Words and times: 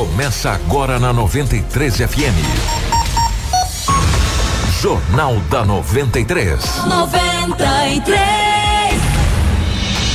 Começa 0.00 0.52
agora 0.52 0.98
na 0.98 1.12
93 1.12 1.94
FM. 1.94 2.40
Jornal 4.80 5.36
da 5.50 5.62
93. 5.62 6.86
93. 6.86 8.22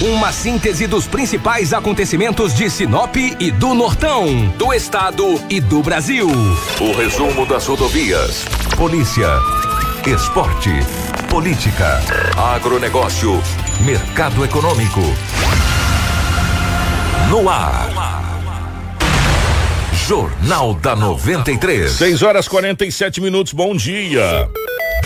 Uma 0.01 0.31
síntese 0.31 0.87
dos 0.87 1.05
principais 1.05 1.71
acontecimentos 1.71 2.55
de 2.55 2.67
Sinop 2.67 3.15
e 3.15 3.51
do 3.51 3.75
Nortão, 3.75 4.47
do 4.57 4.73
estado 4.73 5.39
e 5.51 5.61
do 5.61 5.83
Brasil. 5.83 6.29
O 6.81 6.91
resumo 6.97 7.45
das 7.45 7.67
rodovias, 7.67 8.43
polícia, 8.75 9.29
esporte, 10.07 10.71
política, 11.29 12.01
agronegócio, 12.35 13.39
mercado 13.81 14.43
econômico. 14.43 15.01
No 17.29 17.47
ar. 17.47 18.04
Jornal 20.07 20.75
da 20.75 20.95
93. 20.95 21.91
6 21.91 22.21
horas 22.21 22.47
47 22.47 23.19
minutos, 23.21 23.53
bom 23.53 23.75
dia. 23.75 24.47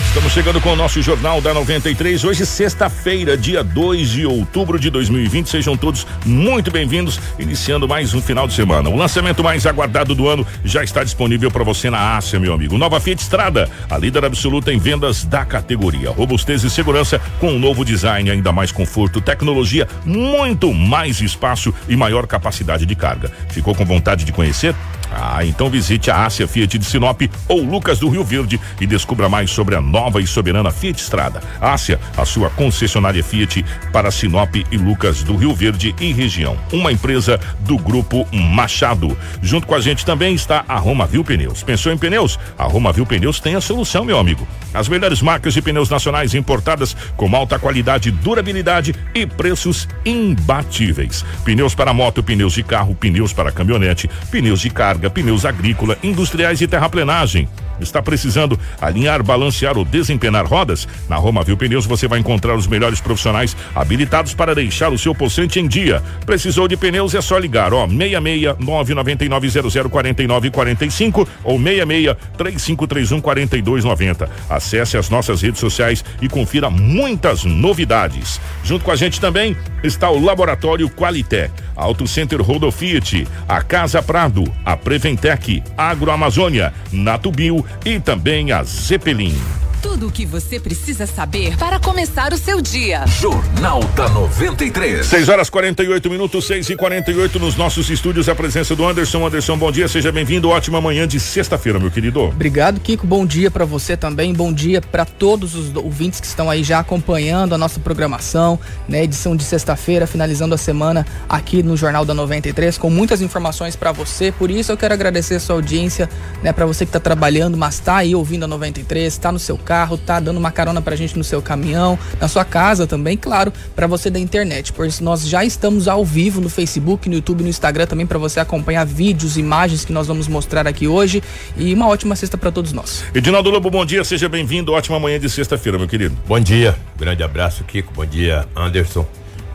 Estamos 0.10 0.34
chegando 0.34 0.60
com 0.60 0.74
o 0.74 0.76
nosso 0.76 1.00
Jornal 1.04 1.40
da 1.40 1.54
93. 1.54 2.24
Hoje, 2.24 2.44
sexta-feira, 2.44 3.38
dia 3.38 3.64
2 3.64 4.10
de 4.10 4.26
outubro 4.26 4.80
de 4.80 4.90
2020. 4.90 5.48
Sejam 5.48 5.78
todos 5.78 6.06
muito 6.26 6.72
bem-vindos, 6.72 7.20
iniciando 7.38 7.88
mais 7.88 8.16
um 8.16 8.20
final 8.20 8.48
de 8.48 8.56
semana. 8.56 8.90
O 8.90 8.96
lançamento 8.96 9.44
mais 9.44 9.68
aguardado 9.68 10.16
do 10.16 10.28
ano 10.28 10.46
já 10.66 10.84
está 10.84 11.04
disponível 11.04 11.52
para 11.52 11.64
você 11.64 11.92
na 11.92 12.18
Ásia, 12.18 12.40
meu 12.40 12.56
amigo. 12.56 12.76
Nova 12.76 13.00
Fiat 13.00 13.22
Strada, 13.22 13.70
a 13.88 14.00
líder 14.00 14.26
absoluta 14.26 14.74
em 14.74 14.80
vendas 14.80 15.24
da 15.24 15.46
categoria. 15.46 16.10
Robustez 16.10 16.64
e 16.64 16.72
segurança 16.72 17.22
com 17.40 17.52
um 17.52 17.60
novo 17.60 17.86
design, 17.86 18.32
ainda 18.32 18.52
mais 18.52 18.72
conforto, 18.72 19.22
tecnologia, 19.22 19.88
muito 20.04 20.74
mais 20.74 21.22
espaço 21.22 21.72
e 21.88 21.96
maior 21.96 22.26
capacidade 22.26 22.84
de 22.84 22.96
carga. 22.96 23.32
Ficou 23.50 23.76
com 23.76 23.86
vontade 23.86 24.26
de 24.26 24.32
conhecer? 24.32 24.74
Ah, 25.12 25.44
então 25.44 25.72
visite 25.72 26.12
a 26.12 26.24
Ásia 26.24 26.48
Fiat 26.48 26.78
de 26.78 26.86
Sinop 26.86 27.22
ou 27.48 27.64
Lucas 27.64 27.98
do 27.98 28.10
Rio 28.10 28.24
Verde 28.24 28.60
e 28.80 28.86
descubra 28.86 29.28
mais 29.28 29.50
sobre 29.50 29.76
a 29.76 29.82
nova 29.82 29.99
e 30.22 30.28
soberana 30.28 30.72
Fiat 30.72 31.02
Estrada. 31.02 31.42
Ásia, 31.60 32.00
a 32.16 32.24
sua 32.24 32.50
concessionária 32.50 33.24
Fiat 33.24 33.66
para 33.92 34.12
Sinop 34.12 34.56
e 34.56 34.78
Lucas 34.78 35.24
do 35.24 35.36
Rio 35.36 35.54
Verde 35.54 35.94
e 36.00 36.14
região. 36.14 36.58
Uma 36.72 36.92
empresa 36.92 37.40
do 37.62 37.78
grupo 37.78 38.26
Machado. 38.32 39.18
Junto 39.42 39.68
com 39.68 39.76
a 39.76 39.82
gente 39.82 40.06
também 40.06 40.34
está 40.34 40.64
a 40.68 40.78
Roma 40.78 41.06
Viu 41.06 41.24
Pneus. 41.24 41.64
Pensou 41.64 41.92
em 41.92 41.98
pneus? 41.98 42.40
A 42.58 42.64
Roma 42.64 42.94
Viu 42.94 43.06
Pneus 43.06 43.40
tem 43.40 43.56
a 43.56 43.62
solução, 43.62 44.06
meu 44.06 44.18
amigo. 44.18 44.48
As 44.74 44.88
melhores 44.88 45.22
marcas 45.22 45.54
de 45.54 45.62
pneus 45.62 45.90
nacionais 45.90 46.34
importadas 46.34 46.96
com 47.18 47.36
alta 47.36 47.60
qualidade, 47.60 48.12
durabilidade 48.12 48.96
e 49.14 49.26
preços 49.26 49.88
imbatíveis. 50.06 51.26
Pneus 51.44 51.76
para 51.76 51.94
moto, 51.94 52.24
pneus 52.24 52.54
de 52.54 52.64
carro, 52.64 52.96
pneus 52.96 53.34
para 53.34 53.52
caminhonete, 53.52 54.10
pneus 54.32 54.62
de 54.62 54.70
carga, 54.70 55.10
pneus 55.10 55.46
agrícola, 55.46 55.98
industriais 56.04 56.62
e 56.62 56.68
terraplenagem. 56.68 57.48
Está 57.80 58.02
precisando 58.02 58.60
alinhar, 58.80 59.24
balancear 59.24 59.78
ou 59.78 59.86
desempenar 59.86 60.46
rodas? 60.46 60.88
Na 61.08 61.16
Roma 61.16 61.44
Viu 61.44 61.58
Pneus 61.58 61.86
você 61.86 62.08
vai 62.08 62.20
encontrar 62.20 62.56
os 62.56 62.68
melhores 62.68 63.02
profissionais 63.02 63.56
habilitados 63.74 64.34
para 64.34 64.56
deixar 64.56 64.92
o 64.92 64.98
seu 64.98 65.14
possante 65.16 65.60
em 65.60 65.68
dia. 65.68 66.02
Precisou 66.26 66.68
de 66.68 66.78
pneus 66.78 67.16
é 67.16 67.22
só 67.22 67.38
ligar, 67.38 67.74
ó, 67.74 67.88
66 67.88 68.58
999 68.60 69.90
49 69.90 70.52
45 70.52 71.28
ou 71.44 71.58
66 71.58 72.16
3531 72.38 73.22
4290. 73.22 74.30
Acesse 74.50 74.98
as 74.98 75.10
nossas 75.10 75.42
redes 75.42 75.60
sociais 75.60 76.04
e 76.22 76.28
confira 76.28 76.70
muitas 76.70 77.44
novidades. 77.44 78.40
Junto 78.64 78.86
com 78.86 78.92
a 78.92 78.96
gente 78.96 79.20
também 79.20 79.56
está 79.84 80.10
o 80.10 80.24
Laboratório 80.24 80.90
Qualité, 80.90 81.50
Auto 81.80 82.06
Center 82.06 82.42
Rodo 82.42 82.72
Fiat, 82.72 83.28
a 83.48 83.62
Casa 83.62 84.02
Prado, 84.04 84.44
a 84.66 84.76
Preventec, 84.76 85.64
Agroamazônia, 85.78 86.74
Natubio 86.92 87.66
e 87.86 88.00
também 88.00 88.52
a 88.52 88.64
Zeppelin. 88.64 89.36
Tudo 89.82 90.08
o 90.08 90.12
que 90.12 90.26
você 90.26 90.60
precisa 90.60 91.08
saber 91.08 91.56
para 91.56 91.80
começar 91.80 92.34
o 92.34 92.38
seu 92.38 92.60
dia. 92.62 93.06
Jornal 93.08 93.82
da 93.96 94.10
93. 94.10 95.06
6 95.06 95.30
horas 95.30 95.50
48 95.50 96.10
minutos, 96.10 96.46
6 96.48 96.72
e 96.72 96.76
48 96.76 97.40
nos 97.40 97.56
nossos 97.56 97.90
estúdios. 97.90 98.28
A 98.28 98.36
presença 98.36 98.76
do 98.76 98.86
Anderson. 98.86 99.26
Anderson, 99.26 99.58
bom 99.58 99.72
dia, 99.72 99.88
seja 99.88 100.12
bem-vindo. 100.12 100.50
Ótima 100.50 100.82
manhã 100.82 101.08
de 101.08 101.18
sexta-feira, 101.18 101.80
meu 101.80 101.90
querido. 101.90 102.20
Obrigado, 102.24 102.82
Kiko. 102.82 103.08
Bom 103.08 103.26
dia 103.26 103.50
para 103.50 103.64
você 103.64 103.96
também. 103.96 104.34
Bom 104.34 104.52
dia 104.52 104.82
para 104.82 105.06
todos 105.06 105.56
os 105.56 105.74
ouvintes 105.74 106.20
que 106.20 106.28
estão 106.28 106.50
aí 106.50 106.62
já 106.62 106.80
acompanhando 106.80 107.56
a 107.56 107.58
nossa 107.58 107.80
programação, 107.80 108.60
né? 108.86 109.06
Edição 109.06 109.34
de 109.34 109.46
sexta-feira, 109.46 110.06
finalizando 110.06 110.54
a 110.54 110.58
semana 110.58 111.08
aqui 111.30 111.64
no 111.64 111.78
Jornal 111.78 112.04
da 112.04 112.14
93, 112.14 112.78
com 112.78 112.90
muitas 112.90 113.22
informações 113.22 113.78
para 113.78 113.94
você. 113.94 114.30
Por 114.30 114.52
isso 114.52 114.74
eu 114.74 114.78
quero 114.78 114.94
agradecer 114.94 115.36
a 115.36 115.40
sua 115.40 115.56
audiência, 115.56 116.10
né? 116.44 116.52
Para 116.52 116.66
você 116.66 116.86
que 116.86 116.92
tá 116.92 117.00
trabalhando, 117.00 117.58
mas 117.58 117.80
tá 117.80 117.96
aí 117.96 118.14
ouvindo 118.14 118.44
a 118.44 118.48
93, 118.48 119.18
tá 119.18 119.32
no 119.32 119.40
seu 119.40 119.58
carro, 119.70 120.00
tá 120.00 120.20
dando 120.20 120.38
uma 120.38 120.50
carona 120.50 120.82
pra 120.82 120.96
gente 120.96 121.16
no 121.16 121.24
seu 121.24 121.44
caminhão, 121.44 122.00
na 122.20 122.28
sua 122.28 122.44
casa 122.44 122.88
também, 122.88 123.16
claro, 123.16 123.54
para 123.76 123.86
você 123.86 124.10
da 124.10 124.18
internet. 124.18 124.74
Por 124.74 124.88
isso 124.88 125.04
nós 125.04 125.28
já 125.28 125.46
estamos 125.46 125.88
ao 125.88 126.04
vivo 126.04 126.42
no 126.42 126.50
Facebook, 126.50 127.08
no 127.08 127.14
YouTube, 127.14 127.44
no 127.44 127.50
Instagram 127.50 127.86
também 127.86 128.08
para 128.08 128.18
você 128.18 128.40
acompanhar 128.40 128.84
vídeos, 128.84 129.38
imagens 129.38 129.86
que 129.86 129.94
nós 129.94 130.08
vamos 130.08 130.28
mostrar 130.28 130.68
aqui 130.68 130.88
hoje 130.88 131.22
e 131.56 131.72
uma 131.72 131.88
ótima 131.88 132.16
sexta 132.16 132.36
para 132.36 132.52
todos 132.52 132.74
nós. 132.74 133.04
Edinaldo 133.14 133.52
Lobo, 133.52 133.70
bom 133.70 133.86
dia, 133.86 134.04
seja 134.04 134.28
bem-vindo. 134.28 134.74
Ótima 134.74 135.00
manhã 135.00 135.20
de 135.20 135.30
sexta-feira, 135.30 135.78
meu 135.78 135.88
querido. 135.88 136.18
Bom 136.28 136.40
dia, 136.40 136.76
grande 136.98 137.22
abraço, 137.22 137.64
Kiko. 137.64 137.94
Bom 137.94 138.08
dia, 138.08 138.48
Anderson, 138.56 139.06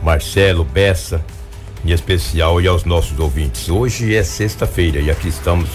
Marcelo, 0.01 0.63
Bessa, 0.63 1.21
em 1.83 1.91
especial 1.91 2.61
e 2.61 2.67
aos 2.67 2.85
nossos 2.85 3.19
ouvintes. 3.19 3.67
Hoje 3.67 4.15
é 4.15 4.23
sexta-feira 4.23 5.01
e 5.01 5.11
aqui 5.11 5.27
estamos 5.27 5.67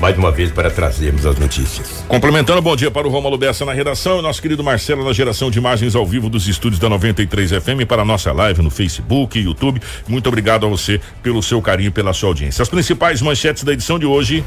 mais 0.00 0.16
uma 0.16 0.30
vez 0.30 0.50
para 0.50 0.70
trazermos 0.70 1.26
as 1.26 1.38
notícias. 1.38 2.04
Complementando, 2.08 2.62
bom 2.62 2.74
dia 2.74 2.90
para 2.90 3.06
o 3.06 3.10
Romulo 3.10 3.36
Bessa 3.36 3.64
na 3.66 3.72
redação 3.72 4.18
e 4.18 4.22
nosso 4.22 4.40
querido 4.40 4.64
Marcelo 4.64 5.04
na 5.04 5.12
geração 5.12 5.50
de 5.50 5.58
imagens 5.58 5.94
ao 5.94 6.06
vivo 6.06 6.30
dos 6.30 6.48
estúdios 6.48 6.80
da 6.80 6.88
93 6.88 7.50
FM 7.50 7.86
para 7.86 8.02
a 8.02 8.04
nossa 8.04 8.32
live 8.32 8.62
no 8.62 8.70
Facebook 8.70 9.38
e 9.38 9.42
YouTube. 9.42 9.80
Muito 10.08 10.26
obrigado 10.26 10.64
a 10.64 10.68
você 10.68 11.00
pelo 11.22 11.42
seu 11.42 11.60
carinho 11.60 11.88
e 11.88 11.90
pela 11.90 12.14
sua 12.14 12.30
audiência. 12.30 12.62
As 12.62 12.68
principais 12.68 13.20
manchetes 13.20 13.62
da 13.62 13.72
edição 13.72 13.98
de 13.98 14.06
hoje. 14.06 14.42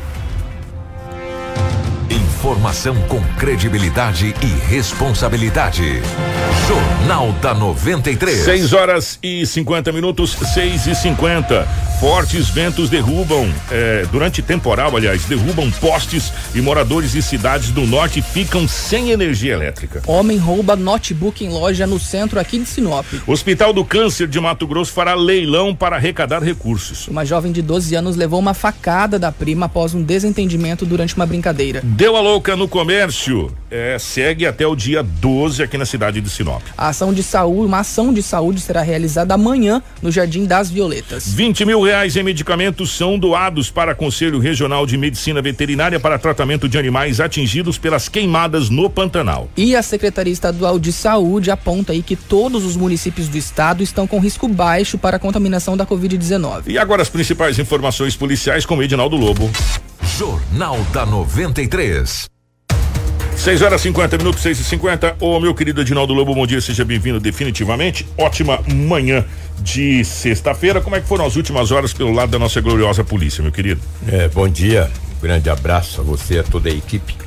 Informação 2.44 2.94
com 3.08 3.22
credibilidade 3.38 4.36
e 4.42 4.68
responsabilidade. 4.68 6.02
Jornal 6.68 7.32
da 7.42 7.54
93. 7.54 8.44
6 8.44 8.74
horas 8.74 9.20
e 9.24 9.46
50 9.46 9.94
minutos, 9.94 10.36
6 10.54 10.88
e 10.88 10.94
50. 10.94 11.66
Fortes 12.02 12.50
ventos 12.50 12.90
derrubam, 12.90 13.50
eh, 13.72 14.06
durante 14.12 14.42
temporal, 14.42 14.94
aliás, 14.98 15.24
derrubam 15.24 15.72
postes 15.72 16.34
e 16.54 16.60
moradores 16.60 17.14
de 17.14 17.22
cidades 17.22 17.72
do 17.72 17.88
norte 17.88 18.22
ficam 18.22 18.68
sem 18.68 19.12
energia 19.12 19.54
elétrica. 19.54 20.02
Homem 20.06 20.38
rouba 20.38 20.76
notebook 20.76 21.46
em 21.46 21.50
loja 21.50 21.88
no 21.88 21.98
centro 21.98 22.42
aqui 22.42 22.60
de 22.60 22.66
Sinop. 22.66 23.06
Hospital 23.26 23.72
do 23.72 23.86
Câncer 23.86 24.28
de 24.28 24.38
Mato 24.38 24.68
Grosso 24.68 24.92
fará 24.92 25.14
leilão 25.16 25.74
para 25.74 25.96
arrecadar 25.96 26.44
recursos. 26.44 27.08
Uma 27.08 27.24
jovem 27.24 27.54
de 27.54 27.62
12 27.62 27.96
anos 27.96 28.18
levou 28.18 28.38
uma 28.38 28.54
facada 28.54 29.18
da 29.18 29.32
prima 29.32 29.68
após 29.68 29.94
um 29.94 30.04
desentendimento 30.04 30.86
durante 30.86 31.16
uma 31.16 31.26
brincadeira. 31.26 31.80
Deu 31.86 32.18
a 32.18 32.33
no 32.58 32.68
comércio. 32.68 33.52
eh, 33.74 33.98
segue 34.00 34.46
até 34.46 34.68
o 34.68 34.76
dia 34.76 35.02
12 35.02 35.64
aqui 35.64 35.78
na 35.78 35.86
cidade 35.86 36.22
de 36.22 36.30
Sinop. 36.30 36.62
A 36.78 36.90
ação 36.90 37.12
de 37.12 37.24
saúde, 37.24 37.66
uma 37.66 37.80
ação 37.80 38.14
de 38.14 38.22
saúde 38.22 38.62
será 38.62 38.82
realizada 38.82 39.34
amanhã 39.34 39.82
no 40.02 40.12
Jardim 40.12 40.46
das 40.46 40.70
Violetas. 40.70 41.28
20 41.34 41.66
mil 41.66 41.82
reais 41.82 42.16
em 42.16 42.22
medicamentos 42.22 42.96
são 42.96 43.18
doados 43.18 43.72
para 43.72 43.96
Conselho 43.96 44.38
Regional 44.38 44.86
de 44.86 44.96
Medicina 44.96 45.42
Veterinária 45.42 46.00
para 46.00 46.20
tratamento 46.20 46.70
de 46.70 46.78
animais 46.78 47.20
atingidos 47.20 47.78
pelas 47.80 48.08
queimadas 48.08 48.70
no 48.70 48.90
Pantanal. 48.90 49.50
E 49.58 49.76
a 49.76 49.82
Secretaria 49.82 50.34
Estadual 50.34 50.78
de 50.78 50.94
Saúde 50.94 51.50
aponta 51.50 51.94
aí 51.94 52.04
que 52.04 52.16
todos 52.16 52.64
os 52.64 52.76
municípios 52.76 53.28
do 53.28 53.38
estado 53.38 53.82
estão 53.82 54.06
com 54.06 54.20
risco 54.20 54.48
baixo 54.48 54.98
para 54.98 55.18
a 55.18 55.20
contaminação 55.20 55.76
da 55.76 55.86
Covid-19. 55.86 56.64
E 56.68 56.78
agora 56.78 57.02
as 57.02 57.10
principais 57.10 57.58
informações 57.58 58.16
policiais 58.16 58.66
com 58.66 58.82
Edinaldo 58.84 59.16
Lobo. 59.16 59.50
Jornal 60.24 60.80
da 60.94 61.06
93. 61.06 62.30
6 63.36 63.62
horas 63.62 63.82
50 63.82 64.18
minutos, 64.18 64.42
6 64.42 64.58
e 64.58 64.64
50 64.64 65.18
Ô 65.20 65.38
meu 65.38 65.54
querido 65.54 65.82
Edinaldo 65.82 66.14
Lobo, 66.14 66.34
bom 66.34 66.48
dia, 66.48 66.62
seja 66.62 66.86
bem-vindo 66.86 67.20
definitivamente. 67.20 68.08
Ótima 68.18 68.62
manhã 68.74 69.26
de 69.60 70.06
sexta-feira. 70.06 70.80
Como 70.80 70.96
é 70.96 71.02
que 71.02 71.08
foram 71.10 71.26
as 71.26 71.36
últimas 71.36 71.72
horas 71.72 71.92
pelo 71.92 72.14
lado 72.14 72.30
da 72.30 72.40
nossa 72.40 72.62
gloriosa 72.62 73.04
polícia, 73.04 73.44
meu 73.44 73.52
querido? 73.52 73.82
É, 74.08 74.30
bom 74.30 74.48
dia, 74.48 74.90
um 75.18 75.22
grande 75.22 75.50
abraço 75.50 76.00
a 76.00 76.04
você 76.06 76.36
e 76.36 76.40
a 76.40 76.44
toda 76.44 76.70
a 76.70 76.72
equipe. 76.72 77.18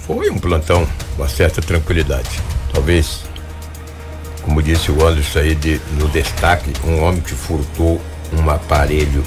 Foi 0.00 0.28
um 0.28 0.36
plantão 0.36 0.86
com 1.16 1.22
uma 1.22 1.28
certa 1.30 1.62
tranquilidade. 1.62 2.42
Talvez, 2.74 3.24
como 4.42 4.62
disse 4.62 4.90
o 4.92 5.02
Anderson 5.02 5.38
aí 5.38 5.54
de, 5.54 5.80
no 5.98 6.06
destaque, 6.10 6.74
um 6.84 7.02
homem 7.02 7.22
que 7.22 7.32
furtou 7.32 7.98
um 8.34 8.50
aparelho 8.50 9.24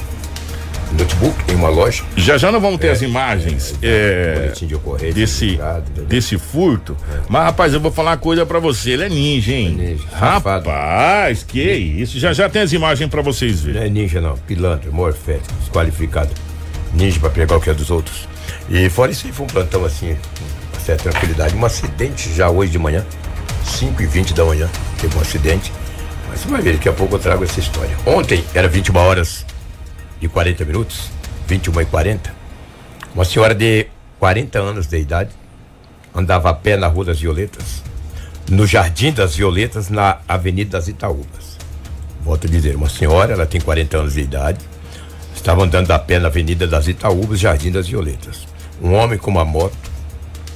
notebook 0.94 1.34
em 1.50 1.54
uma 1.54 1.68
loja. 1.68 2.02
Já 2.16 2.36
já 2.38 2.50
nós 2.52 2.60
vamos 2.62 2.78
ter 2.80 2.88
É. 2.88 2.90
as 2.92 3.02
imagens 3.02 3.74
é, 3.82 4.34
Boletim 4.40 4.66
de 4.66 4.74
ocorrência 4.74 5.12
desse, 5.12 5.58
desse 6.08 6.38
furto. 6.38 6.96
Mas, 7.28 7.44
rapaz, 7.44 7.72
eu 7.74 7.80
vou 7.80 7.90
falar 7.92 8.12
uma 8.12 8.16
coisa 8.16 8.44
pra 8.46 8.58
você. 8.58 8.90
Ele 8.90 9.04
é 9.04 9.08
ninja, 9.08 9.52
hein? 9.52 9.76
É 9.78 9.82
ninja, 9.90 10.04
rapaz, 10.12 11.42
que 11.42 11.60
isso. 11.62 12.18
Já 12.18 12.32
já 12.32 12.48
tem 12.48 12.62
as 12.62 12.72
imagens 12.72 13.08
pra 13.10 13.22
vocês 13.22 13.64
Não 13.64 13.72
verem. 13.72 13.86
é 13.86 13.90
ninja 13.90 14.20
não, 14.20 14.36
pilantra, 14.36 14.90
morfético, 14.90 15.52
desqualificado. 15.60 16.30
ninja 16.94 17.18
para 17.20 17.30
pegar 17.30 17.56
o 17.56 17.60
que 17.60 17.70
é 17.70 17.74
dos 17.74 17.90
outros. 17.90 18.28
E 18.68 18.88
fora 18.90 19.10
isso 19.10 19.26
aí 19.26 19.32
foi 19.32 19.44
um 19.46 19.48
plantão 19.48 19.84
assim, 19.84 20.16
com 20.72 20.80
certa 20.80 21.10
tranquilidade. 21.10 21.54
Um 21.56 21.64
acidente 21.64 22.32
já 22.34 22.50
hoje 22.50 22.70
de 22.72 22.78
manhã, 22.78 23.04
5 23.64 24.02
e 24.02 24.06
20 24.06 24.34
da 24.34 24.44
manhã, 24.44 24.68
teve 25.00 25.16
um 25.16 25.20
acidente. 25.20 25.72
Mas 26.28 26.40
você 26.40 26.48
vai 26.48 26.60
ver, 26.62 26.72
daqui 26.74 26.88
a 26.88 26.92
pouco 26.92 27.14
eu 27.14 27.18
trago 27.18 27.44
essa 27.44 27.60
história. 27.60 27.90
Ontem 28.06 28.44
era 28.54 28.68
21 28.68 28.96
horas 28.96 29.44
e 30.22 30.28
40 30.28 30.64
minutos, 30.64 31.10
21 31.48 31.80
e 31.80 31.84
40. 31.84 32.34
Uma 33.14 33.24
senhora 33.24 33.54
de 33.54 33.88
40 34.20 34.58
anos 34.60 34.86
de 34.86 34.96
idade 34.96 35.30
andava 36.14 36.50
a 36.50 36.54
pé 36.54 36.76
na 36.76 36.86
Rua 36.86 37.06
das 37.06 37.20
Violetas, 37.20 37.82
no 38.48 38.66
Jardim 38.66 39.12
das 39.12 39.34
Violetas, 39.34 39.88
na 39.88 40.18
Avenida 40.28 40.78
das 40.78 40.86
Itaúbas. 40.86 41.58
Volto 42.22 42.46
a 42.46 42.50
dizer, 42.50 42.76
uma 42.76 42.88
senhora, 42.88 43.32
ela 43.32 43.46
tem 43.46 43.60
40 43.60 43.98
anos 43.98 44.14
de 44.14 44.20
idade, 44.20 44.58
estava 45.34 45.64
andando 45.64 45.90
a 45.90 45.98
pé 45.98 46.20
na 46.20 46.28
Avenida 46.28 46.68
das 46.68 46.86
Itaúbas, 46.86 47.40
Jardim 47.40 47.72
das 47.72 47.88
Violetas. 47.88 48.46
Um 48.80 48.94
homem 48.94 49.18
com 49.18 49.30
uma 49.30 49.44
moto, 49.44 49.76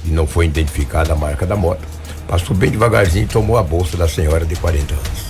e 0.05 0.09
não 0.09 0.25
foi 0.25 0.45
identificada 0.45 1.11
a 1.11 1.15
marca 1.15 1.45
da 1.45 1.57
moto, 1.57 1.85
passou 2.25 2.55
bem 2.55 2.71
devagarzinho 2.71 3.25
e 3.25 3.27
tomou 3.27 3.57
a 3.57 3.63
bolsa 3.63 3.97
da 3.97 4.07
senhora 4.07 4.45
de 4.45 4.55
40 4.55 4.93
anos. 4.93 5.26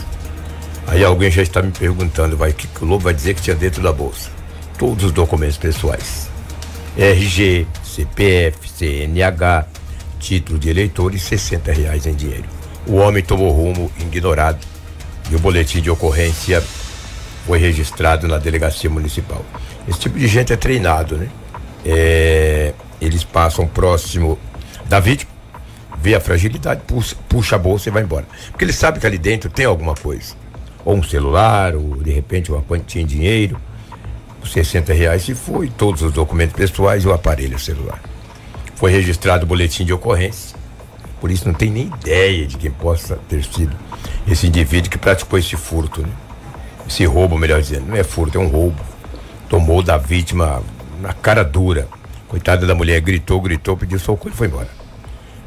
Aí 0.88 1.04
alguém 1.04 1.30
já 1.30 1.42
está 1.42 1.62
me 1.62 1.72
perguntando, 1.72 2.38
vai, 2.38 2.54
que, 2.54 2.66
que 2.66 2.84
o 2.84 2.88
Lobo 2.88 3.04
vai 3.04 3.14
dizer 3.14 3.34
que 3.34 3.42
tinha 3.42 3.56
dentro 3.56 3.84
da 3.84 3.92
bolsa? 3.92 4.30
Todos 4.78 5.04
os 5.04 5.12
documentos 5.12 5.58
pessoais. 5.58 6.30
RG, 6.98 7.68
CPF, 7.84 8.70
CNH, 8.70 9.68
título 10.18 10.58
de 10.58 10.70
eleitor 10.70 11.14
e 11.14 11.20
60 11.20 11.74
reais 11.74 12.06
em 12.06 12.16
dinheiro. 12.16 12.46
O 12.88 12.96
homem 12.96 13.22
tomou 13.22 13.52
rumo 13.52 13.92
ignorado 14.00 14.60
e 15.30 15.36
o 15.36 15.40
boletim 15.40 15.82
de 15.82 15.92
ocorrência 15.92 16.64
foi 17.46 17.60
registrado 17.60 18.26
na 18.28 18.38
delegacia 18.38 18.90
municipal. 18.90 19.46
Esse 19.88 20.00
tipo 20.00 20.18
de 20.18 20.28
gente 20.28 20.54
é 20.54 20.56
treinado, 20.56 21.18
né? 21.18 21.28
É, 21.86 22.74
eles 23.02 23.26
passam 23.26 23.68
próximo 23.68 24.40
da 24.86 25.02
vítima, 25.02 25.32
vê 26.02 26.16
a 26.16 26.20
fragilidade, 26.20 26.82
puxa, 26.88 27.16
puxa 27.28 27.56
a 27.58 27.60
bolsa 27.60 27.90
e 27.90 27.92
vai 27.92 28.04
embora. 28.04 28.26
Porque 28.52 28.64
ele 28.64 28.74
sabe 28.74 29.00
que 29.00 29.06
ali 29.06 29.18
dentro 29.18 29.50
tem 29.50 29.66
alguma 29.66 29.94
coisa. 29.94 30.34
Ou 30.88 30.96
um 30.96 31.04
celular, 31.04 31.76
ou 31.76 31.98
de 31.98 32.12
repente 32.12 32.50
uma 32.50 32.62
quantia 32.62 33.02
em 33.02 33.06
dinheiro. 33.06 33.60
60 34.46 34.94
reais 34.94 35.24
se 35.24 35.36
foi, 35.36 35.70
todos 35.70 36.02
os 36.02 36.14
documentos 36.14 36.56
pessoais 36.56 37.04
e 37.04 37.08
o 37.10 37.12
aparelho 37.12 37.60
celular. 37.60 38.02
Foi 38.74 38.90
registrado 38.90 39.44
o 39.44 39.46
boletim 39.46 39.84
de 39.84 39.92
ocorrência. 39.92 40.56
Por 41.20 41.30
isso 41.30 41.46
não 41.46 41.54
tem 41.54 41.70
nem 41.70 41.88
ideia 41.88 42.48
de 42.48 42.56
quem 42.56 42.72
possa 42.72 43.20
ter 43.28 43.44
sido 43.44 43.76
esse 44.26 44.48
indivíduo 44.48 44.90
que 44.90 44.98
praticou 44.98 45.38
esse 45.38 45.58
furto, 45.58 46.04
né? 46.04 46.14
Esse 46.88 47.04
roubo, 47.04 47.38
melhor 47.38 47.60
dizendo. 47.60 47.88
Não 47.88 47.98
é 47.98 48.04
furto, 48.06 48.38
é 48.38 48.42
um 48.42 48.48
roubo. 48.48 48.80
Tomou 49.50 49.84
da 49.84 49.98
vítima 49.98 50.64
na 51.02 51.12
cara 51.12 51.44
dura. 51.44 51.90
Coitada 52.30 52.66
da 52.66 52.74
mulher, 52.74 53.02
gritou, 53.02 53.42
gritou, 53.42 53.76
pediu 53.76 54.00
socorro 54.00 54.34
e 54.34 54.38
foi 54.38 54.48
embora. 54.48 54.70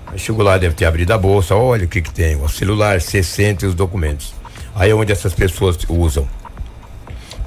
Aí 0.06 0.18
chegou 0.18 0.44
lá, 0.44 0.58
deve 0.58 0.74
ter 0.74 0.84
abrido 0.84 1.14
a 1.14 1.18
bolsa, 1.18 1.54
olha 1.54 1.86
o 1.86 1.88
que 1.88 2.02
que 2.02 2.12
tem, 2.12 2.36
o 2.36 2.46
celular, 2.46 3.00
60 3.00 3.64
e 3.64 3.68
os 3.68 3.74
documentos. 3.74 4.38
Aí 4.80 4.88
é 4.88 4.94
onde 4.94 5.12
essas 5.12 5.34
pessoas 5.34 5.76
usam 5.90 6.26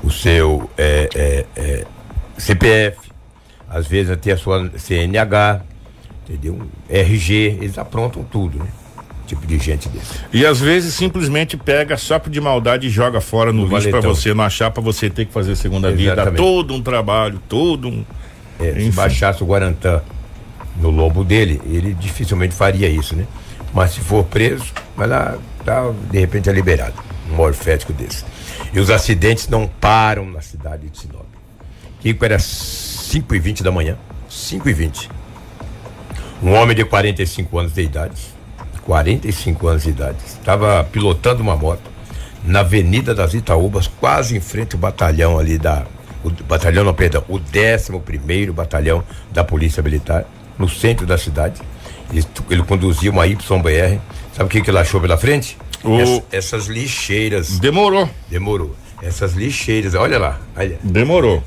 o 0.03 0.11
seu 0.11 0.69
é, 0.77 1.09
é, 1.15 1.45
é, 1.55 1.85
CPF, 2.37 3.09
às 3.67 3.87
vezes 3.87 4.11
até 4.11 4.33
a 4.33 4.37
sua 4.37 4.69
CNH, 4.77 5.61
entendeu? 6.29 6.61
RG, 6.87 7.57
eles 7.59 7.79
aprontam 7.79 8.23
tudo, 8.23 8.59
né? 8.59 8.67
Tipo 9.25 9.47
de 9.47 9.57
gente 9.57 9.89
desse. 9.89 10.19
E 10.31 10.45
às 10.45 10.59
vezes 10.59 10.93
simplesmente 10.93 11.57
pega 11.57 11.97
só 11.97 12.19
de 12.19 12.39
maldade 12.39 12.85
e 12.85 12.89
joga 12.91 13.19
fora 13.19 13.51
no, 13.51 13.65
No 13.65 13.77
lixo 13.77 13.89
para 13.89 14.01
você 14.01 14.31
não 14.31 14.43
achar, 14.43 14.69
para 14.69 14.83
você 14.83 15.09
ter 15.09 15.25
que 15.25 15.33
fazer 15.33 15.55
segunda 15.55 15.91
vida. 15.91 16.31
Todo 16.33 16.75
um 16.75 16.83
trabalho, 16.83 17.41
todo 17.49 17.87
um. 17.87 18.05
É, 18.59 18.73
se 18.79 18.91
baixasse 18.91 19.41
o 19.41 19.47
Guarantã 19.47 20.03
no 20.79 20.91
lombo 20.91 21.23
dele, 21.23 21.59
ele 21.65 21.95
dificilmente 21.95 22.53
faria 22.53 22.87
isso, 22.87 23.15
né? 23.15 23.25
Mas 23.73 23.93
se 23.93 24.01
for 24.01 24.23
preso, 24.23 24.71
vai 24.95 25.07
lá, 25.07 25.35
tá, 25.65 25.91
de 26.11 26.19
repente 26.19 26.47
é 26.47 26.53
liberado. 26.53 27.12
Um 27.29 27.35
morfético 27.35 27.93
desse. 27.93 28.25
E 28.73 28.79
os 28.79 28.89
acidentes 28.89 29.47
não 29.47 29.67
param 29.67 30.25
na 30.25 30.41
cidade 30.41 30.89
de 30.89 30.97
Sinop. 30.97 31.25
Kiko 32.01 32.25
era 32.25 32.39
5 32.39 33.33
e 33.35 33.39
20 33.39 33.63
da 33.63 33.71
manhã. 33.71 33.97
5 34.29 34.67
e 34.67 34.73
20 34.73 35.09
Um 36.41 36.53
homem 36.53 36.75
de 36.75 36.83
45 36.83 37.59
anos 37.59 37.73
de 37.73 37.81
idade. 37.81 38.21
45 38.85 39.67
anos 39.67 39.83
de 39.83 39.89
idade. 39.89 40.17
Estava 40.25 40.83
pilotando 40.83 41.41
uma 41.41 41.55
moto 41.55 41.93
na 42.43 42.59
Avenida 42.59 43.15
das 43.15 43.33
Itaúbas, 43.33 43.87
quase 43.87 44.35
em 44.35 44.39
frente 44.39 44.75
ao 44.75 44.79
batalhão 44.79 45.39
ali 45.39 45.57
da. 45.57 45.85
O 46.23 46.29
batalhão, 46.29 46.85
não, 46.85 46.93
perdão, 46.93 47.23
o 47.27 47.35
11 47.37 48.51
Batalhão 48.51 49.03
da 49.31 49.43
Polícia 49.43 49.83
Militar, 49.83 50.25
no 50.57 50.69
centro 50.69 51.05
da 51.05 51.17
cidade. 51.17 51.61
Ele, 52.11 52.25
ele 52.49 52.63
conduzia 52.63 53.11
uma 53.11 53.25
YBR. 53.25 53.99
Sabe 54.33 54.45
o 54.45 54.47
que, 54.47 54.61
que 54.61 54.69
ele 54.69 54.79
achou 54.79 55.01
pela 55.01 55.17
frente? 55.17 55.57
O- 55.83 55.99
Ess- 55.99 56.23
essas 56.31 56.67
lixeiras. 56.67 57.59
Demorou, 57.59 58.09
Demorou. 58.29 58.75
Essas 59.01 59.33
lixeiras, 59.33 59.93
olha 59.95 60.17
lá, 60.17 60.39
olha. 60.55 60.79
demorou. 60.81 61.43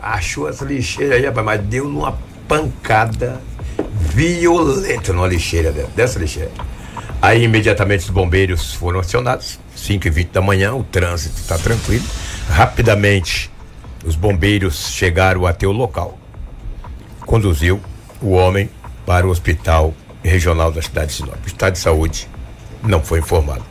Achou 0.00 0.48
essa 0.48 0.64
lixeira 0.64 1.16
aí, 1.16 1.24
rapaz, 1.26 1.44
mas 1.44 1.60
deu 1.62 1.88
numa 1.88 2.16
pancada 2.46 3.40
violenta 4.14 5.12
numa 5.12 5.26
lixeira 5.26 5.72
de- 5.72 5.84
dessa 5.96 6.18
lixeira. 6.18 6.50
Aí 7.20 7.42
imediatamente 7.44 8.00
os 8.00 8.10
bombeiros 8.10 8.74
foram 8.74 9.00
acionados, 9.00 9.58
5 9.74 10.06
e 10.06 10.10
20 10.10 10.30
da 10.30 10.40
manhã, 10.40 10.74
o 10.74 10.82
trânsito 10.84 11.36
está 11.40 11.56
tranquilo. 11.58 12.04
Rapidamente 12.48 13.50
os 14.04 14.16
bombeiros 14.16 14.90
chegaram 14.90 15.46
até 15.46 15.66
o 15.66 15.72
local. 15.72 16.18
Conduziu 17.24 17.80
o 18.20 18.30
homem 18.32 18.68
para 19.06 19.26
o 19.26 19.30
hospital 19.30 19.94
regional 20.22 20.70
da 20.72 20.82
cidade 20.82 21.08
de 21.08 21.12
Sinop. 21.14 21.36
O 21.44 21.46
estado 21.46 21.72
de 21.74 21.78
saúde 21.78 22.28
não 22.82 23.00
foi 23.02 23.20
informado. 23.20 23.64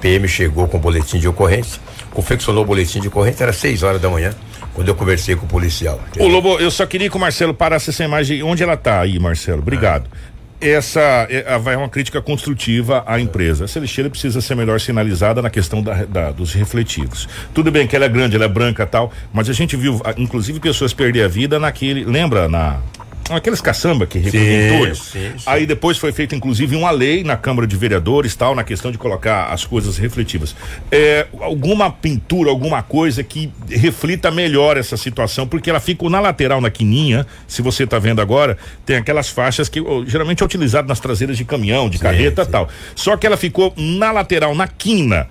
PM 0.00 0.26
chegou 0.28 0.66
com 0.68 0.76
o 0.76 0.80
boletim 0.80 1.18
de 1.18 1.28
ocorrência, 1.28 1.80
confeccionou 2.12 2.62
o 2.64 2.66
boletim 2.66 3.00
de 3.00 3.08
ocorrência, 3.08 3.44
era 3.44 3.52
6 3.52 3.82
horas 3.82 4.00
da 4.00 4.08
manhã, 4.08 4.30
quando 4.74 4.88
eu 4.88 4.94
conversei 4.94 5.36
com 5.36 5.44
o 5.46 5.48
policial. 5.48 6.00
Ô 6.18 6.26
Lobo, 6.26 6.58
eu 6.58 6.70
só 6.70 6.86
queria 6.86 7.10
que 7.10 7.16
o 7.16 7.20
Marcelo 7.20 7.52
parasse 7.54 7.90
essa 7.90 8.04
imagem. 8.04 8.42
Onde 8.42 8.62
ela 8.62 8.76
tá 8.76 9.00
aí, 9.00 9.18
Marcelo? 9.18 9.58
Obrigado. 9.60 10.08
Essa 10.60 11.26
é, 11.30 11.58
vai 11.58 11.74
uma 11.74 11.88
crítica 11.88 12.20
construtiva 12.20 13.02
à 13.06 13.18
empresa. 13.18 13.64
Essa 13.64 13.80
lixeira 13.80 14.10
precisa 14.10 14.42
ser 14.42 14.54
melhor 14.54 14.78
sinalizada 14.78 15.40
na 15.40 15.48
questão 15.48 15.82
da- 15.82 16.04
da- 16.04 16.30
dos 16.32 16.52
refletivos. 16.52 17.26
Tudo 17.54 17.70
bem 17.70 17.86
que 17.86 17.96
ela 17.96 18.04
é 18.04 18.08
grande, 18.10 18.36
ela 18.36 18.44
é 18.44 18.48
branca 18.48 18.84
tal, 18.86 19.10
mas 19.32 19.48
a 19.48 19.54
gente 19.54 19.74
viu, 19.74 20.00
inclusive, 20.18 20.60
pessoas 20.60 20.92
perder 20.92 21.22
a 21.24 21.28
vida 21.28 21.58
naquele. 21.58 22.04
Lembra 22.04 22.46
na. 22.46 22.78
Aqueles 23.30 23.60
caçamba 23.60 24.06
que 24.06 24.20
sim, 24.30 24.94
sim. 24.94 25.32
Aí 25.46 25.64
depois 25.66 25.96
foi 25.96 26.12
feita, 26.12 26.34
inclusive, 26.34 26.74
uma 26.74 26.90
lei 26.90 27.22
na 27.22 27.36
Câmara 27.36 27.66
de 27.66 27.76
Vereadores, 27.76 28.34
tal, 28.34 28.54
na 28.54 28.64
questão 28.64 28.90
de 28.90 28.98
colocar 28.98 29.46
as 29.46 29.64
coisas 29.64 29.96
refletivas. 29.96 30.54
É, 30.90 31.26
alguma 31.40 31.90
pintura, 31.90 32.50
alguma 32.50 32.82
coisa 32.82 33.22
que 33.22 33.50
reflita 33.68 34.30
melhor 34.30 34.76
essa 34.76 34.96
situação, 34.96 35.46
porque 35.46 35.70
ela 35.70 35.80
fica 35.80 36.08
na 36.08 36.20
lateral, 36.20 36.60
na 36.60 36.70
quininha, 36.70 37.26
se 37.46 37.62
você 37.62 37.84
está 37.84 37.98
vendo 37.98 38.20
agora, 38.20 38.56
tem 38.84 38.96
aquelas 38.96 39.28
faixas 39.28 39.68
que 39.68 39.80
oh, 39.80 40.04
geralmente 40.06 40.42
é 40.42 40.46
utilizado 40.46 40.88
nas 40.88 40.98
traseiras 40.98 41.36
de 41.36 41.44
caminhão, 41.44 41.88
de 41.88 41.98
carreta 41.98 42.44
sim. 42.44 42.50
tal. 42.50 42.68
Só 42.94 43.16
que 43.16 43.26
ela 43.26 43.36
ficou 43.36 43.72
na 43.76 44.10
lateral, 44.10 44.54
na 44.54 44.66
quina. 44.66 45.28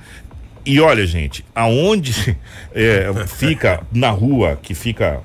E 0.66 0.80
olha, 0.80 1.06
gente, 1.08 1.44
aonde 1.56 2.38
é, 2.74 3.12
fica 3.28 3.82
na 3.92 4.10
rua, 4.10 4.60
que 4.62 4.74
fica 4.74 5.22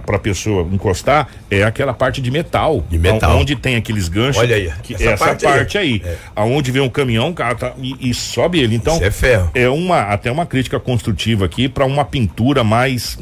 para 0.00 0.16
a 0.16 0.18
pessoa 0.18 0.66
encostar, 0.72 1.28
é 1.50 1.62
aquela 1.62 1.92
parte 1.92 2.20
de 2.22 2.30
metal. 2.30 2.84
De 2.88 2.98
metal. 2.98 3.36
Onde 3.38 3.56
tem 3.56 3.76
aqueles 3.76 4.08
ganchos. 4.08 4.40
Olha 4.40 4.56
aí, 4.56 4.72
que- 4.82 4.94
essa 4.94 5.04
essa, 5.10 5.24
parte 5.24 5.44
parte, 5.44 5.76
aí. 5.78 6.00
aí. 6.04 6.16
Aonde 6.34 6.70
vem 6.70 6.80
um 6.82 6.88
caminhão, 6.88 7.32
cara 7.32 7.54
tá, 7.54 7.72
e, 7.78 8.10
e 8.10 8.14
sobe 8.14 8.60
ele. 8.60 8.74
Então, 8.74 8.94
Isso 8.94 9.04
é 9.04 9.10
ferro. 9.10 9.50
é 9.54 9.68
uma 9.68 10.02
até 10.02 10.30
uma 10.30 10.46
crítica 10.46 10.80
construtiva 10.80 11.44
aqui 11.44 11.68
para 11.68 11.84
uma 11.84 12.04
pintura 12.04 12.64
mais, 12.64 13.18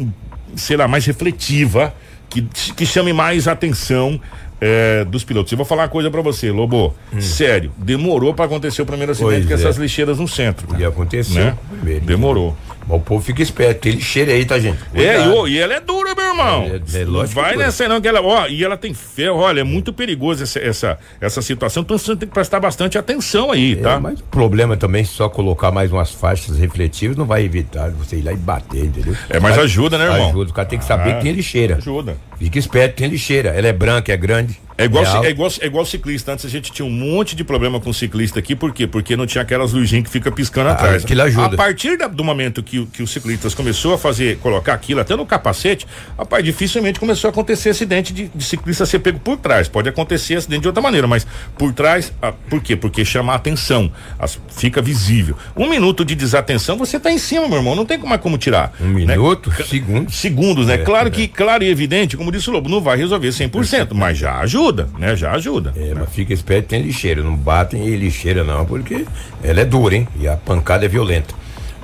sei 0.55 0.77
lá, 0.77 0.87
mais 0.87 1.05
refletiva, 1.07 1.93
que, 2.29 2.43
que 2.77 2.87
chame 2.87 3.13
mais 3.13 3.49
atenção 3.49 4.21
é, 4.61 5.05
dos 5.05 5.25
pilotos. 5.25 5.51
Eu 5.51 5.57
vou 5.57 5.65
falar 5.67 5.85
uma 5.85 5.89
coisa 5.89 6.11
para 6.11 6.21
você, 6.21 6.51
Lobo. 6.51 6.95
Sério, 7.19 7.73
demorou 7.79 8.35
para 8.35 8.45
acontecer 8.45 8.83
o 8.83 8.87
primeiro 8.87 9.13
acidente 9.13 9.31
Hum. 9.31 9.47
Pois 9.47 9.47
com 9.49 9.53
é. 9.53 9.71
essas 9.71 9.77
lixeiras 9.79 10.19
no 10.19 10.29
centro. 10.29 10.69
E 10.79 10.85
aconteceu. 10.85 11.43
Né? 11.45 11.57
Demorou. 12.03 12.57
Mas 12.91 13.01
o 13.01 13.05
povo 13.05 13.25
fica 13.25 13.41
esperto, 13.43 13.83
tem 13.83 13.93
lixeira 13.93 14.33
aí, 14.33 14.45
tá, 14.45 14.59
gente? 14.59 14.79
É, 14.93 15.01
e, 15.03 15.07
Cuidado. 15.15 15.35
ô, 15.35 15.49
e 15.49 15.59
ela 15.59 15.75
é 15.75 15.81
dura, 15.81 16.15
meu 16.15 16.25
irmão. 16.27 16.63
É, 16.65 16.99
é 17.01 17.05
não 17.05 17.13
lógico 17.13 17.41
vai 17.41 17.57
nessa 17.57 17.89
não, 17.89 18.01
que 18.01 18.09
ela, 18.09 18.21
ó, 18.21 18.47
e 18.49 18.65
ela 18.65 18.77
tem 18.77 18.93
ferro, 18.93 19.37
olha, 19.39 19.61
é 19.61 19.65
muito 19.65 19.93
perigoso 19.93 20.43
essa, 20.43 20.59
essa, 20.59 20.99
essa 21.21 21.41
situação, 21.41 21.83
então 21.83 21.97
você 21.97 22.17
tem 22.17 22.29
que 22.29 22.35
prestar 22.35 22.59
bastante 22.59 22.99
atenção 22.99 23.53
aí, 23.53 23.75
É, 23.75 23.77
tá? 23.77 24.01
mas 24.01 24.19
o 24.19 24.25
problema 24.25 24.77
também, 24.77 25.05
só 25.05 25.29
colocar 25.29 25.71
mais 25.71 25.93
umas 25.93 26.11
faixas 26.11 26.59
refletivas 26.59 27.17
não 27.17 27.25
vai 27.25 27.45
evitar 27.45 27.91
você 27.91 28.17
ir 28.17 28.23
lá 28.23 28.33
e 28.33 28.37
bater, 28.37 28.85
entendeu? 28.87 29.17
É, 29.29 29.39
mas 29.39 29.57
ajuda, 29.57 29.97
né, 29.97 30.05
irmão? 30.07 30.29
Ajuda, 30.31 30.51
o 30.51 30.55
cara 30.55 30.67
tem 30.67 30.79
que 30.79 30.85
saber 30.85 31.11
Ah, 31.13 31.15
que 31.15 31.23
tem 31.23 31.33
lixeira. 31.33 31.77
Ajuda. 31.77 32.17
Fica 32.39 32.59
esperto, 32.59 32.97
tem 32.97 33.09
lixeira. 33.09 33.51
Ela 33.51 33.69
é 33.69 33.73
branca, 33.73 34.13
é 34.13 34.17
grande. 34.17 34.59
É 34.81 34.85
igual, 34.85 35.05
Real. 35.05 35.25
é, 35.25 35.31
igual, 35.31 35.51
é 35.61 35.67
igual 35.67 35.85
ciclista. 35.87 36.33
Antes 36.33 36.45
a 36.45 36.49
gente 36.49 36.73
tinha 36.73 36.87
um 36.87 36.91
monte 36.91 37.35
de 37.37 37.45
problema 37.45 37.79
com 37.81 37.93
ciclista 37.93 38.39
aqui, 38.39 38.55
por 38.55 38.73
quê? 38.73 38.87
Porque 38.87 39.17
não 39.17 39.27
tinha 39.27 39.43
aquelas 39.43 39.73
luzinhas 39.73 40.05
que 40.05 40.11
fica 40.11 40.31
piscando 40.33 40.71
atrás. 40.71 41.05
aquilo 41.05 41.23
ajuda. 41.23 41.55
A 41.55 41.57
partir 41.57 41.97
da- 41.99 42.07
do 42.09 42.25
momento 42.25 42.63
que, 42.63 42.79
o- 42.79 42.87
que 42.87 43.03
os 43.03 43.11
ciclistas 43.11 43.55
começou 43.55 43.95
a 43.95 43.99
fazer, 43.99 44.39
colocar 44.39 44.75
aquilo 44.75 45.01
até 45.01 45.15
no 45.17 45.27
capacete, 45.27 45.87
rapaz, 46.17 46.45
dificilmente 46.45 46.99
começou 47.01 47.29
a 47.29 47.31
acontecer 47.31 47.71
acidente 47.71 48.13
de, 48.13 48.29
de 48.35 48.45
ciclista 48.45 48.87
ser 48.87 48.99
pego 49.01 49.19
por 49.21 49.37
trás. 49.37 49.69
Pode 49.69 49.89
acontecer 49.89 50.37
acidente 50.37 50.63
de 50.63 50.69
outra 50.69 50.83
maneira, 50.83 51.07
mas 51.07 51.27
por 51.59 51.73
trás, 51.73 52.13
ah, 52.23 52.33
por 52.49 52.63
quê? 52.63 52.77
Porque 52.77 53.05
chama 53.05 53.33
a 53.33 53.37
atenção, 53.37 53.91
as- 54.19 54.39
fica 54.49 54.81
visível. 54.81 55.37
Um 55.57 55.69
minuto 55.69 56.05
de 56.05 56.15
desatenção, 56.15 56.77
você 56.77 56.99
tá 56.99 57.11
em 57.11 57.19
cima, 57.19 57.47
meu 57.49 57.59
irmão, 57.59 57.75
não 57.75 57.85
tem 57.85 57.99
mais 57.99 58.21
como 58.21 58.39
tirar. 58.39 58.73
Um 58.81 58.87
né? 58.87 58.93
minuto, 59.17 59.53
segundos. 59.65 60.15
segundos, 60.17 60.67
né? 60.67 60.75
É, 60.75 60.79
claro 60.79 61.09
é. 61.09 61.11
que, 61.11 61.29
claro 61.29 61.63
e 61.65 61.69
evidente, 61.69 62.17
como 62.17 62.31
disse 62.33 62.49
o 62.49 62.53
Lobo, 62.53 62.69
não 62.69 62.81
vai 62.81 62.97
resolver 62.97 63.29
100%, 63.29 63.95
mas 63.95 64.17
já 64.19 64.39
ajuda, 64.41 64.70
né? 64.99 65.17
Já 65.17 65.33
ajuda. 65.33 65.73
É, 65.77 65.95
mas 65.95 66.09
fica 66.11 66.33
esperto, 66.33 66.69
tem 66.69 66.83
lixeira. 66.83 67.23
Não 67.23 67.35
batem 67.35 67.87
em 67.87 67.97
lixeira, 67.97 68.45
não, 68.45 68.65
porque 68.65 69.07
ela 69.43 69.61
é 69.61 69.65
dura, 69.65 69.97
hein? 69.97 70.09
E 70.19 70.29
a 70.29 70.37
pancada 70.37 70.85
é 70.85 70.89
violenta. 70.89 71.35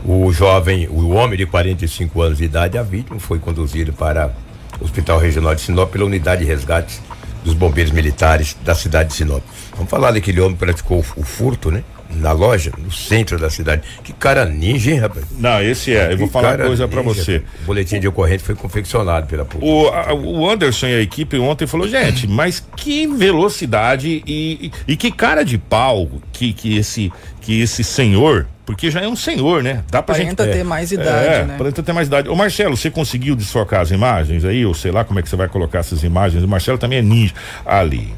O 0.05 0.33
jovem, 0.33 0.89
o 0.89 1.11
homem 1.11 1.37
de 1.39 1.47
45 1.47 2.23
anos 2.23 2.39
de 2.39 2.45
idade, 2.45 2.79
a 2.79 2.83
vítima, 2.83 3.19
foi 3.19 3.39
conduzido 3.39 3.93
para 3.93 4.33
o 4.81 4.85
Hospital 4.85 5.19
Regional 5.19 5.55
de 5.55 5.63
Sinop 5.63 5.91
pela 5.91 6.05
unidade 6.05 6.43
de 6.45 6.49
resgate 6.49 7.01
dos 7.45 7.55
bombeiros 7.55 7.93
militares 7.93 8.57
da 8.63 8.75
cidade 8.75 9.11
de 9.11 9.17
Sinop. 9.17 9.43
Vamos 9.75 9.91
falar 9.91 10.11
daquele 10.13 10.41
homem 10.41 10.53
que 10.53 10.59
praticou 10.65 10.99
o 10.99 11.23
furto, 11.23 11.71
né? 11.71 11.83
Na 12.11 12.33
loja, 12.33 12.73
no 12.79 12.91
centro 12.91 13.39
da 13.39 13.51
cidade. 13.51 13.83
Que 14.03 14.13
cara 14.13 14.45
ninja, 14.45 14.91
hein, 14.93 14.99
rapaz? 15.01 15.25
Não, 15.39 15.61
esse 15.63 15.95
é. 15.95 16.13
Eu 16.13 16.19
vou 16.19 16.27
Que 16.29 16.33
falar 16.33 16.57
uma 16.57 16.67
coisa 16.67 16.87
pra 16.89 17.03
ninja. 17.03 17.23
você. 17.25 17.43
O 17.63 17.67
boletim 17.67 18.01
de 18.01 18.09
ocorrência 18.09 18.47
foi 18.47 18.55
confeccionado 18.55 19.27
pela 19.27 19.45
polícia. 19.45 19.73
O, 19.75 19.89
a- 19.89 20.15
o 20.15 20.49
Anderson 20.49 20.87
e 20.87 20.95
a 20.95 21.01
equipe 21.01 21.39
ontem 21.39 21.67
falou, 21.67 21.89
gente, 21.89 22.27
mas 22.31 22.65
que 22.77 23.07
velocidade 23.07 24.23
e, 24.27 24.71
e, 24.87 24.93
e 24.93 24.97
que 24.97 25.11
cara 25.11 25.45
de 25.45 25.59
pau 25.59 26.09
que, 26.33 26.53
que 26.53 26.77
esse 26.77 27.13
que 27.41 27.61
esse 27.61 27.85
senhor, 27.85 28.49
porque 28.65 28.91
já 28.91 29.01
é 29.01 29.07
um 29.07 29.15
senhor, 29.15 29.63
né? 29.63 29.85
Dá 29.89 30.03
pra 30.03 30.17
Aparenta 30.17 30.43
gente 30.45 30.53
ter 30.57 30.65
mais 30.65 30.91
idade, 30.91 31.27
é, 31.29 31.45
né? 31.45 31.55
Aparenta 31.55 31.81
ter 31.81 31.93
mais 31.93 32.09
idade. 32.09 32.29
Ô 32.29 32.35
Marcelo, 32.35 32.77
você 32.77 32.91
conseguiu 32.91 33.37
desfocar 33.37 33.83
as 33.83 33.93
imagens 33.93 34.45
aí? 34.45 34.67
Ou 34.67 34.75
sei 34.75 34.91
lá 34.91 35.05
como 35.05 35.21
é 35.21 35.23
que 35.23 35.29
você 35.29 35.37
vai 35.37 35.47
colocar 35.49 35.79
essas 35.79 36.03
imagens. 36.03 36.43
O 36.43 36.49
Marcelo 36.49 36.77
também 36.77 36.99
é 36.99 37.03
ninja 37.03 37.33
ali. 37.65 38.13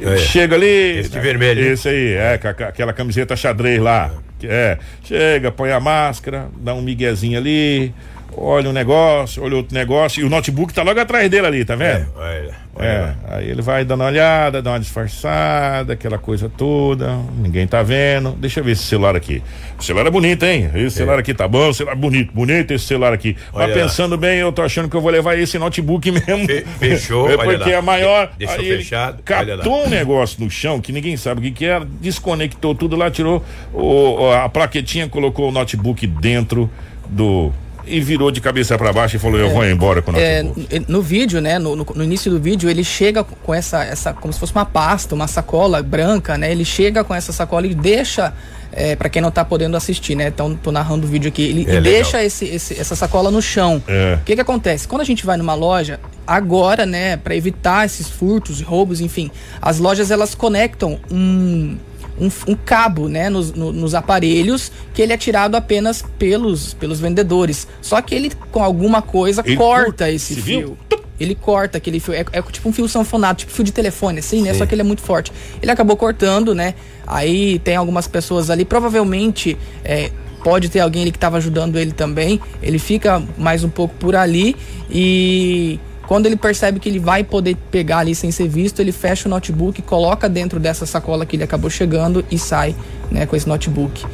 É. 0.00 0.16
Chega 0.16 0.56
ali. 0.56 0.98
Esse 1.00 1.10
de 1.10 1.20
vermelho, 1.20 1.62
né? 1.62 1.72
Esse 1.72 1.88
aí, 1.88 2.12
é, 2.14 2.40
aquela 2.68 2.92
camiseta 2.92 3.36
xadrez 3.36 3.80
lá. 3.80 4.10
É. 4.42 4.78
Chega, 5.04 5.52
põe 5.52 5.70
a 5.70 5.80
máscara, 5.80 6.48
dá 6.56 6.74
um 6.74 6.82
miguezinho 6.82 7.38
ali, 7.38 7.94
olha 8.36 8.68
um 8.68 8.72
negócio, 8.72 9.42
olha 9.42 9.56
outro 9.56 9.74
negócio, 9.74 10.20
e 10.20 10.24
o 10.24 10.30
notebook 10.30 10.72
tá 10.72 10.82
logo 10.82 10.98
atrás 11.00 11.30
dele 11.30 11.46
ali, 11.46 11.64
tá 11.64 11.74
vendo? 11.76 12.06
Olha, 12.16 12.50
olha 12.74 12.86
É, 12.86 13.00
lá. 13.00 13.14
aí 13.36 13.48
ele 13.50 13.62
vai 13.62 13.84
dando 13.84 14.00
uma 14.00 14.06
olhada, 14.08 14.60
dá 14.62 14.70
uma 14.72 14.80
disfarçada, 14.80 15.92
aquela 15.92 16.18
coisa 16.18 16.48
toda, 16.48 17.16
ninguém 17.36 17.66
tá 17.66 17.82
vendo. 17.82 18.32
Deixa 18.32 18.60
eu 18.60 18.64
ver 18.64 18.72
esse 18.72 18.82
celular 18.84 19.14
aqui. 19.16 19.42
O 19.78 19.82
celular 19.82 20.06
é 20.06 20.10
bonito, 20.10 20.44
hein? 20.44 20.70
Esse 20.74 20.96
celular 20.96 21.18
aqui 21.18 21.34
tá 21.34 21.46
bom, 21.46 21.72
celular 21.72 21.94
bonito, 21.96 22.32
bonito 22.32 22.72
esse 22.72 22.86
celular 22.86 23.12
aqui. 23.12 23.36
Mas 23.52 23.62
Olha 23.64 23.74
lá. 23.76 23.82
pensando 23.82 24.16
bem, 24.16 24.38
eu 24.38 24.52
tô 24.52 24.62
achando 24.62 24.88
que 24.88 24.96
eu 24.96 25.00
vou 25.00 25.10
levar 25.10 25.38
esse 25.38 25.58
notebook 25.58 26.10
mesmo. 26.12 26.46
Fe- 26.46 26.64
fechou, 26.78 27.30
é 27.30 27.36
porque 27.36 27.70
lá. 27.70 27.76
é 27.76 27.80
maior. 27.80 28.30
De- 28.38 28.46
deixou 28.46 28.64
fechado, 28.64 29.16
lá. 29.16 29.22
Catou 29.24 29.86
um 29.86 29.88
negócio 29.88 30.42
no 30.42 30.50
chão 30.50 30.80
que 30.80 30.92
ninguém 30.92 31.16
sabe 31.16 31.40
o 31.40 31.42
que, 31.44 31.50
que 31.50 31.64
era, 31.66 31.84
desconectou 32.00 32.74
tudo 32.74 32.96
lá, 32.96 33.10
tirou 33.10 33.44
o- 33.72 34.30
a 34.32 34.48
plaquetinha, 34.48 35.08
colocou 35.08 35.48
o 35.48 35.52
notebook 35.52 36.06
dentro 36.06 36.70
do. 37.08 37.52
E 37.86 38.00
virou 38.00 38.30
de 38.30 38.40
cabeça 38.40 38.76
para 38.78 38.92
baixo 38.92 39.16
e 39.16 39.18
falou: 39.18 39.38
Eu 39.38 39.50
vou 39.50 39.64
embora 39.64 40.00
com 40.02 40.12
o 40.12 40.16
É, 40.18 40.42
no, 40.88 41.02
vídeo, 41.02 41.40
né, 41.40 41.58
no, 41.58 41.74
no- 41.76 41.86
no 41.94 42.04
início 42.04 42.30
do 42.30 42.40
vídeo, 42.40 42.70
ele 42.70 42.84
chega 42.84 43.24
com 43.24 43.52
essa, 43.54 43.82
essa, 43.84 44.12
como 44.12 44.32
se 44.32 44.38
fosse 44.38 44.52
uma 44.52 44.64
pasta, 44.64 45.14
uma 45.14 45.26
sacola 45.26 45.82
branca, 45.82 46.38
né? 46.38 46.50
Ele 46.52 46.64
chega 46.64 47.02
com 47.02 47.14
essa 47.14 47.32
sacola 47.32 47.66
e 47.66 47.74
deixa, 47.74 48.32
é, 48.72 48.94
para 48.96 49.08
quem 49.08 49.20
não 49.20 49.30
tá 49.30 49.44
podendo 49.44 49.76
assistir, 49.76 50.14
né? 50.14 50.28
Então, 50.28 50.54
tô 50.54 50.70
narrando 50.70 51.06
o 51.06 51.10
vídeo 51.10 51.28
aqui. 51.28 51.42
Ele 51.42 51.66
É 51.70 51.80
deixa 51.80 52.22
esse, 52.22 52.44
esse- 52.44 52.78
essa 52.78 52.94
sacola 52.94 53.30
no 53.30 53.42
chão. 53.42 53.82
É. 53.88 54.18
O 54.20 54.24
que 54.24 54.34
que 54.34 54.40
acontece? 54.40 54.86
Quando 54.86 55.00
a 55.02 55.04
gente 55.04 55.26
vai 55.26 55.36
numa 55.36 55.54
loja, 55.54 55.98
agora, 56.26 56.86
né, 56.86 57.16
para 57.16 57.34
evitar 57.34 57.84
esses 57.84 58.08
furtos 58.08 58.60
e 58.60 58.64
roubos, 58.64 59.00
enfim, 59.00 59.30
as 59.60 59.78
lojas 59.78 60.10
elas 60.10 60.34
conectam 60.34 61.00
um 61.10 61.76
um, 62.22 62.30
um 62.52 62.54
cabo, 62.54 63.08
né, 63.08 63.28
nos, 63.28 63.52
no- 63.52 63.72
nos 63.72 63.94
aparelhos 63.94 64.70
que 64.94 65.02
ele 65.02 65.12
é 65.12 65.16
tirado 65.16 65.54
apenas 65.56 66.02
pelos, 66.18 66.72
pelos 66.74 67.00
vendedores. 67.00 67.66
Só 67.80 68.00
que 68.00 68.14
ele 68.14 68.32
com 68.50 68.62
alguma 68.62 69.02
coisa 69.02 69.42
Ele 69.44 69.56
corta 69.56 70.10
esse 70.10 70.34
fio. 70.36 70.42
viu? 70.42 70.78
Ele 71.20 71.34
corta 71.34 71.78
aquele 71.78 72.00
fio. 72.00 72.14
É, 72.14 72.24
é 72.32 72.42
tipo 72.42 72.68
um 72.68 72.72
fio 72.72 72.88
sanfonado, 72.88 73.38
tipo 73.40 73.52
fio 73.52 73.64
de 73.64 73.72
telefone, 73.72 74.18
assim, 74.20 74.42
né? 74.42 74.54
Só 74.54 74.66
que 74.66 74.74
ele 74.74 74.80
é 74.82 74.84
muito 74.84 75.02
forte. 75.02 75.32
Ele 75.60 75.70
acabou 75.70 75.96
cortando, 75.96 76.54
né? 76.54 76.74
Aí 77.06 77.58
tem 77.60 77.76
algumas 77.76 78.08
pessoas 78.08 78.50
ali, 78.50 78.64
provavelmente. 78.64 79.56
é, 79.84 80.10
Pode 80.42 80.68
ter 80.68 80.80
alguém 80.80 81.02
ali 81.02 81.12
que 81.12 81.16
estava 81.18 81.36
ajudando 81.36 81.78
ele 81.78 81.92
também. 81.92 82.40
Ele 82.60 82.76
fica 82.80 83.22
mais 83.38 83.62
um 83.62 83.68
pouco 83.68 83.94
por 83.94 84.16
ali 84.16 84.56
e 84.90 85.78
quando 86.12 86.26
ele 86.26 86.36
percebe 86.36 86.78
que 86.78 86.90
ele 86.90 86.98
vai 86.98 87.24
poder 87.24 87.56
pegar 87.70 88.00
ali 88.00 88.14
sem 88.14 88.30
ser 88.30 88.46
visto, 88.46 88.80
ele 88.80 88.92
fecha 88.92 89.26
o 89.26 89.30
notebook, 89.30 89.80
coloca 89.80 90.28
dentro 90.28 90.60
dessa 90.60 90.84
sacola 90.84 91.24
que 91.24 91.36
ele 91.36 91.42
acabou 91.42 91.70
chegando 91.70 92.22
e 92.30 92.38
sai, 92.38 92.76
né, 93.10 93.24
com 93.24 93.34
esse 93.34 93.48
notebook. 93.48 94.04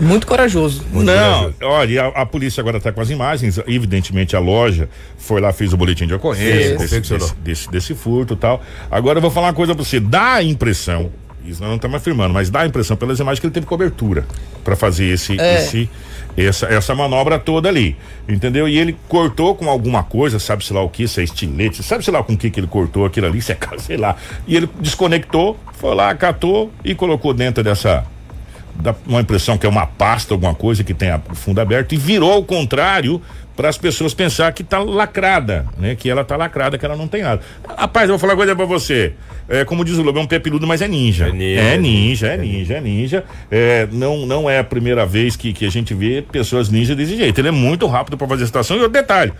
Muito 0.00 0.26
corajoso. 0.26 0.84
Muito 0.92 1.06
Não, 1.06 1.14
corajoso. 1.52 1.54
olha, 1.62 2.06
a, 2.06 2.22
a 2.22 2.26
polícia 2.26 2.60
agora 2.60 2.78
está 2.78 2.90
com 2.90 3.00
as 3.00 3.08
imagens. 3.08 3.56
Evidentemente, 3.68 4.34
a 4.34 4.40
loja 4.40 4.88
foi 5.16 5.40
lá, 5.40 5.52
fez 5.52 5.72
o 5.72 5.76
boletim 5.76 6.08
de 6.08 6.14
ocorrência 6.14 6.76
desse, 6.76 7.00
desse, 7.02 7.34
desse, 7.36 7.70
desse 7.70 7.94
furto 7.94 8.34
e 8.34 8.36
tal. 8.36 8.60
Agora 8.90 9.18
eu 9.18 9.22
vou 9.22 9.30
falar 9.30 9.46
uma 9.46 9.54
coisa 9.54 9.76
pra 9.76 9.84
você: 9.84 10.00
dá 10.00 10.34
a 10.34 10.42
impressão, 10.42 11.12
isso 11.44 11.60
nós 11.60 11.68
não 11.68 11.76
estamos 11.76 11.96
afirmando, 11.98 12.34
mas 12.34 12.50
dá 12.50 12.62
a 12.62 12.66
impressão 12.66 12.96
pelas 12.96 13.20
imagens 13.20 13.38
que 13.38 13.46
ele 13.46 13.54
teve 13.54 13.64
cobertura 13.66 14.26
para 14.64 14.74
fazer 14.74 15.04
esse, 15.06 15.40
É. 15.40 15.58
esse, 15.62 15.88
essa, 16.46 16.66
essa 16.66 16.94
manobra 16.94 17.38
toda 17.38 17.68
ali. 17.68 17.96
Entendeu? 18.28 18.68
E 18.68 18.78
ele 18.78 18.96
cortou 19.08 19.54
com 19.54 19.68
alguma 19.68 20.02
coisa, 20.02 20.38
sabe 20.38 20.64
sei 20.64 20.76
lá 20.76 20.82
o 20.82 20.88
que, 20.88 21.06
se 21.08 21.20
é 21.20 21.24
estilete, 21.24 21.82
sabe 21.82 22.04
sei 22.04 22.12
lá 22.12 22.22
com 22.22 22.32
o 22.32 22.36
que, 22.36 22.50
que 22.50 22.60
ele 22.60 22.66
cortou 22.66 23.04
aquilo 23.04 23.26
ali, 23.26 23.40
se 23.40 23.52
é, 23.52 23.58
sei 23.78 23.96
lá. 23.96 24.16
E 24.46 24.56
ele 24.56 24.68
desconectou, 24.80 25.58
foi 25.74 25.94
lá, 25.94 26.14
catou 26.14 26.72
e 26.84 26.94
colocou 26.94 27.32
dentro 27.34 27.62
dessa 27.62 28.04
dá 28.80 28.94
uma 29.06 29.20
impressão 29.20 29.58
que 29.58 29.66
é 29.66 29.68
uma 29.68 29.86
pasta, 29.86 30.32
alguma 30.32 30.54
coisa 30.54 30.84
que 30.84 30.94
tem 30.94 31.12
o 31.12 31.34
fundo 31.34 31.60
aberto, 31.60 31.94
e 31.94 31.98
virou 31.98 32.32
ao 32.32 32.44
contrário 32.44 33.20
para 33.58 33.68
as 33.68 33.76
pessoas 33.76 34.14
pensar 34.14 34.52
que 34.52 34.62
tá 34.62 34.78
lacrada, 34.78 35.66
né? 35.76 35.96
Que 35.96 36.08
ela 36.08 36.24
tá 36.24 36.36
lacrada, 36.36 36.78
que 36.78 36.86
ela 36.86 36.94
não 36.94 37.08
tem 37.08 37.24
nada. 37.24 37.42
Rapaz, 37.76 38.08
eu 38.08 38.12
vou 38.12 38.18
falar 38.20 38.34
uma 38.34 38.36
coisa 38.36 38.54
pra 38.54 38.64
você. 38.64 39.14
É, 39.48 39.64
como 39.64 39.84
diz 39.84 39.98
o 39.98 40.02
Lobo, 40.02 40.20
é 40.20 40.22
um 40.22 40.28
pé 40.28 40.38
peludo, 40.38 40.64
mas 40.64 40.80
é 40.80 40.86
ninja. 40.86 41.26
É 41.26 41.32
ninja, 41.32 41.60
É 41.60 41.76
ninja, 41.76 42.26
é 42.28 42.36
ninja, 42.36 42.74
é 42.74 42.80
ninja. 42.80 43.24
É, 43.50 43.88
não, 43.90 44.24
não 44.26 44.48
é 44.48 44.60
a 44.60 44.64
primeira 44.64 45.04
vez 45.04 45.34
que, 45.34 45.52
que 45.52 45.66
a 45.66 45.70
gente 45.72 45.92
vê 45.92 46.22
pessoas 46.22 46.68
ninja 46.70 46.94
desse 46.94 47.16
jeito. 47.16 47.36
Ele 47.40 47.48
é 47.48 47.50
muito 47.50 47.84
rápido 47.88 48.16
para 48.16 48.28
fazer 48.28 48.44
a 48.44 48.46
situação. 48.46 48.76
E 48.76 48.80
outro 48.80 48.92
detalhe. 48.92 49.32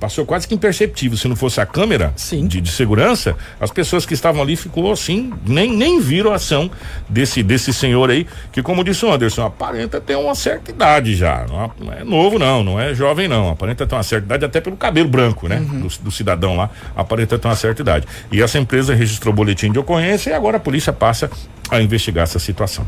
Passou 0.00 0.24
quase 0.24 0.48
que 0.48 0.54
imperceptível. 0.54 1.18
Se 1.18 1.28
não 1.28 1.36
fosse 1.36 1.60
a 1.60 1.66
câmera 1.66 2.12
Sim. 2.16 2.46
De, 2.46 2.58
de 2.60 2.72
segurança, 2.72 3.36
as 3.60 3.70
pessoas 3.70 4.06
que 4.06 4.14
estavam 4.14 4.40
ali 4.40 4.56
ficou 4.56 4.90
assim, 4.90 5.30
nem, 5.46 5.70
nem 5.76 6.00
viram 6.00 6.32
a 6.32 6.36
ação 6.36 6.70
desse, 7.06 7.42
desse 7.42 7.70
senhor 7.72 8.08
aí, 8.10 8.26
que 8.50 8.62
como 8.62 8.82
disse 8.82 9.04
o 9.04 9.12
Anderson, 9.12 9.44
aparenta 9.44 10.00
ter 10.00 10.16
uma 10.16 10.34
certa 10.34 10.70
idade 10.70 11.14
já. 11.14 11.44
Não 11.46 11.62
é- 11.64 11.70
não 11.78 11.92
é 11.92 12.04
novo, 12.04 12.38
não, 12.38 12.64
não 12.64 12.80
é 12.80 12.94
jovem, 12.94 13.28
não. 13.28 13.50
Aparenta 13.50 13.86
ter 13.86 13.94
uma 13.94 14.02
certa 14.02 14.24
idade, 14.24 14.44
até 14.46 14.58
pelo 14.58 14.76
cabelo 14.76 15.08
branco, 15.08 15.46
né? 15.46 15.56
Do, 15.60 15.88
do 16.04 16.10
cidadão 16.10 16.56
lá, 16.56 16.70
aparenta 16.96 17.38
ter 17.38 17.46
uma 17.46 17.54
certa 17.56 17.82
idade. 17.82 18.06
E 18.32 18.40
essa 18.40 18.58
empresa 18.58 18.94
registrou 18.94 19.34
boletim 19.34 19.70
de 19.70 19.78
ocorrência 19.78 20.30
e 20.30 20.32
agora 20.32 20.56
a 20.56 20.60
polícia 20.60 20.94
passa 20.94 21.30
a 21.70 21.78
investigar 21.80 22.24
essa 22.24 22.38
situação. 22.38 22.86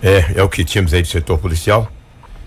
É, 0.00 0.34
é 0.36 0.42
o 0.44 0.48
que 0.48 0.64
tínhamos 0.64 0.94
aí 0.94 1.02
do 1.02 1.08
setor 1.08 1.38
policial. 1.38 1.90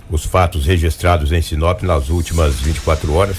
Os 0.09 0.23
fatos 0.23 0.65
registrados 0.65 1.33
em 1.33 1.41
Sinop 1.41 1.81
nas 1.83 2.07
últimas 2.07 2.55
24 2.61 3.13
horas. 3.13 3.35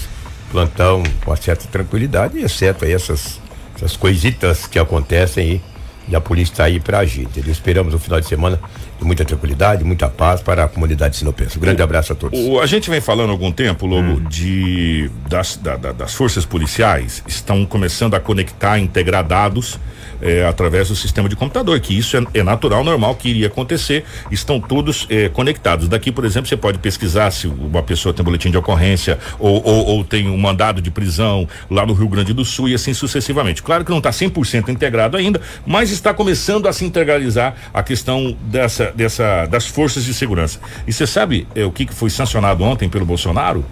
Plantão 0.51 1.03
com 1.23 1.31
uma 1.31 1.37
certa 1.37 1.67
tranquilidade, 1.67 2.39
exceto 2.39 2.85
essas, 2.85 3.39
essas 3.75 3.95
coisitas 3.95 4.65
que 4.67 4.79
acontecem 4.79 5.43
aí. 5.43 5.61
E 6.07 6.15
a 6.15 6.21
polícia 6.21 6.53
está 6.53 6.63
aí 6.63 6.79
para 6.79 6.99
agir. 6.99 7.27
Esperamos 7.47 7.93
um 7.93 7.99
final 7.99 8.19
de 8.19 8.27
semana 8.27 8.59
de 8.99 9.05
muita 9.05 9.23
tranquilidade, 9.25 9.83
muita 9.83 10.07
paz 10.09 10.41
para 10.41 10.65
a 10.65 10.67
comunidade 10.67 11.15
sinopense. 11.15 11.57
Um 11.57 11.61
grande 11.61 11.81
abraço 11.81 12.11
a 12.13 12.15
todos. 12.15 12.37
O- 12.39 12.59
a 12.59 12.65
gente 12.65 12.89
vem 12.89 12.99
falando 13.01 13.29
há 13.29 13.31
algum 13.31 13.51
tempo, 13.51 13.85
Lobo, 13.85 14.19
de 14.29 15.09
das, 15.27 15.55
da- 15.55 15.77
da- 15.77 15.91
das 15.91 16.13
forças 16.13 16.45
policiais 16.45 17.23
estão 17.27 17.65
começando 17.65 18.13
a 18.15 18.19
conectar, 18.19 18.77
integrar 18.79 19.23
dados 19.23 19.79
eh, 20.21 20.45
através 20.45 20.89
do 20.89 20.95
sistema 20.97 21.29
de 21.29 21.35
computador, 21.37 21.79
que 21.79 21.97
isso 21.97 22.17
é, 22.17 22.21
é 22.33 22.43
natural, 22.43 22.83
normal, 22.83 23.15
que 23.15 23.29
iria 23.29 23.47
acontecer. 23.47 24.03
Estão 24.29 24.59
todos 24.59 25.07
eh, 25.09 25.29
conectados. 25.29 25.87
Daqui, 25.87 26.11
por 26.11 26.25
exemplo, 26.25 26.49
você 26.49 26.57
pode 26.57 26.77
pesquisar 26.77 27.31
se 27.31 27.47
uma 27.47 27.81
pessoa 27.81 28.13
tem 28.13 28.21
boletim 28.25 28.51
de 28.51 28.57
ocorrência 28.57 29.17
ou, 29.39 29.65
ou, 29.65 29.85
ou 29.85 30.03
tem 30.03 30.27
um 30.29 30.37
mandado 30.37 30.81
de 30.81 30.91
prisão 30.91 31.47
lá 31.71 31.85
no 31.85 31.93
Rio 31.93 32.09
Grande 32.09 32.33
do 32.33 32.43
Sul 32.43 32.67
e 32.67 32.73
assim 32.73 32.93
sucessivamente. 32.93 33.63
Claro 33.63 33.85
que 33.85 33.91
não 33.91 33.99
está 33.99 34.09
100% 34.09 34.67
integrado 34.67 35.15
ainda, 35.15 35.39
mas 35.65 35.89
está 35.89 36.13
começando 36.13 36.67
a 36.67 36.73
se 36.73 36.83
integralizar 36.83 37.55
a 37.73 37.81
questão 37.81 38.35
dessa, 38.41 38.88
dessa, 38.91 39.45
das 39.45 39.65
forças 39.65 40.03
de 40.03 40.13
segurança. 40.13 40.59
E 40.87 40.93
você 40.93 41.05
sabe 41.07 41.47
eh, 41.55 41.65
o 41.65 41.71
que, 41.71 41.85
que 41.85 41.93
foi 41.93 42.09
sancionado 42.09 42.63
ontem 42.63 42.89
pelo 42.89 43.05
Bolsonaro? 43.05 43.65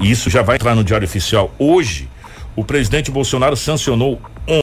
E 0.00 0.10
isso 0.10 0.28
já 0.30 0.42
vai 0.42 0.56
entrar 0.56 0.74
no 0.74 0.84
Diário 0.84 1.06
Oficial 1.06 1.54
hoje. 1.58 2.08
O 2.56 2.64
presidente 2.64 3.10
Bolsonaro 3.10 3.56
sancionou 3.56 4.20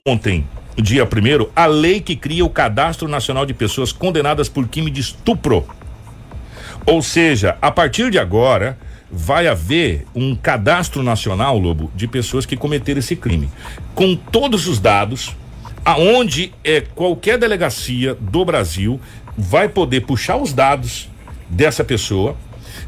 ontem 0.08 0.46
dia 0.82 1.06
primeiro, 1.06 1.52
a 1.56 1.66
lei 1.66 2.00
que 2.00 2.16
cria 2.16 2.46
o 2.46 2.50
Cadastro 2.50 3.08
Nacional 3.08 3.46
de 3.46 3.54
Pessoas 3.54 3.92
Condenadas 3.92 4.50
por 4.50 4.68
Crime 4.68 4.90
de 4.90 5.02
Estupro. 5.02 5.66
Ou 6.86 7.02
seja, 7.02 7.58
a 7.62 7.72
partir 7.72 8.10
de 8.10 8.18
agora, 8.18 8.78
vai 9.12 9.48
haver 9.48 10.06
um 10.16 10.36
cadastro 10.36 11.04
nacional, 11.04 11.58
Lobo, 11.58 11.92
de 11.96 12.08
pessoas 12.08 12.46
que 12.46 12.56
cometeram 12.56 13.00
esse 13.00 13.16
crime, 13.16 13.50
com 13.94 14.16
todos 14.16 14.68
os 14.68 14.80
dados, 14.80 15.36
aonde 15.84 16.54
é 16.64 16.82
qualquer 16.82 17.38
delegacia 17.38 18.16
do 18.16 18.46
Brasil 18.46 19.00
vai 19.42 19.68
poder 19.68 20.02
puxar 20.02 20.38
os 20.38 20.54
dados 20.54 21.10
dessa 21.50 21.84
pessoa, 21.84 22.38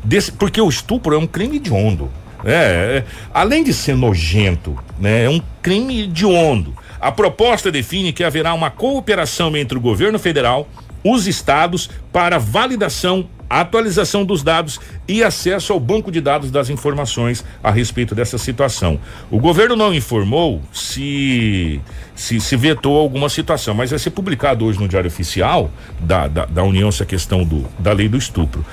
desse, 0.03 0.31
porque 0.31 0.62
o 0.62 0.69
estupro 0.69 1.15
é 1.15 1.17
um 1.17 1.27
crime 1.27 1.57
hediondo. 1.57 2.10
É, 2.45 2.51
é, 2.51 3.05
além 3.33 3.63
de 3.63 3.74
ser 3.74 3.95
nojento, 3.95 4.77
né, 5.00 5.25
é 5.25 5.29
um 5.29 5.41
crime 5.62 6.03
hediondo. 6.03 6.75
A 7.00 7.12
proposta 7.12 7.72
define 7.72 8.13
que 8.13 8.24
haverá 8.24 8.53
uma 8.53 8.69
cooperação 8.69 9.55
entre 9.57 9.77
o 9.77 9.81
governo 9.81 10.19
federal, 10.19 10.67
os 11.03 11.27
estados, 11.27 11.89
para 12.12 12.38
validação, 12.38 13.27
atualização 13.50 14.25
dos 14.25 14.41
dados 14.41 14.79
e 15.07 15.24
acesso 15.24 15.74
ao 15.74 15.79
banco 15.79 16.12
de 16.12 16.22
dados 16.22 16.50
das 16.50 16.69
informações 16.69 17.43
a 17.62 17.69
respeito 17.69 18.15
dessa 18.15 18.38
situação. 18.38 19.00
O 19.29 19.39
governo 19.39 19.75
não 19.75 19.93
informou 19.93 20.62
se 20.72 21.81
se, 22.15 22.39
se 22.39 22.55
vetou 22.55 22.98
alguma 22.98 23.29
situação, 23.29 23.74
mas 23.74 23.89
vai 23.89 24.00
ser 24.00 24.12
publicado 24.12 24.65
hoje 24.65 24.79
no 24.79 24.88
Diário 24.88 25.07
Oficial 25.07 25.72
da, 26.00 26.27
da, 26.27 26.45
da 26.45 26.63
União 26.63 26.89
essa 26.89 27.05
questão 27.05 27.43
do, 27.43 27.65
da 27.79 27.91
lei 27.91 28.07
do 28.07 28.17
estupro. 28.17 28.65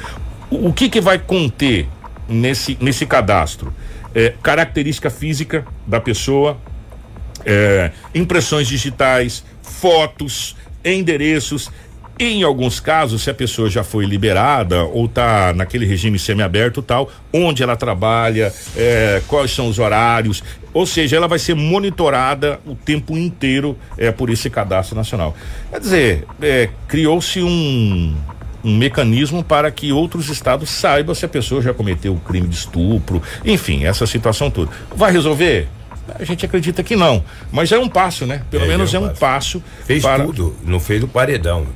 O, 0.50 0.68
o 0.68 0.72
que 0.72 0.88
que 0.88 1.00
vai 1.00 1.18
conter 1.18 1.88
nesse, 2.28 2.76
nesse 2.80 3.06
cadastro? 3.06 3.72
É, 4.14 4.34
característica 4.42 5.08
física 5.08 5.64
da 5.86 6.00
pessoa, 6.00 6.58
é, 7.44 7.92
impressões 8.14 8.68
digitais, 8.68 9.44
fotos, 9.62 10.56
endereços. 10.84 11.70
Em 12.22 12.42
alguns 12.42 12.80
casos, 12.80 13.22
se 13.22 13.30
a 13.30 13.34
pessoa 13.34 13.70
já 13.70 13.82
foi 13.82 14.04
liberada 14.04 14.84
ou 14.84 15.06
está 15.06 15.54
naquele 15.54 15.86
regime 15.86 16.18
semiaberto 16.18 16.82
tal, 16.82 17.10
onde 17.32 17.62
ela 17.62 17.76
trabalha, 17.76 18.52
é, 18.76 19.22
quais 19.26 19.50
são 19.52 19.68
os 19.68 19.78
horários, 19.78 20.44
ou 20.74 20.84
seja, 20.84 21.16
ela 21.16 21.26
vai 21.26 21.38
ser 21.38 21.54
monitorada 21.54 22.60
o 22.66 22.74
tempo 22.74 23.16
inteiro 23.16 23.74
é, 23.96 24.12
por 24.12 24.28
esse 24.28 24.50
cadastro 24.50 24.94
nacional. 24.94 25.34
Quer 25.70 25.80
dizer, 25.80 26.24
é, 26.42 26.68
criou-se 26.86 27.42
um, 27.42 28.14
um 28.62 28.76
mecanismo 28.76 29.42
para 29.42 29.70
que 29.70 29.90
outros 29.90 30.28
estados 30.28 30.68
saibam 30.68 31.14
se 31.14 31.24
a 31.24 31.28
pessoa 31.28 31.62
já 31.62 31.72
cometeu 31.72 32.12
o 32.12 32.20
crime 32.20 32.46
de 32.48 32.54
estupro, 32.54 33.22
enfim, 33.46 33.86
essa 33.86 34.06
situação 34.06 34.50
toda. 34.50 34.70
Vai 34.94 35.10
resolver? 35.10 35.68
A 36.18 36.24
gente 36.24 36.44
acredita 36.44 36.82
que 36.82 36.96
não, 36.96 37.24
mas 37.52 37.70
é 37.70 37.78
um 37.78 37.88
passo, 37.88 38.26
né? 38.26 38.42
Pelo 38.50 38.64
É, 38.64 38.68
menos 38.68 38.92
é 38.92 38.96
é 38.96 39.00
um 39.00 39.04
um 39.04 39.08
passo. 39.08 39.20
passo. 39.20 39.62
Fez 39.86 40.02
para- 40.02 40.24
tudo, 40.24 40.56
não 40.64 40.80
fez 40.80 41.02
o 41.02 41.08
paredão. 41.08 41.66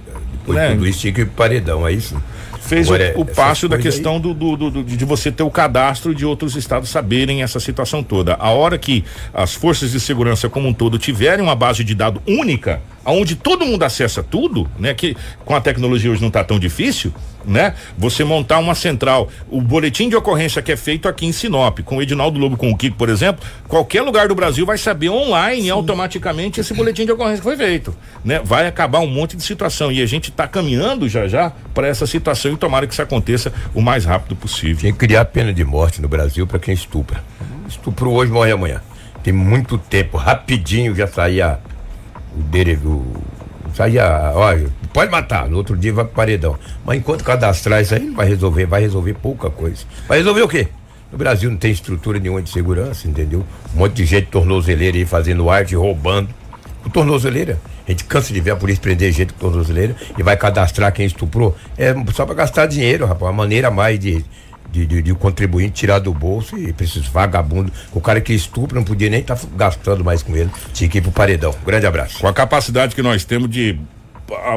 Né? 0.52 0.68
tudo 0.68 1.22
ir 1.22 1.26
pro 1.26 1.34
paredão, 1.36 1.86
é 1.86 1.92
isso? 1.92 2.20
Fez 2.60 2.86
Agora, 2.88 3.12
o, 3.16 3.20
o 3.20 3.24
essas 3.24 3.36
passo 3.36 3.68
da 3.68 3.76
questão 3.76 4.18
do, 4.18 4.32
do- 4.32 4.56
do- 4.56 4.70
do- 4.70 4.84
de 4.84 5.04
você 5.04 5.30
ter 5.30 5.42
o 5.42 5.50
cadastro 5.50 6.14
de 6.14 6.24
outros 6.24 6.56
estados 6.56 6.88
saberem 6.88 7.42
essa 7.42 7.60
situação 7.60 8.02
toda. 8.02 8.34
A 8.38 8.50
hora 8.50 8.78
que 8.78 9.04
as 9.34 9.54
forças 9.54 9.92
de 9.92 10.00
segurança 10.00 10.48
como 10.48 10.68
um 10.68 10.72
todo 10.72 10.98
tiverem 10.98 11.44
uma 11.44 11.54
base 11.54 11.84
de 11.84 11.94
dado 11.94 12.22
única, 12.26 12.80
aonde 13.04 13.36
todo 13.36 13.66
mundo 13.66 13.82
acessa 13.82 14.22
tudo, 14.22 14.66
né? 14.78 14.94
Que 14.94 15.14
com 15.44 15.54
a 15.54 15.60
tecnologia 15.60 16.10
hoje 16.10 16.22
não 16.22 16.28
está 16.28 16.42
tão 16.42 16.58
difícil, 16.58 17.12
né? 17.46 17.74
Você 17.98 18.24
montar 18.24 18.58
uma 18.58 18.74
central, 18.74 19.28
o 19.50 19.60
boletim 19.60 20.08
de 20.08 20.16
ocorrência 20.16 20.62
que 20.62 20.72
é 20.72 20.76
feito 20.76 21.08
aqui 21.08 21.26
em 21.26 21.32
Sinop, 21.32 21.80
com 21.80 21.96
o 21.96 22.02
Edinaldo 22.02 22.38
Lobo, 22.38 22.56
com 22.56 22.70
o 22.70 22.76
Kiko, 22.76 22.96
por 22.96 23.08
exemplo, 23.08 23.44
qualquer 23.68 24.02
lugar 24.02 24.28
do 24.28 24.34
Brasil 24.34 24.64
vai 24.64 24.78
saber 24.78 25.08
online 25.08 25.70
automaticamente 25.70 26.60
esse 26.60 26.74
boletim 26.74 27.04
de 27.04 27.12
ocorrência 27.12 27.38
que 27.38 27.44
foi 27.44 27.56
feito, 27.56 27.94
né? 28.24 28.40
Vai 28.44 28.66
acabar 28.66 29.00
um 29.00 29.06
monte 29.06 29.36
de 29.36 29.42
situação 29.42 29.90
e 29.92 30.02
a 30.02 30.06
gente 30.06 30.30
está 30.30 30.46
caminhando 30.46 31.08
já 31.08 31.26
já 31.28 31.52
para 31.72 31.86
essa 31.86 32.06
situação 32.06 32.52
e 32.52 32.56
tomara 32.56 32.86
que 32.86 32.92
isso 32.92 33.02
aconteça 33.02 33.52
o 33.74 33.80
mais 33.80 34.04
rápido 34.04 34.36
possível. 34.36 34.76
Tinha 34.76 34.92
que 34.92 34.98
criar 34.98 35.24
pena 35.26 35.52
de 35.52 35.64
morte 35.64 36.00
no 36.00 36.08
Brasil 36.08 36.46
para 36.46 36.58
quem 36.58 36.74
estupra. 36.74 37.22
Estupro 37.68 38.10
hoje, 38.10 38.30
morre 38.30 38.52
amanhã. 38.52 38.80
Tem 39.22 39.32
muito 39.32 39.78
tempo, 39.78 40.16
rapidinho 40.16 40.94
já 40.94 41.06
saía 41.06 41.58
o 42.36 42.42
dele, 42.42 42.78
o, 42.84 43.22
saía, 43.74 44.32
olha, 44.34 44.68
pode 44.94 45.10
matar, 45.10 45.48
no 45.48 45.56
outro 45.56 45.76
dia 45.76 45.92
vai 45.92 46.04
pro 46.04 46.14
paredão. 46.14 46.56
Mas 46.86 46.98
enquanto 46.98 47.24
cadastrar 47.24 47.82
isso 47.82 47.94
aí 47.94 48.00
não 48.00 48.14
vai 48.14 48.28
resolver, 48.28 48.64
vai 48.64 48.80
resolver 48.80 49.12
pouca 49.14 49.50
coisa. 49.50 49.84
Vai 50.08 50.18
resolver 50.18 50.42
o 50.42 50.48
quê? 50.48 50.68
No 51.10 51.18
Brasil 51.18 51.50
não 51.50 51.58
tem 51.58 51.72
estrutura 51.72 52.18
nenhuma 52.18 52.40
de 52.40 52.48
segurança, 52.48 53.08
entendeu? 53.08 53.44
Um 53.74 53.78
monte 53.78 53.94
de 53.94 54.04
gente 54.06 54.28
tornozeleira 54.28 54.96
aí 54.96 55.04
fazendo 55.04 55.50
arte, 55.50 55.74
roubando. 55.74 56.28
O 56.84 56.90
tornozeleira, 56.90 57.58
a 57.86 57.90
gente 57.90 58.04
cansa 58.04 58.32
de 58.32 58.40
ver 58.40 58.52
a 58.52 58.56
polícia 58.56 58.80
prender 58.80 59.12
gente 59.12 59.32
com 59.32 59.40
tornozeleira 59.40 59.96
e 60.16 60.22
vai 60.22 60.36
cadastrar 60.36 60.92
quem 60.92 61.06
estuprou. 61.06 61.56
É 61.76 61.92
só 62.12 62.24
para 62.24 62.34
gastar 62.36 62.66
dinheiro, 62.66 63.04
rapaz. 63.04 63.22
Uma 63.22 63.32
maneira 63.32 63.70
mais 63.70 63.98
de, 63.98 64.24
de, 64.70 64.86
de, 64.86 65.02
de 65.02 65.12
o 65.12 65.16
contribuinte 65.16 65.72
tirar 65.72 65.98
do 65.98 66.12
bolso 66.12 66.56
e 66.56 66.72
pra 66.72 66.84
esses 66.84 67.06
vagabundos. 67.06 67.72
O 67.92 68.00
cara 68.00 68.20
que 68.20 68.32
estupra 68.32 68.76
não 68.76 68.84
podia 68.84 69.10
nem 69.10 69.20
estar 69.20 69.38
gastando 69.56 70.04
mais 70.04 70.22
com 70.22 70.36
ele. 70.36 70.50
Tinha 70.72 70.88
que 70.88 70.98
ir 70.98 71.00
pro 71.00 71.10
paredão. 71.10 71.54
Grande 71.64 71.86
abraço. 71.86 72.20
Com 72.20 72.28
a 72.28 72.32
capacidade 72.32 72.94
que 72.94 73.02
nós 73.02 73.24
temos 73.24 73.48
de 73.48 73.78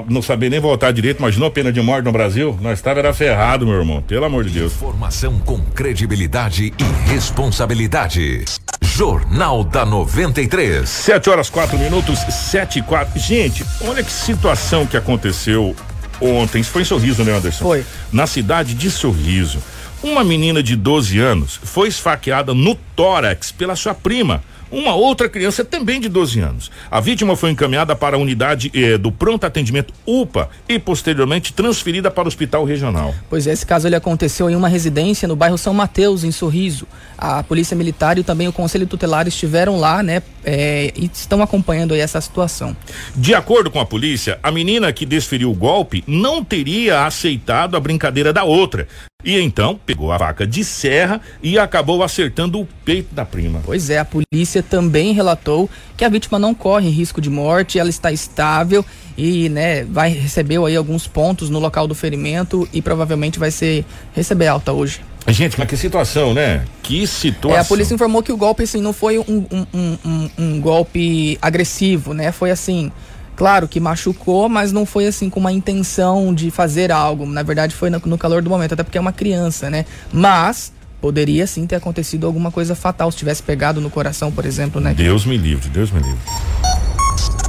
não 0.10 0.21
saber 0.21 0.49
nem 0.49 0.60
voltar 0.60 0.91
direito, 0.91 1.19
imaginou 1.19 1.51
pena 1.51 1.71
de 1.71 1.82
morte 1.82 2.06
no 2.06 2.12
Brasil? 2.12 2.58
Nós 2.62 2.80
estava 2.80 2.99
era 2.99 3.13
ferrado, 3.13 3.65
meu 3.65 3.75
irmão. 3.75 4.01
Pelo 4.01 4.25
amor 4.25 4.43
de 4.43 4.51
Deus. 4.51 4.73
Informação 4.73 5.39
com 5.39 5.60
credibilidade 5.60 6.73
e 6.77 7.10
responsabilidade. 7.10 8.45
Jornal 8.82 9.63
da 9.63 9.86
93. 9.86 10.88
Sete 10.88 11.30
horas 11.30 11.49
quatro 11.49 11.77
minutos, 11.77 12.19
sete 12.19 12.80
e 12.80 12.82
quatro. 12.82 13.19
Gente, 13.19 13.65
olha 13.82 14.03
que 14.03 14.12
situação 14.12 14.86
que 14.86 14.97
aconteceu 14.97 15.75
ontem. 16.21 16.62
Isso 16.62 16.71
foi 16.71 16.82
em 16.82 16.86
Sorriso, 16.86 17.23
né, 17.23 17.34
Anderson? 17.36 17.63
Foi. 17.63 17.86
Na 18.12 18.25
cidade 18.25 18.73
de 18.73 18.89
Sorriso. 18.89 19.60
Uma 20.01 20.23
menina 20.23 20.62
de 20.62 20.75
12 20.75 21.19
anos 21.19 21.60
foi 21.63 21.88
esfaqueada 21.88 22.53
no 22.53 22.75
tórax 22.95 23.51
pela 23.51 23.75
sua 23.75 23.95
prima. 23.95 24.43
Uma 24.71 24.95
outra 24.95 25.30
criança 25.30 25.63
também 25.63 25.99
de 25.99 26.10
12 26.10 26.39
anos. 26.39 26.71
A 26.91 26.99
vítima 26.99 27.36
foi 27.36 27.51
encaminhada 27.51 27.95
para 27.95 28.15
a 28.15 28.19
unidade 28.19 28.71
eh, 28.73 28.97
do 28.97 29.12
pronto 29.12 29.45
atendimento 29.45 29.93
UPA 30.06 30.49
e 30.67 30.77
posteriormente 30.77 31.53
transferida 31.53 32.12
para 32.12 32.25
o 32.25 32.27
hospital 32.27 32.65
regional. 32.65 33.15
Pois 33.30 33.47
é, 33.47 33.53
esse 33.53 33.65
caso 33.65 33.88
ele 33.88 33.95
aconteceu 33.95 34.49
em 34.49 34.56
uma 34.56 34.67
residência 34.67 35.27
no 35.27 35.36
bairro 35.36 35.58
São 35.58 35.73
Mateus, 35.73 36.23
em 36.23 36.32
Sorriso. 36.32 36.88
A 37.17 37.41
Polícia 37.43 37.75
Militar 37.75 38.17
e 38.17 38.23
também 38.23 38.47
o 38.47 38.53
Conselho 38.53 38.86
Tutelar 38.86 39.27
estiveram 39.27 39.80
lá, 39.80 40.03
né, 40.03 40.21
é, 40.43 40.91
e 40.95 41.10
estão 41.13 41.41
acompanhando 41.41 41.95
essa 41.95 42.19
situação. 42.21 42.75
De 43.15 43.34
acordo 43.34 43.71
com 43.71 43.80
a 43.80 43.86
polícia, 43.86 44.39
a 44.43 44.51
menina 44.51 44.91
que 44.93 45.06
desferiu 45.06 45.51
o 45.51 45.56
golpe 45.56 46.03
não 46.06 46.43
teria 46.43 47.06
aceitado 47.06 47.75
a 47.75 47.80
brincadeira 47.80 48.32
da 48.32 48.43
outra. 48.43 48.88
E 49.23 49.39
então 49.41 49.80
pegou 49.84 50.12
a 50.12 50.19
faca 50.19 50.45
de 50.45 50.63
serra 50.63 51.19
e 51.41 51.58
acabou 51.58 52.03
acertando 52.03 52.62
o 52.62 52.67
peito 52.86 53.15
da 53.15 53.25
prima. 53.25 53.60
Pois 53.65 53.89
é, 53.89 53.97
a 53.97 54.06
polícia 54.06 54.62
também 54.62 55.12
relatou 55.12 55.67
que 55.97 56.06
a 56.06 56.10
vítima 56.10 56.38
não 56.38 56.53
corre 56.53 56.88
risco 56.89 57.19
de 57.19 57.27
morte, 57.30 57.80
ela 57.80 57.89
está 57.89 58.12
estável 58.12 58.86
e, 59.17 59.49
né, 59.49 59.84
vai 59.86 60.12
recebeu 60.12 60.67
aí 60.67 60.75
alguns 60.75 61.08
pontos 61.08 61.49
no 61.49 61.58
local 61.58 61.88
do 61.88 61.95
ferimento 61.95 62.69
e 62.71 62.80
provavelmente 62.80 63.39
vai 63.39 63.49
ser 63.49 63.84
receber 64.13 64.47
alta 64.47 64.71
hoje. 64.71 65.01
Gente, 65.30 65.58
mas 65.58 65.67
que 65.67 65.75
situação, 65.75 66.34
né? 66.36 66.63
Que 66.84 67.06
situação. 67.08 67.58
É, 67.58 67.60
a 67.60 67.65
polícia 67.65 67.95
informou 67.95 68.21
que 68.21 68.32
o 68.32 68.38
golpe 68.38 68.63
assim 68.63 68.82
não 68.82 68.93
foi 68.93 69.17
um, 69.17 69.45
um, 69.51 69.65
um- 69.73 70.30
um 70.38 70.62
golpe 70.62 71.38
agressivo, 71.41 72.13
né? 72.13 72.32
Foi 72.32 72.51
assim, 72.51 72.91
claro 73.38 73.67
que 73.67 73.80
machucou, 73.80 74.50
mas 74.50 74.73
não 74.73 74.86
foi 74.86 75.06
assim 75.08 75.30
com 75.30 75.39
uma 75.39 75.54
intenção 75.54 76.34
de 76.34 76.52
fazer 76.52 76.91
algo. 76.91 77.26
Na 77.26 77.43
verdade, 77.43 77.73
foi 77.73 77.89
no, 77.89 78.02
no 78.06 78.17
calor 78.17 78.41
do 78.41 78.50
momento, 78.50 78.73
até 78.73 78.84
porque 78.84 78.97
é 78.97 79.02
uma 79.02 79.13
criança, 79.13 79.69
né? 79.69 79.86
Mas 80.12 80.73
poderia 81.00 81.45
sim 81.45 81.65
ter 81.65 81.76
acontecido 81.76 82.26
alguma 82.26 82.52
coisa 82.52 82.76
fatal 82.76 83.12
se 83.12 83.17
tivesse 83.17 83.43
pegado 83.43 83.80
no 83.80 83.89
coração, 83.89 84.32
por 84.32 84.45
exemplo, 84.45 84.82
né? 84.82 84.93
Deus 84.93 85.26
me 85.26 85.38
livre, 85.38 85.69
Deus 85.69 85.91
me 85.91 86.02
livre. 86.02 86.19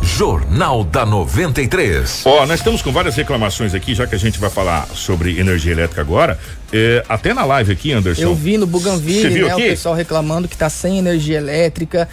Jornal 0.03 0.85
da 0.85 1.07
93. 1.07 2.23
Ó, 2.27 2.45
nós 2.45 2.61
estamos 2.61 2.83
com 2.83 2.93
várias 2.93 3.15
reclamações 3.15 3.75
aqui, 3.75 3.95
já 3.95 4.07
que 4.07 4.15
a 4.15 4.19
gente 4.19 4.39
vai 4.39 4.51
falar 4.51 4.87
sobre 4.89 5.39
energia 5.39 5.73
elétrica 5.73 6.01
agora. 6.01 6.39
É, 6.73 7.05
até 7.09 7.33
na 7.33 7.45
live 7.45 7.73
aqui, 7.73 7.93
Anderson. 7.93 8.23
Eu 8.23 8.35
vi 8.35 8.59
no 8.59 8.67
Buganville, 8.67 9.29
viu 9.29 9.47
né, 9.47 9.53
aqui? 9.53 9.63
o 9.63 9.71
pessoal 9.71 9.95
reclamando 9.95 10.49
que 10.49 10.57
tá 10.57 10.69
sem 10.69 10.99
energia 10.99 11.39
elétrica. 11.39 12.09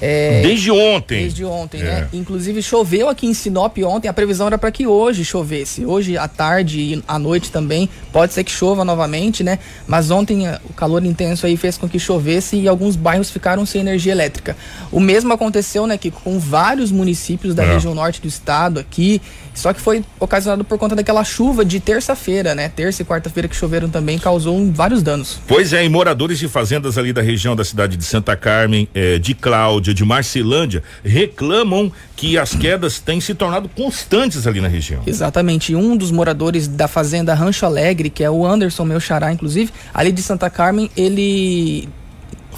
É, 0.00 0.40
Desde 0.42 0.70
ontem. 0.70 1.22
Desde 1.22 1.44
ontem, 1.44 1.80
É. 1.80 1.84
né? 1.84 2.08
Inclusive 2.12 2.62
choveu 2.62 3.08
aqui 3.08 3.26
em 3.26 3.34
Sinop 3.34 3.76
ontem, 3.84 4.08
a 4.08 4.12
previsão 4.12 4.46
era 4.46 4.56
para 4.56 4.70
que 4.70 4.86
hoje 4.86 5.24
chovesse. 5.24 5.84
Hoje 5.84 6.16
à 6.16 6.26
tarde 6.26 6.80
e 6.80 7.04
à 7.06 7.18
noite 7.18 7.50
também, 7.50 7.88
pode 8.12 8.32
ser 8.32 8.42
que 8.44 8.50
chova 8.50 8.84
novamente, 8.84 9.44
né? 9.44 9.58
Mas 9.86 10.10
ontem 10.10 10.46
eh, 10.46 10.58
o 10.68 10.72
calor 10.72 11.04
intenso 11.04 11.44
aí 11.46 11.56
fez 11.56 11.76
com 11.76 11.88
que 11.88 11.98
chovesse 11.98 12.56
e 12.56 12.66
alguns 12.66 12.96
bairros 12.96 13.30
ficaram 13.30 13.66
sem 13.66 13.82
energia 13.82 14.12
elétrica. 14.12 14.56
O 14.90 15.00
mesmo 15.00 15.32
aconteceu, 15.32 15.86
né, 15.86 15.98
que 15.98 16.10
com 16.10 16.38
vários 16.38 16.90
municípios 16.90 17.54
da 17.54 17.62
É. 17.64 17.74
região 17.74 17.94
norte 17.94 18.20
do 18.22 18.28
estado 18.28 18.80
aqui, 18.80 19.20
só 19.54 19.72
que 19.72 19.80
foi 19.80 20.04
ocasionado 20.18 20.64
por 20.64 20.78
conta 20.78 20.94
daquela 20.94 21.24
chuva 21.24 21.64
de 21.64 21.80
terça-feira, 21.80 22.54
né? 22.54 22.68
Terça 22.68 23.02
e 23.02 23.04
quarta-feira 23.04 23.48
que 23.48 23.56
choveram 23.56 23.88
também 23.88 24.18
causou 24.18 24.70
vários 24.72 25.02
danos. 25.02 25.40
Pois 25.46 25.72
é, 25.72 25.84
e 25.84 25.88
moradores 25.88 26.38
de 26.38 26.48
fazendas 26.48 26.96
ali 26.96 27.12
da 27.12 27.22
região 27.22 27.56
da 27.56 27.64
cidade 27.64 27.96
de 27.96 28.04
Santa 28.04 28.36
Carmen, 28.36 28.88
eh, 28.94 29.18
de 29.18 29.34
Cláudia, 29.34 29.92
de 29.92 30.04
Marcelândia 30.04 30.82
reclamam 31.04 31.92
que 32.16 32.38
as 32.38 32.54
quedas 32.54 32.98
têm 32.98 33.20
se 33.20 33.34
tornado 33.34 33.68
constantes 33.68 34.46
ali 34.46 34.60
na 34.60 34.68
região. 34.68 35.02
Exatamente. 35.06 35.74
Um 35.74 35.96
dos 35.96 36.10
moradores 36.10 36.68
da 36.68 36.86
fazenda 36.88 37.34
Rancho 37.34 37.66
Alegre, 37.66 38.10
que 38.10 38.22
é 38.22 38.30
o 38.30 38.46
Anderson, 38.46 38.84
meu 38.84 39.00
xará, 39.00 39.32
inclusive, 39.32 39.72
ali 39.92 40.12
de 40.12 40.22
Santa 40.22 40.50
Carmen, 40.50 40.90
ele 40.96 41.88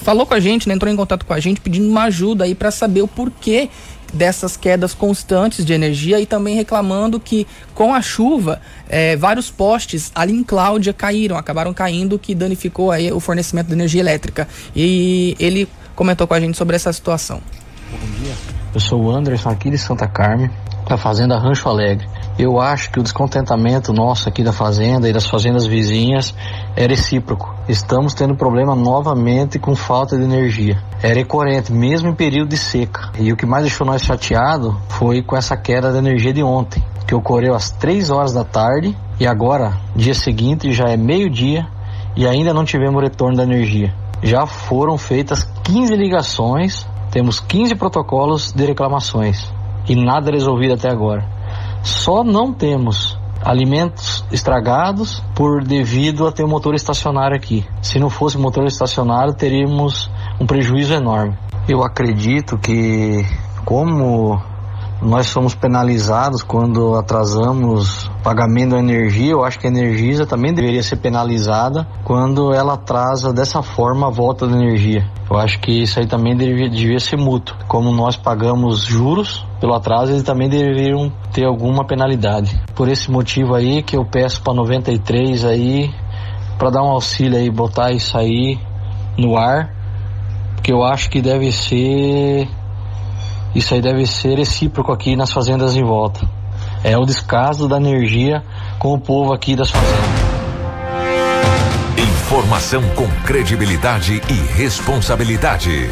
falou 0.03 0.27
com 0.27 0.35
a 0.35 0.41
gente, 0.41 0.69
né, 0.69 0.75
entrou 0.75 0.93
em 0.93 0.97
contato 0.97 1.25
com 1.25 1.33
a 1.33 1.41
gente 1.41 1.61
pedindo 1.61 1.89
uma 1.89 2.05
ajuda 2.05 2.45
aí 2.45 2.55
para 2.55 2.71
saber 2.71 3.03
o 3.03 3.09
porquê 3.09 3.71
dessas 4.13 4.57
quedas 4.57 4.95
constantes 4.95 5.65
de 5.65 5.73
energia 5.73 6.21
e 6.21 6.27
também 6.27 6.55
reclamando 6.55 7.19
que 7.19 7.47
com 7.75 7.95
a 7.95 8.03
chuva 8.03 8.61
eh, 8.89 9.17
vários 9.17 9.51
postes 9.51 10.13
ali 10.15 10.33
em 10.33 10.45
Cláudia 10.45 10.93
caíram, 10.93 11.37
acabaram 11.37 11.73
caindo, 11.73 12.19
que 12.19 12.35
danificou 12.35 12.91
aí 12.91 13.11
o 13.11 13.21
fornecimento 13.21 13.69
de 13.69 13.73
energia 13.73 14.01
elétrica. 14.01 14.47
E 14.77 15.37
ele 15.39 15.69
comentou 15.95 16.27
com 16.27 16.35
a 16.35 16.41
gente 16.41 16.57
sobre 16.57 16.77
essa 16.77 16.93
situação. 16.93 17.41
Bom 17.91 18.23
dia. 18.23 18.35
Eu 18.75 18.81
sou 18.81 19.03
o 19.03 19.11
Anderson 19.11 19.51
aqui 19.51 19.71
de 19.71 19.79
Santa 19.79 20.07
Carmen, 20.07 20.51
da 20.89 20.97
Fazenda 20.97 21.39
Rancho 21.39 21.69
Alegre. 21.69 22.07
Eu 22.43 22.61
acho 22.61 22.91
que 22.91 22.99
o 22.99 23.05
descontentamento 23.05 23.93
nosso 23.93 24.29
aqui 24.29 24.43
da 24.43 24.53
fazenda 24.53 25.09
e 25.09 25.13
das 25.13 25.29
fazendas 25.29 25.65
vizinhas 25.65 26.35
é 26.75 26.89
recíproco. 26.89 27.55
Estamos 27.69 28.15
tendo 28.15 28.35
problema 28.35 28.75
novamente 28.75 29.61
com 29.61 29.77
falta 29.77 30.19
de 30.19 30.25
energia. 30.25 30.77
É 31.01 31.13
recorrente, 31.13 31.73
mesmo 31.73 32.09
em 32.09 32.15
período 32.17 32.49
de 32.49 32.57
seca. 32.57 33.13
E 33.17 33.33
o 33.33 33.37
que 33.37 33.47
mais 33.47 33.63
deixou 33.63 33.87
nós 33.87 34.03
chateado 34.03 34.77
foi 34.89 35.23
com 35.23 35.37
essa 35.37 35.57
queda 35.57 35.93
de 35.93 35.99
energia 35.99 36.33
de 36.33 36.43
ontem, 36.43 36.83
que 37.07 37.15
ocorreu 37.15 37.55
às 37.55 37.71
3 37.71 38.11
horas 38.11 38.33
da 38.33 38.43
tarde 38.43 38.93
e 39.21 39.25
agora, 39.25 39.75
dia 39.95 40.13
seguinte, 40.13 40.73
já 40.73 40.89
é 40.89 40.97
meio-dia 40.97 41.65
e 42.17 42.27
ainda 42.27 42.53
não 42.53 42.65
tivemos 42.65 43.01
retorno 43.01 43.37
da 43.37 43.45
energia. 43.45 43.95
Já 44.21 44.47
foram 44.47 44.99
feitas 44.99 45.45
15 45.63 45.95
ligações, 45.95 46.89
temos 47.13 47.39
15 47.39 47.77
protocolos 47.77 48.51
de 48.51 48.67
reclamações 48.67 49.49
e 49.89 49.95
nada 49.95 50.33
resolvido 50.33 50.75
até 50.75 50.91
agora. 50.91 51.41
Só 51.83 52.23
não 52.23 52.53
temos 52.53 53.19
alimentos 53.45 54.25
estragados 54.31 55.23
por 55.35 55.65
devido 55.65 56.27
a 56.27 56.33
ter 56.33 56.45
um 56.45 56.49
motor 56.49 56.75
estacionário 56.75 57.37
aqui. 57.37 57.67
Se 57.81 57.99
não 57.99 58.09
fosse 58.09 58.39
motor 58.39 58.67
estacionário, 58.67 59.35
teríamos 59.35 60.11
um 60.41 60.47
prejuízo 60.47 60.95
enorme. 60.95 61.37
Eu 61.69 61.83
acredito 61.83 62.57
que 62.59 63.25
como 63.65 64.41
nós 65.03 65.27
somos 65.27 65.55
penalizados 65.55 66.43
quando 66.43 66.95
atrasamos 66.95 68.09
pagamento 68.23 68.71
da 68.71 68.79
energia. 68.79 69.33
Eu 69.33 69.45
acho 69.45 69.59
que 69.59 69.67
a 69.67 69.71
Energisa 69.71 70.25
também 70.25 70.55
deveria 70.55 70.83
ser 70.83 70.97
penalizada 70.97 71.87
quando 72.05 72.55
ela 72.55 72.75
atrasa 72.75 73.33
dessa 73.33 73.63
forma 73.63 74.07
a 74.07 74.11
volta 74.11 74.47
da 74.47 74.57
energia. 74.57 75.05
Eu 75.29 75.37
acho 75.37 75.59
que 75.61 75.83
isso 75.83 75.99
aí 75.99 76.07
também 76.07 76.37
devia, 76.37 76.71
devia 76.71 77.01
ser 77.01 77.17
mútuo. 77.17 77.57
Como 77.67 77.91
nós 77.91 78.17
pagamos 78.17 78.85
juros 78.85 79.45
pelo 79.61 79.75
atraso, 79.75 80.13
eles 80.13 80.23
também 80.23 80.49
deveriam 80.49 81.13
ter 81.33 81.45
alguma 81.45 81.85
penalidade. 81.85 82.61
Por 82.75 82.89
esse 82.89 83.11
motivo 83.11 83.55
aí 83.55 83.83
que 83.83 83.97
eu 83.97 84.05
peço 84.05 84.41
para 84.43 84.55
93 84.55 85.45
aí 85.45 85.93
para 86.59 86.71
dar 86.71 86.83
um 86.85 86.91
auxílio 86.91 87.37
aí, 87.39 87.51
botar 87.51 87.91
isso 87.91 88.17
aí 88.17 88.57
no 89.19 89.37
ar, 89.37 89.75
porque 90.55 90.73
eu 90.73 90.85
acho 90.85 91.11
que 91.11 91.21
deve 91.21 91.51
ser 91.51 92.49
isso 93.55 93.75
aí 93.75 93.81
deve 93.81 94.07
ser 94.07 94.39
recíproco 94.39 94.93
aqui 94.93 95.15
nas 95.17 95.33
fazendas 95.33 95.77
em 95.77 95.83
volta. 95.83 96.29
É 96.85 96.97
o 96.97 97.05
descaso 97.05 97.69
da 97.69 97.77
energia 97.77 98.43
com 98.79 98.95
o 98.95 98.99
povo 98.99 99.33
aqui 99.33 99.55
das 99.55 99.71
fazendas. 99.71 100.33
Informação 101.97 102.83
com 102.95 103.07
credibilidade 103.25 104.23
e 104.29 104.57
responsabilidade. 104.57 105.89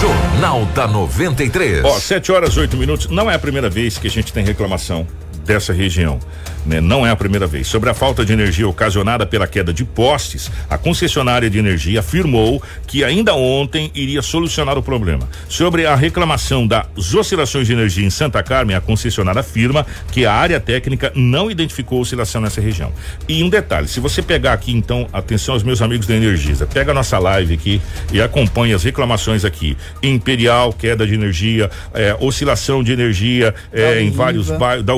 Jornal 0.00 0.64
da 0.74 0.88
93. 0.88 1.84
Ó, 1.84 1.98
7 1.98 2.32
horas 2.32 2.56
8 2.56 2.76
minutos. 2.76 3.08
Não 3.08 3.30
é 3.30 3.34
a 3.34 3.38
primeira 3.38 3.70
vez 3.70 3.96
que 3.96 4.08
a 4.08 4.10
gente 4.10 4.32
tem 4.32 4.44
reclamação 4.44 5.06
dessa 5.48 5.72
região. 5.72 6.20
Né? 6.66 6.80
Não 6.80 7.06
é 7.06 7.10
a 7.10 7.16
primeira 7.16 7.46
vez. 7.46 7.66
Sobre 7.66 7.88
a 7.88 7.94
falta 7.94 8.24
de 8.24 8.32
energia 8.32 8.68
ocasionada 8.68 9.24
pela 9.24 9.46
queda 9.46 9.72
de 9.72 9.84
postes, 9.84 10.50
a 10.68 10.76
concessionária 10.76 11.48
de 11.48 11.58
energia 11.58 12.00
afirmou 12.00 12.62
que 12.86 13.02
ainda 13.02 13.34
ontem 13.34 13.90
iria 13.94 14.20
solucionar 14.20 14.76
o 14.76 14.82
problema. 14.82 15.26
Sobre 15.48 15.86
a 15.86 15.94
reclamação 15.94 16.66
das 16.66 17.14
oscilações 17.14 17.66
de 17.66 17.72
energia 17.72 18.04
em 18.04 18.10
Santa 18.10 18.42
Carmen, 18.42 18.76
a 18.76 18.80
concessionária 18.80 19.40
afirma 19.40 19.86
que 20.12 20.26
a 20.26 20.32
área 20.34 20.60
técnica 20.60 21.10
não 21.14 21.50
identificou 21.50 22.00
oscilação 22.00 22.42
nessa 22.42 22.60
região. 22.60 22.92
E 23.26 23.42
um 23.42 23.48
detalhe, 23.48 23.88
se 23.88 23.98
você 23.98 24.20
pegar 24.20 24.52
aqui 24.52 24.72
então, 24.72 25.08
atenção 25.12 25.54
aos 25.54 25.62
meus 25.62 25.80
amigos 25.80 26.06
da 26.06 26.14
Energisa, 26.14 26.66
pega 26.66 26.90
a 26.90 26.94
nossa 26.94 27.18
live 27.18 27.54
aqui 27.54 27.80
e 28.12 28.20
acompanha 28.20 28.76
as 28.76 28.82
reclamações 28.82 29.42
aqui. 29.42 29.74
Imperial, 30.02 30.74
queda 30.74 31.06
de 31.06 31.14
energia, 31.14 31.70
é, 31.94 32.14
oscilação 32.20 32.84
de 32.84 32.92
energia 32.92 33.54
é, 33.72 34.02
em 34.02 34.10
vários 34.10 34.50
bairros, 34.50 34.84
da 34.84 34.94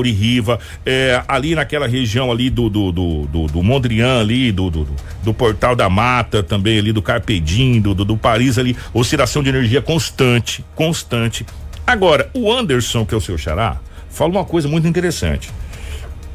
É, 0.84 1.22
ali 1.28 1.54
naquela 1.54 1.86
região 1.86 2.30
ali 2.30 2.50
do 2.50 2.68
do, 2.68 2.92
do, 2.92 3.26
do, 3.26 3.46
do 3.46 3.62
Mondrian 3.62 4.20
ali, 4.20 4.52
do, 4.52 4.70
do, 4.70 4.88
do, 5.22 5.34
Portal 5.34 5.74
da 5.74 5.88
Mata, 5.88 6.42
também 6.42 6.78
ali 6.78 6.92
do 6.92 7.02
Carpedim, 7.02 7.80
do, 7.80 7.94
do, 7.94 8.04
do 8.04 8.16
Paris 8.16 8.58
ali, 8.58 8.76
oscilação 8.92 9.42
de 9.42 9.48
energia 9.48 9.82
constante, 9.82 10.64
constante. 10.74 11.44
Agora, 11.86 12.30
o 12.34 12.52
Anderson, 12.52 13.04
que 13.04 13.14
é 13.14 13.16
o 13.16 13.20
seu 13.20 13.36
xará, 13.36 13.80
fala 14.08 14.30
uma 14.30 14.44
coisa 14.44 14.68
muito 14.68 14.86
interessante. 14.86 15.50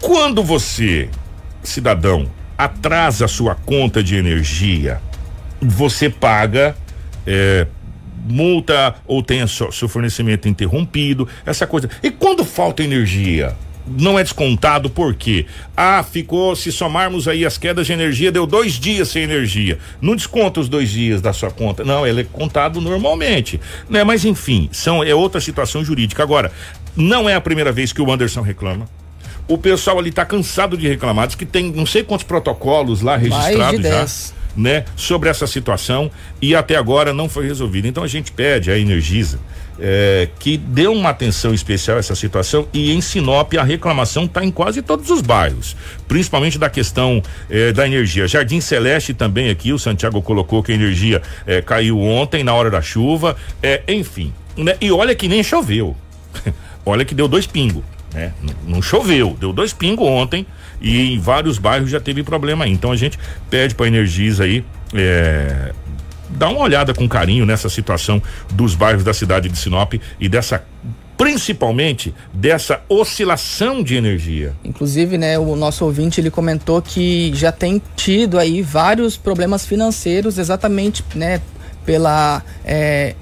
Quando 0.02 0.44
você, 0.44 1.10
cidadão, 1.64 2.30
atrasa 2.58 3.26
a 3.26 3.28
sua 3.28 3.56
conta 3.56 4.04
de 4.04 4.16
energia, 4.16 5.02
você 5.62 6.10
paga 6.10 6.76
é, 7.26 7.68
multa 8.28 8.96
ou 9.06 9.22
tem 9.22 9.46
seu, 9.48 9.72
seu 9.72 9.88
fornecimento 9.88 10.48
interrompido, 10.48 11.28
essa 11.46 11.68
coisa. 11.68 11.90
E 12.02 12.10
quando 12.10 12.44
falta 12.44 12.84
energia? 12.84 13.56
Não 13.88 14.18
é 14.18 14.24
descontado 14.24 14.90
porque 14.90 15.46
ah 15.76 16.04
ficou 16.04 16.56
se 16.56 16.72
somarmos 16.72 17.28
aí 17.28 17.46
as 17.46 17.58
quedas 17.58 17.86
de 17.88 17.94
energia 17.94 18.32
deu 18.32 18.46
dois 18.46 18.74
dias 18.74 19.10
sem 19.10 19.24
energia. 19.24 19.78
Não 20.02 20.16
desconta 20.16 20.60
os 20.60 20.68
dois 20.68 20.90
dias 20.90 21.22
da 21.22 21.34
sua 21.34 21.52
conta. 21.52 21.84
Não 21.84 22.06
ele 22.06 22.22
é 22.22 22.24
contado 22.24 22.82
normalmente 22.82 23.60
né? 23.90 24.04
Mas 24.04 24.26
enfim 24.26 24.70
são 24.72 25.04
é 25.04 25.14
outra 25.14 25.40
situação 25.40 25.84
jurídica. 25.84 26.24
Agora 26.24 26.52
não 26.96 27.30
é 27.30 27.36
a 27.36 27.42
primeira 27.42 27.72
vez 27.72 27.92
que 27.94 28.02
o 28.02 28.12
Anderson 28.12 28.42
reclama. 28.42 28.88
O 29.48 29.58
pessoal 29.58 30.00
ali 30.00 30.10
está 30.10 30.26
cansado 30.26 30.76
de 30.76 30.88
reclamar 30.88 31.28
diz 31.28 31.36
que 31.36 31.46
tem 31.46 31.72
não 31.72 31.86
sei 31.86 32.04
quantos 32.04 32.26
protocolos 32.26 33.02
lá 33.02 33.16
registrados 33.16 33.82
já 33.82 34.36
né 34.56 34.86
sobre 34.96 35.28
essa 35.28 35.46
situação 35.46 36.10
e 36.42 36.56
até 36.56 36.76
agora 36.76 37.14
não 37.14 37.30
foi 37.30 37.46
resolvido. 37.46 37.88
Então 37.88 38.04
a 38.04 38.08
gente 38.08 38.32
pede 38.32 38.72
a 38.72 38.78
Energisa 38.78 39.40
é, 39.80 40.30
que 40.40 40.58
deu 40.58 40.94
uma 40.94 41.10
atenção 41.10 41.54
especial 41.54 41.98
a 41.98 42.00
essa 42.00 42.16
situação 42.16 42.68
e 42.74 42.94
em 42.94 43.02
Sinop 43.02 43.54
a 43.56 43.64
reclamação 43.64 44.26
está 44.26 44.44
em 44.44 44.52
quase 44.52 44.82
todos 44.82 45.10
os 45.10 45.22
bairros, 45.22 45.76
principalmente 46.08 46.58
da 46.58 46.70
questão 46.70 47.22
é, 47.50 47.72
da 47.72 47.86
energia. 47.86 48.28
Jardim 48.28 48.62
Celeste 48.62 49.14
também 49.14 49.50
aqui, 49.50 49.74
o 49.74 49.80
Santiago 49.80 50.22
colocou 50.22 50.64
que 50.64 50.72
a 50.72 50.76
energia 50.76 51.22
é, 51.46 51.62
caiu 51.62 52.00
ontem 52.00 52.44
na 52.44 52.54
hora 52.54 52.70
da 52.70 52.82
chuva, 52.82 53.36
é, 53.62 53.82
enfim. 53.88 54.34
Né? 54.58 54.76
E 54.80 54.92
olha 54.92 55.14
que 55.14 55.28
nem 55.28 55.44
choveu. 55.44 55.96
olha 56.86 57.04
que 57.04 57.14
deu 57.14 57.28
dois 57.28 57.46
pingos. 57.46 57.84
Né? 58.14 58.32
Não, 58.42 58.76
não 58.76 58.82
choveu, 58.82 59.36
deu 59.40 59.52
dois 59.52 59.74
pingos 59.74 60.08
ontem 60.08 60.46
e 60.80 61.14
em 61.14 61.20
vários 61.20 61.58
bairros 61.58 61.90
já 61.90 62.00
teve 62.00 62.24
problema 62.24 62.66
aí. 62.66 62.72
Então 62.72 62.92
a 62.92 62.96
gente 62.96 63.20
pede 63.50 63.76
para 63.76 63.86
a 63.86 63.90
Energisa 63.90 64.46
aí 64.46 64.64
dá 66.36 66.50
uma 66.50 66.62
olhada 66.62 66.94
com 66.94 67.08
carinho 67.08 67.46
nessa 67.46 67.70
situação 67.70 68.22
dos 68.52 68.76
bairros 68.76 69.04
da 69.04 69.14
cidade 69.14 69.50
de 69.50 69.58
Sinop 69.58 69.94
e 70.20 70.30
dessa 70.30 70.64
principalmente 71.18 72.14
dessa 72.34 72.82
oscilação 72.90 73.82
de 73.82 73.96
energia. 73.96 74.54
Inclusive, 74.64 75.18
né, 75.18 75.40
o 75.40 75.56
nosso 75.56 75.86
ouvinte 75.86 76.20
ele 76.20 76.30
comentou 76.30 76.82
que 76.82 77.32
já 77.34 77.52
tem 77.52 77.82
tido 77.96 78.38
aí 78.38 78.62
vários 78.62 79.16
problemas 79.16 79.66
financeiros 79.66 80.38
exatamente, 80.38 81.06
né, 81.16 81.40
pela 81.86 82.44
é, 82.66 83.16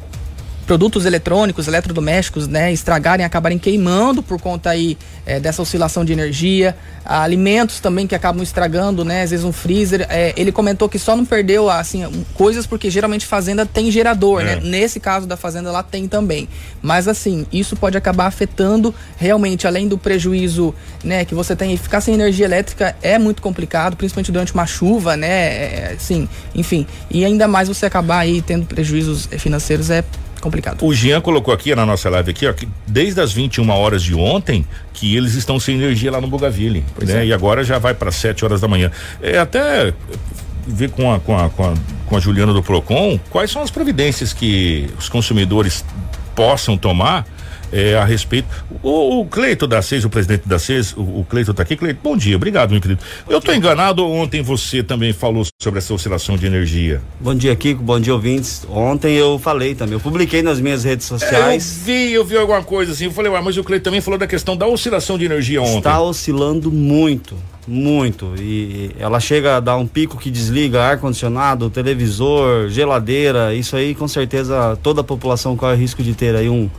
produtos 0.66 1.06
eletrônicos, 1.06 1.68
eletrodomésticos, 1.68 2.48
né, 2.48 2.72
estragarem, 2.72 3.26
acabarem 3.26 3.58
queimando 3.58 4.24
por 4.24 4.40
conta 4.40 4.70
aí 4.70 4.98
é, 5.26 5.40
dessa 5.40 5.62
oscilação 5.62 6.04
de 6.06 6.14
energia, 6.14 6.76
alimentos 7.06 7.80
também 7.80 8.08
que 8.08 8.16
acabam 8.16 8.42
estragando, 8.42 9.04
né, 9.04 9.24
às 9.24 9.32
vezes 9.32 9.46
um 9.46 9.52
freezer. 9.52 10.06
É, 10.10 10.34
ele 10.38 10.52
comentou 10.52 10.88
que 10.88 10.98
só 10.98 11.16
não 11.16 11.26
perdeu 11.26 11.70
assim 11.70 12.26
coisas 12.34 12.66
porque 12.66 12.90
geralmente 12.90 13.26
fazenda 13.26 13.66
tem 13.66 13.92
gerador, 13.92 14.44
né? 14.44 14.54
é. 14.54 14.56
né? 14.56 14.62
Nesse 14.64 15.00
caso 15.00 15.28
da 15.28 15.36
fazenda 15.36 15.72
lá 15.72 15.84
tem 15.84 16.08
também. 16.08 16.48
Mas 16.82 17.08
assim, 17.08 17.46
isso 17.52 17.76
pode 17.76 17.98
acabar 17.98 18.26
afetando 18.26 18.94
realmente, 19.18 19.68
além 19.68 19.88
do 19.88 19.98
prejuízo, 19.98 20.74
né, 21.04 21.26
que 21.26 21.36
você 21.36 21.56
tem, 21.56 21.76
ficar 21.78 22.02
sem 22.02 22.14
energia 22.14 22.46
elétrica 22.46 22.96
é 23.02 23.20
muito 23.20 23.42
complicado, 23.42 23.98
principalmente 23.98 24.32
durante 24.32 24.54
uma 24.54 24.66
chuva, 24.66 25.18
né? 25.18 25.28
É, 25.30 25.96
sim, 26.00 26.28
enfim. 26.56 26.88
E 27.10 27.26
ainda 27.26 27.48
mais 27.48 27.68
você 27.68 27.86
acabar 27.86 28.20
aí 28.20 28.42
tendo 28.42 28.66
prejuízos 28.66 29.28
financeiros 29.38 29.90
é 29.90 30.04
complicado. 30.44 30.86
O 30.86 30.94
Jean 30.94 31.22
colocou 31.22 31.54
aqui 31.54 31.74
na 31.74 31.86
nossa 31.86 32.10
live 32.10 32.32
aqui, 32.32 32.46
ó, 32.46 32.54
que 32.54 32.68
desde 32.86 33.20
as 33.22 33.32
21 33.32 33.70
horas 33.70 34.04
de 34.04 34.14
ontem 34.14 34.66
que 34.94 35.16
eles 35.16 35.34
estão 35.34 35.60
sem 35.60 35.76
energia 35.76 36.12
lá 36.12 36.22
no 36.22 36.28
Bugaville, 36.28 36.84
né? 37.02 37.24
É. 37.24 37.26
E 37.28 37.34
agora 37.34 37.64
já 37.64 37.80
vai 37.80 37.94
para 37.94 38.12
7 38.12 38.44
horas 38.46 38.62
da 38.62 38.68
manhã. 38.68 38.92
É 39.22 39.40
até 39.40 39.94
ver 40.68 40.90
com 40.92 41.12
a, 41.12 41.20
com 41.20 41.38
a, 41.38 41.50
com 41.50 41.66
a, 41.66 41.74
com 42.06 42.18
a 42.18 42.20
Juliana 42.20 42.54
do 42.54 42.62
Procon 42.62 43.20
quais 43.30 43.52
são 43.52 43.62
as 43.62 43.72
providências 43.72 44.32
que 44.34 44.90
os 44.98 45.10
consumidores 45.10 45.84
possam 46.36 46.78
tomar 46.78 47.26
é, 47.74 47.96
a 47.98 48.06
respeito. 48.06 48.48
O, 48.84 49.22
o 49.22 49.26
Cleito 49.26 49.66
da 49.66 49.82
CES, 49.82 50.06
o 50.06 50.10
presidente 50.10 50.48
da 50.48 50.60
CES, 50.60 50.94
o, 50.96 51.02
o 51.02 51.26
Cleito 51.28 51.50
está 51.50 51.64
aqui. 51.64 51.76
Cleito, 51.76 52.00
bom 52.04 52.16
dia, 52.16 52.36
obrigado, 52.36 52.70
meu 52.70 52.80
querido. 52.80 53.02
Eu 53.28 53.40
estou 53.40 53.54
enganado, 53.54 54.06
ontem 54.06 54.44
você 54.44 54.84
também 54.84 55.12
falou 55.12 55.44
sobre 55.60 55.80
essa 55.80 55.92
oscilação 55.92 56.38
de 56.38 56.46
energia. 56.46 57.02
Bom 57.20 57.34
dia, 57.34 57.56
Kiko, 57.56 57.82
bom 57.82 58.00
dia, 58.00 58.14
ouvintes. 58.14 58.64
Ontem 58.70 59.16
eu 59.16 59.40
falei 59.40 59.74
também, 59.74 59.96
eu 59.96 60.00
publiquei 60.00 60.44
nas 60.44 60.60
minhas 60.60 60.84
redes 60.84 61.08
sociais. 61.08 61.88
É, 61.88 61.92
eu 61.92 61.96
vi, 61.96 62.14
eu 62.14 62.26
vi 62.26 62.38
alguma 62.38 62.62
coisa 62.62 62.92
assim, 62.92 63.06
eu 63.06 63.12
falei, 63.12 63.32
ué, 63.32 63.42
mas 63.42 63.58
o 63.58 63.64
Cleito 63.64 63.84
também 63.84 64.02
falou 64.02 64.20
da 64.20 64.28
questão 64.28 64.56
da 64.56 64.68
oscilação 64.68 65.18
de 65.18 65.26
energia 65.26 65.60
ontem. 65.60 65.78
Está 65.80 66.00
oscilando 66.00 66.72
muito, 66.72 67.36
muito. 67.68 68.36
E 68.38 68.92
ela 69.00 69.20
chega 69.20 69.58
a 69.58 69.60
dar 69.60 69.78
um 69.78 69.88
pico 69.88 70.18
que 70.18 70.30
desliga 70.30 70.84
ar-condicionado, 70.84 71.72
televisor, 71.72 72.70
geladeira, 72.70 73.56
isso 73.56 73.76
aí 73.76 73.96
com 73.96 74.08
certeza 74.08 74.78
toda 74.84 75.02
a 75.02 75.04
população 75.04 75.58
corre 75.58 75.76
risco 75.76 76.04
de 76.04 76.14
ter 76.14 76.36
aí 76.36 76.50
um 76.50 76.70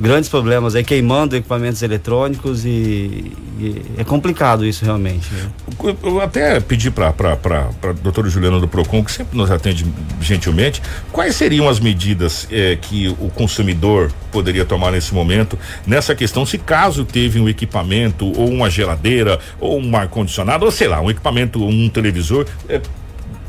grandes 0.00 0.30
problemas 0.30 0.74
aí 0.74 0.82
queimando 0.82 1.36
equipamentos 1.36 1.82
eletrônicos 1.82 2.64
e, 2.64 3.32
e 3.58 3.82
é 3.98 4.04
complicado 4.04 4.64
isso 4.64 4.84
realmente. 4.84 5.28
Né? 5.32 5.94
Eu 6.02 6.20
até 6.20 6.58
pedi 6.58 6.90
para 6.90 7.10
a 7.10 7.92
doutora 8.02 8.28
Juliana 8.30 8.58
do 8.58 8.66
Procon, 8.66 9.04
que 9.04 9.12
sempre 9.12 9.36
nos 9.36 9.50
atende 9.50 9.84
gentilmente, 10.20 10.80
quais 11.12 11.36
seriam 11.36 11.68
as 11.68 11.78
medidas 11.78 12.48
eh, 12.50 12.78
que 12.80 13.08
o 13.20 13.28
consumidor 13.28 14.10
poderia 14.32 14.64
tomar 14.64 14.90
nesse 14.90 15.12
momento, 15.12 15.58
nessa 15.86 16.14
questão, 16.14 16.46
se 16.46 16.56
caso 16.56 17.04
teve 17.04 17.38
um 17.38 17.48
equipamento, 17.48 18.26
ou 18.40 18.48
uma 18.48 18.70
geladeira, 18.70 19.38
ou 19.60 19.78
um 19.78 19.94
ar-condicionado, 19.94 20.64
ou 20.64 20.70
sei 20.70 20.88
lá, 20.88 21.00
um 21.00 21.10
equipamento, 21.10 21.62
um 21.62 21.88
televisor. 21.90 22.46
Eh, 22.68 22.80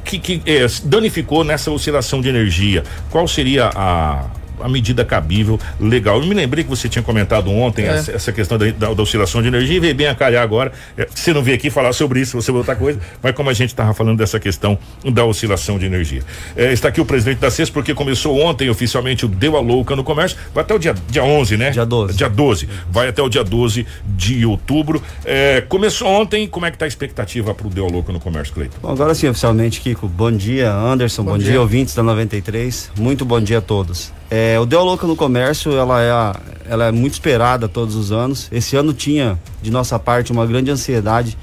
que, 0.04 0.20
que 0.20 0.42
eh, 0.46 0.66
danificou 0.84 1.44
nessa 1.44 1.72
oscilação 1.72 2.20
de 2.22 2.28
energia. 2.28 2.84
Qual 3.10 3.28
seria 3.28 3.70
a, 3.74 4.26
a 4.64 4.70
medida 4.70 5.04
cabível, 5.04 5.60
legal. 5.80 6.20
Eu 6.20 6.26
me 6.26 6.34
lembrei 6.34 6.64
que 6.64 6.70
você 6.70 6.88
tinha 6.88 7.04
comentado 7.04 7.50
ontem 7.52 7.86
é. 7.86 7.90
essa, 7.90 8.12
essa, 8.12 8.32
questão 8.32 8.58
da, 8.58 8.66
da, 8.72 8.94
da, 8.94 9.02
oscilação 9.02 9.42
de 9.42 9.48
energia 9.48 9.78
e 9.78 9.80
veio 9.80 9.96
bem 9.96 10.08
a 10.08 10.16
calhar 10.16 10.44
agora. 10.44 10.72
É, 10.98 11.08
você 11.14 11.34
não 11.34 11.42
veio 11.42 11.56
aqui 11.56 11.70
falar 11.70 11.94
sobre 11.94 12.20
isso, 12.20 12.40
você 12.40 12.52
outra 12.52 12.76
coisa, 12.76 13.00
mas 13.22 13.34
como 13.34 13.50
a 13.50 13.54
gente 13.54 13.70
estava 13.70 13.94
falando 13.94 14.18
dessa 14.18 14.40
questão 14.40 14.78
da 15.04 15.26
oscilação 15.26 15.80
de 15.80 15.86
energia. 15.86 16.22
É, 16.56 16.72
está 16.72 16.90
aqui 16.90 17.02
o 17.02 17.06
presidente 17.06 17.40
da 17.40 17.50
CES, 17.50 17.70
porque 17.70 17.94
começou 17.94 18.40
ontem 18.40 18.70
oficialmente 18.70 19.26
o 19.26 19.28
Deu 19.28 19.58
a 19.58 19.60
Louca 19.60 19.96
no 19.96 20.04
comércio, 20.04 20.38
vai 20.54 20.64
até 20.64 20.74
o 20.74 20.80
dia, 20.80 20.96
dia 21.10 21.24
11, 21.24 21.58
né? 21.58 21.72
Dia 21.72 21.86
12. 21.86 22.18
Dia 22.18 22.30
12. 22.30 22.70
Vai 22.90 23.08
até 23.08 23.22
o 23.22 23.30
dia 23.30 23.44
12 23.44 23.86
de 24.06 24.46
outubro. 24.46 25.02
É, 25.26 25.62
começou 25.62 26.08
ontem, 26.08 26.48
como 26.48 26.66
é 26.66 26.72
que 26.72 26.76
está 26.76 26.86
a 26.86 26.88
expectativa 26.88 27.54
para 27.54 27.68
o 27.68 27.70
Deu 27.70 27.86
a 27.86 27.90
Louca 27.90 28.12
no 28.12 28.20
comércio, 28.20 28.54
Cleiton? 28.54 28.78
Bom, 28.82 28.90
agora 28.90 29.14
sim, 29.14 29.28
oficialmente, 29.28 29.82
Kiko. 29.82 30.08
Bom 30.08 30.32
dia, 30.32 30.72
Anderson. 30.74 31.24
Bom, 31.24 31.32
bom 31.32 31.38
dia. 31.38 31.52
dia, 31.52 31.62
ouvintes 31.62 31.96
da 31.96 32.04
93. 32.04 32.92
Muito 32.98 33.26
bom 33.26 33.40
dia 33.40 33.60
a 33.60 33.62
todos. 33.62 34.12
É, 34.34 34.58
o 34.58 34.66
Deu 34.66 34.82
Louca 34.82 35.06
no 35.06 35.14
Comércio, 35.14 35.74
ela 35.74 36.02
é, 36.02 36.10
a, 36.10 36.34
ela 36.66 36.86
é 36.86 36.92
muito 36.92 37.12
esperada 37.12 37.68
todos 37.68 37.96
os 37.96 38.14
anos. 38.14 38.48
Esse 38.50 38.78
ano 38.78 38.94
tinha, 38.94 39.38
de 39.62 39.70
nossa 39.70 40.00
parte, 40.00 40.32
uma 40.32 40.46
grande 40.46 40.72
ansiedade 40.72 41.38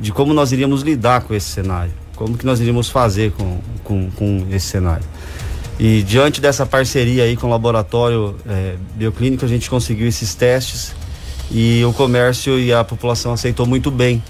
de 0.00 0.10
como 0.10 0.32
nós 0.32 0.50
iríamos 0.50 0.80
lidar 0.80 1.20
com 1.20 1.34
esse 1.34 1.46
cenário. 1.46 1.92
Como 2.16 2.38
que 2.38 2.46
nós 2.46 2.60
iríamos 2.60 2.88
fazer 2.88 3.32
com, 3.32 3.58
com, 3.84 4.10
com 4.12 4.46
esse 4.50 4.68
cenário. 4.68 5.04
E 5.78 6.02
diante 6.02 6.40
dessa 6.40 6.64
parceria 6.64 7.24
aí 7.24 7.36
com 7.36 7.46
o 7.46 7.50
laboratório 7.50 8.36
é, 8.48 8.76
bioclínico, 8.94 9.44
a 9.44 9.48
gente 9.48 9.68
conseguiu 9.68 10.08
esses 10.08 10.34
testes 10.34 10.94
e 11.50 11.84
o 11.84 11.92
comércio 11.92 12.58
e 12.58 12.72
a 12.72 12.82
população 12.82 13.34
aceitou 13.34 13.66
muito 13.66 13.90
bem. 13.90 14.22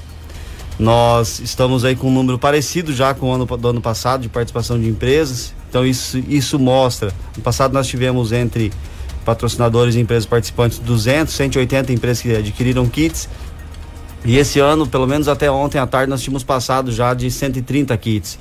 Nós 0.80 1.38
estamos 1.38 1.84
aí 1.84 1.94
com 1.94 2.08
um 2.08 2.12
número 2.12 2.40
parecido 2.40 2.92
já 2.92 3.14
com 3.14 3.30
o 3.30 3.32
ano 3.32 3.46
do 3.46 3.68
ano 3.68 3.80
passado 3.80 4.22
de 4.22 4.28
participação 4.28 4.80
de 4.80 4.88
empresas 4.88 5.54
então 5.74 5.84
isso, 5.84 6.22
isso 6.28 6.56
mostra. 6.56 7.12
No 7.36 7.42
passado 7.42 7.74
nós 7.74 7.88
tivemos 7.88 8.30
entre 8.30 8.72
patrocinadores 9.24 9.96
e 9.96 10.00
empresas 10.00 10.24
participantes 10.24 10.78
200, 10.78 11.34
180 11.34 11.92
empresas 11.92 12.22
que 12.22 12.32
adquiriram 12.32 12.88
kits. 12.88 13.28
E 14.24 14.38
esse 14.38 14.60
ano, 14.60 14.86
pelo 14.86 15.04
menos 15.04 15.26
até 15.26 15.50
ontem 15.50 15.78
à 15.78 15.86
tarde, 15.86 16.08
nós 16.08 16.22
tínhamos 16.22 16.44
passado 16.44 16.92
já 16.92 17.12
de 17.12 17.28
130 17.28 17.96
kits. 17.96 18.38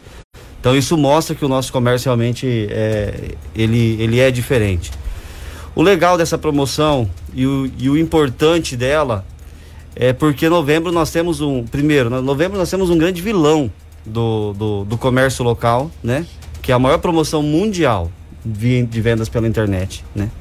Então 0.59 0.77
isso 0.77 0.95
mostra 0.95 1.33
que 1.33 1.43
o 1.43 1.47
nosso 1.47 1.73
comércio 1.73 2.05
realmente 2.05 2.67
é, 2.69 3.31
ele, 3.55 3.99
ele 3.99 4.19
é 4.19 4.29
diferente. 4.29 4.91
O 5.73 5.81
legal 5.81 6.19
dessa 6.19 6.37
promoção 6.37 7.09
e 7.33 7.47
o, 7.47 7.71
e 7.79 7.89
o 7.89 7.97
importante 7.97 8.77
dela 8.77 9.25
é 9.95 10.13
porque 10.13 10.47
novembro 10.47 10.91
nós 10.91 11.09
temos 11.09 11.41
um. 11.41 11.63
Primeiro, 11.63 12.11
novembro 12.21 12.59
nós 12.59 12.69
temos 12.69 12.91
um 12.91 12.97
grande 12.97 13.23
vilão 13.23 13.71
do, 14.05 14.53
do, 14.53 14.85
do 14.85 14.97
comércio 14.99 15.43
local, 15.43 15.89
né? 16.03 16.27
Que 16.63 16.71
é 16.71 16.75
a 16.75 16.79
maior 16.79 16.97
promoção 16.97 17.43
mundial 17.43 18.09
de 18.43 18.87
vendas 18.89 19.29
pela 19.29 19.47
internet, 19.47 20.03
né? 20.15 20.31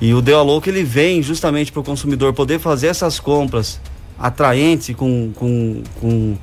E 0.00 0.12
o 0.12 0.20
Deu 0.20 0.42
Louco 0.42 0.68
ele 0.68 0.84
vem 0.84 1.22
justamente 1.22 1.72
para 1.72 1.80
o 1.80 1.84
consumidor 1.84 2.34
poder 2.34 2.60
fazer 2.60 2.88
essas 2.88 3.18
compras 3.18 3.80
atraentes 4.18 4.94
com, 4.94 5.32
com, 5.34 5.82
com, 5.98 6.36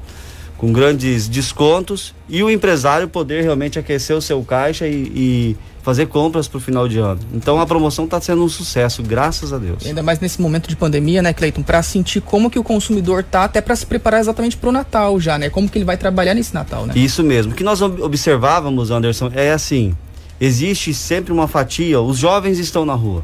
com, 0.57 0.71
grandes 0.71 1.27
descontos 1.27 2.13
e 2.27 2.41
o 2.43 2.49
empresário 2.49 3.07
poder 3.07 3.43
realmente 3.43 3.77
aquecer 3.77 4.15
o 4.15 4.21
seu 4.21 4.43
caixa 4.43 4.87
e, 4.87 5.11
e 5.15 5.57
fazer 5.83 6.07
compras 6.07 6.47
para 6.47 6.57
o 6.57 6.61
final 6.61 6.87
de 6.87 6.97
ano. 6.97 7.19
Então 7.33 7.59
a 7.59 7.65
promoção 7.65 8.05
está 8.05 8.19
sendo 8.19 8.43
um 8.43 8.49
sucesso, 8.49 9.03
graças 9.03 9.51
a 9.51 9.57
Deus. 9.57 9.85
ainda 9.85 10.01
mais 10.01 10.19
nesse 10.19 10.41
momento 10.41 10.69
de 10.69 10.75
pandemia, 10.75 11.21
né, 11.21 11.33
Cleiton, 11.33 11.61
para 11.61 11.83
sentir 11.83 12.21
como 12.21 12.49
que 12.49 12.57
o 12.57 12.63
consumidor 12.63 13.23
tá 13.23 13.43
até 13.43 13.59
para 13.59 13.75
se 13.75 13.85
preparar 13.85 14.21
exatamente 14.21 14.55
para 14.55 14.69
o 14.69 14.71
Natal 14.71 15.19
já, 15.19 15.37
né? 15.37 15.49
Como 15.49 15.69
que 15.69 15.77
ele 15.77 15.85
vai 15.85 15.97
trabalhar 15.97 16.33
nesse 16.33 16.53
Natal, 16.53 16.85
né? 16.85 16.93
Isso 16.95 17.21
mesmo. 17.21 17.51
O 17.51 17.55
que 17.55 17.63
nós 17.63 17.81
observávamos, 17.81 18.91
Anderson, 18.91 19.29
é 19.35 19.51
assim: 19.51 19.95
existe 20.39 20.93
sempre 20.93 21.33
uma 21.33 21.47
fatia. 21.47 21.99
Os 21.99 22.17
jovens 22.17 22.59
estão 22.59 22.85
na 22.85 22.93
rua 22.93 23.23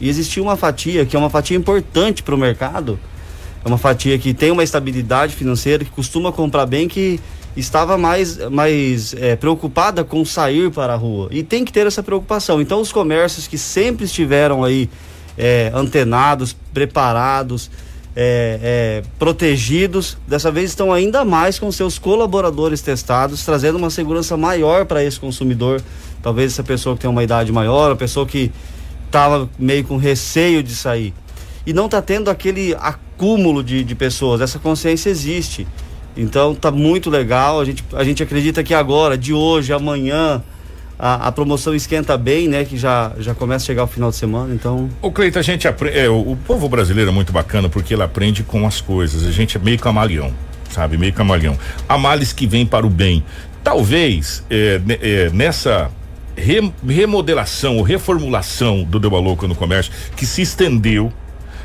e 0.00 0.08
existiu 0.08 0.42
uma 0.42 0.56
fatia 0.56 1.04
que 1.04 1.16
é 1.16 1.18
uma 1.18 1.30
fatia 1.30 1.56
importante 1.56 2.22
para 2.22 2.34
o 2.34 2.38
mercado. 2.38 2.98
É 3.68 3.70
uma 3.70 3.76
fatia 3.76 4.18
que 4.18 4.32
tem 4.32 4.50
uma 4.50 4.64
estabilidade 4.64 5.34
financeira, 5.34 5.84
que 5.84 5.90
costuma 5.90 6.32
comprar 6.32 6.64
bem, 6.64 6.88
que 6.88 7.20
estava 7.54 7.98
mais, 7.98 8.38
mais 8.48 9.12
é, 9.12 9.36
preocupada 9.36 10.02
com 10.02 10.24
sair 10.24 10.70
para 10.70 10.94
a 10.94 10.96
rua. 10.96 11.28
E 11.30 11.42
tem 11.42 11.66
que 11.66 11.70
ter 11.70 11.86
essa 11.86 12.02
preocupação. 12.02 12.62
Então, 12.62 12.80
os 12.80 12.90
comércios 12.90 13.46
que 13.46 13.58
sempre 13.58 14.06
estiveram 14.06 14.64
aí 14.64 14.88
é, 15.36 15.70
antenados, 15.74 16.56
preparados, 16.72 17.70
é, 18.16 18.58
é, 18.62 19.02
protegidos, 19.18 20.16
dessa 20.26 20.50
vez 20.50 20.70
estão 20.70 20.90
ainda 20.90 21.22
mais 21.22 21.58
com 21.58 21.70
seus 21.70 21.98
colaboradores 21.98 22.80
testados, 22.80 23.44
trazendo 23.44 23.76
uma 23.76 23.90
segurança 23.90 24.34
maior 24.34 24.86
para 24.86 25.04
esse 25.04 25.20
consumidor. 25.20 25.82
Talvez 26.22 26.52
essa 26.52 26.64
pessoa 26.64 26.96
que 26.96 27.02
tem 27.02 27.10
uma 27.10 27.22
idade 27.22 27.52
maior, 27.52 27.92
a 27.92 27.96
pessoa 27.96 28.24
que 28.24 28.50
estava 29.04 29.46
meio 29.58 29.84
com 29.84 29.98
receio 29.98 30.62
de 30.62 30.74
sair. 30.74 31.12
E 31.68 31.72
não 31.74 31.84
está 31.84 32.00
tendo 32.00 32.30
aquele 32.30 32.74
acúmulo 32.80 33.62
de, 33.62 33.84
de 33.84 33.94
pessoas, 33.94 34.40
essa 34.40 34.58
consciência 34.58 35.10
existe. 35.10 35.68
Então 36.16 36.54
tá 36.54 36.70
muito 36.70 37.10
legal. 37.10 37.60
A 37.60 37.64
gente, 37.66 37.84
a 37.92 38.02
gente 38.02 38.22
acredita 38.22 38.64
que 38.64 38.72
agora, 38.72 39.18
de 39.18 39.34
hoje, 39.34 39.70
amanhã, 39.70 40.42
a, 40.98 41.28
a, 41.28 41.30
promoção 41.30 41.74
esquenta 41.74 42.16
bem, 42.16 42.48
né? 42.48 42.64
Que 42.64 42.78
já, 42.78 43.12
já 43.18 43.34
começa 43.34 43.64
a 43.64 43.66
chegar 43.66 43.84
o 43.84 43.86
final 43.86 44.08
de 44.08 44.16
semana, 44.16 44.54
então. 44.54 44.88
O 45.02 45.12
Cleiton, 45.12 45.40
a 45.40 45.42
gente 45.42 45.68
aprende. 45.68 45.98
É, 45.98 46.08
o, 46.08 46.38
povo 46.46 46.70
brasileiro 46.70 47.10
é 47.10 47.12
muito 47.12 47.34
bacana 47.34 47.68
porque 47.68 47.92
ele 47.92 48.02
aprende 48.02 48.42
com 48.42 48.66
as 48.66 48.80
coisas. 48.80 49.26
A 49.26 49.30
gente 49.30 49.58
é 49.58 49.60
meio 49.60 49.78
camaleão, 49.78 50.32
sabe? 50.70 50.96
Meio 50.96 51.12
camaleão. 51.12 51.54
Há 51.86 51.98
males 51.98 52.32
que 52.32 52.46
vêm 52.46 52.64
para 52.64 52.86
o 52.86 52.90
bem. 52.90 53.22
Talvez 53.62 54.42
é, 54.48 54.80
é, 55.02 55.30
nessa 55.34 55.90
re, 56.34 56.72
remodelação 56.88 57.76
ou 57.76 57.82
reformulação 57.82 58.84
do 58.84 58.98
Deu 58.98 59.10
Louca 59.10 59.46
no 59.46 59.54
comércio, 59.54 59.92
que 60.16 60.24
se 60.24 60.40
estendeu 60.40 61.12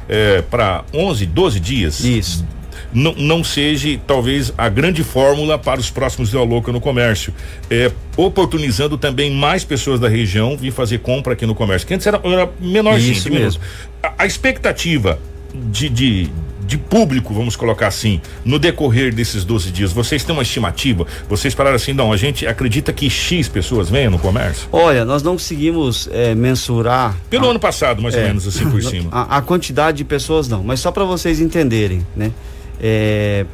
é, 0.08 0.42
para 0.42 0.84
11, 0.94 1.26
12 1.26 1.60
dias. 1.60 2.00
Isso 2.04 2.46
não, 2.94 3.14
não 3.14 3.44
seja 3.44 4.00
talvez 4.06 4.54
a 4.58 4.70
grande 4.70 5.04
fórmula 5.04 5.58
para 5.58 5.80
os 5.80 5.90
próximos 5.90 6.32
Louca 6.34 6.72
no 6.72 6.80
comércio. 6.80 7.34
É, 7.70 7.92
oportunizando 8.16 8.98
também 8.98 9.32
mais 9.32 9.64
pessoas 9.64 10.00
da 10.00 10.08
região 10.08 10.56
vir 10.56 10.72
fazer 10.72 11.00
compra 11.00 11.34
aqui 11.34 11.46
no 11.46 11.56
comércio, 11.56 11.88
que 11.88 11.94
antes 11.94 12.06
era, 12.06 12.22
era 12.24 12.50
menorzinho. 12.60 13.14
Isso 13.14 13.32
mesmo. 13.32 13.62
A, 14.02 14.14
a 14.20 14.26
expectativa 14.26 15.20
de, 15.54 15.90
de, 15.90 16.30
de 16.66 16.78
público, 16.78 17.34
vamos 17.34 17.56
colocar 17.56 17.88
assim, 17.88 18.22
no 18.44 18.58
decorrer 18.58 19.14
desses 19.14 19.46
12 19.46 19.72
dias, 19.72 19.94
vocês 19.94 20.24
têm 20.24 20.34
uma 20.34 20.42
estimativa? 20.42 21.06
Vocês 21.30 21.54
pararam 21.54 21.76
assim, 21.76 21.94
não, 21.94 22.12
a 22.12 22.18
gente 22.18 22.48
acredita 22.48 22.92
que 22.92 23.10
X 23.10 23.48
pessoas 23.48 23.90
venham 23.90 24.12
no 24.12 24.20
comércio? 24.20 24.68
Olha, 24.72 25.06
nós 25.06 25.22
não 25.22 25.34
conseguimos 25.34 26.10
é, 26.12 26.34
mensurar. 26.34 27.16
Pelo 27.30 27.48
a, 27.48 27.50
ano 27.52 27.60
passado, 27.60 28.02
mais 28.02 28.16
é, 28.16 28.22
ou 28.22 28.28
menos 28.28 28.48
assim 28.48 28.70
por 28.70 28.82
cima. 28.82 29.10
A, 29.12 29.38
a, 29.38 29.42
quantidade 29.42 29.98
de 29.98 30.04
pessoas 30.04 30.48
não, 30.48 30.64
mas 30.64 30.80
só 30.80 30.92
para 30.92 31.04
vocês 31.04 31.40
entenderem, 31.40 32.06
né? 32.16 32.32
É, 32.80 33.46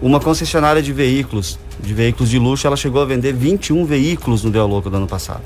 uma 0.00 0.18
concessionária 0.18 0.80
de 0.80 0.92
veículos, 0.92 1.58
de 1.78 1.92
veículos 1.92 2.30
de 2.30 2.38
luxo, 2.38 2.66
ela 2.66 2.76
chegou 2.76 3.02
a 3.02 3.04
vender 3.04 3.32
21 3.32 3.84
veículos 3.84 4.42
no 4.42 4.50
Deu 4.50 4.66
Louco 4.66 4.88
do 4.88 4.96
ano 4.96 5.06
passado. 5.06 5.42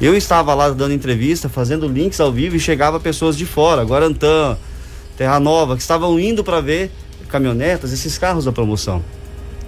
Eu 0.00 0.14
estava 0.14 0.52
lá 0.54 0.68
dando 0.68 0.92
entrevista, 0.92 1.48
fazendo 1.48 1.88
links 1.88 2.20
ao 2.20 2.30
vivo 2.30 2.56
e 2.56 2.60
chegava 2.60 3.00
pessoas 3.00 3.36
de 3.36 3.46
fora, 3.46 3.82
Guarantã, 3.82 4.58
Terra 5.16 5.38
Nova, 5.38 5.76
que 5.76 5.82
estavam 5.82 6.18
indo 6.18 6.42
para 6.42 6.60
ver 6.60 6.90
caminhonetas, 7.28 7.92
esses 7.92 8.16
carros 8.18 8.44
da 8.44 8.52
promoção. 8.52 9.02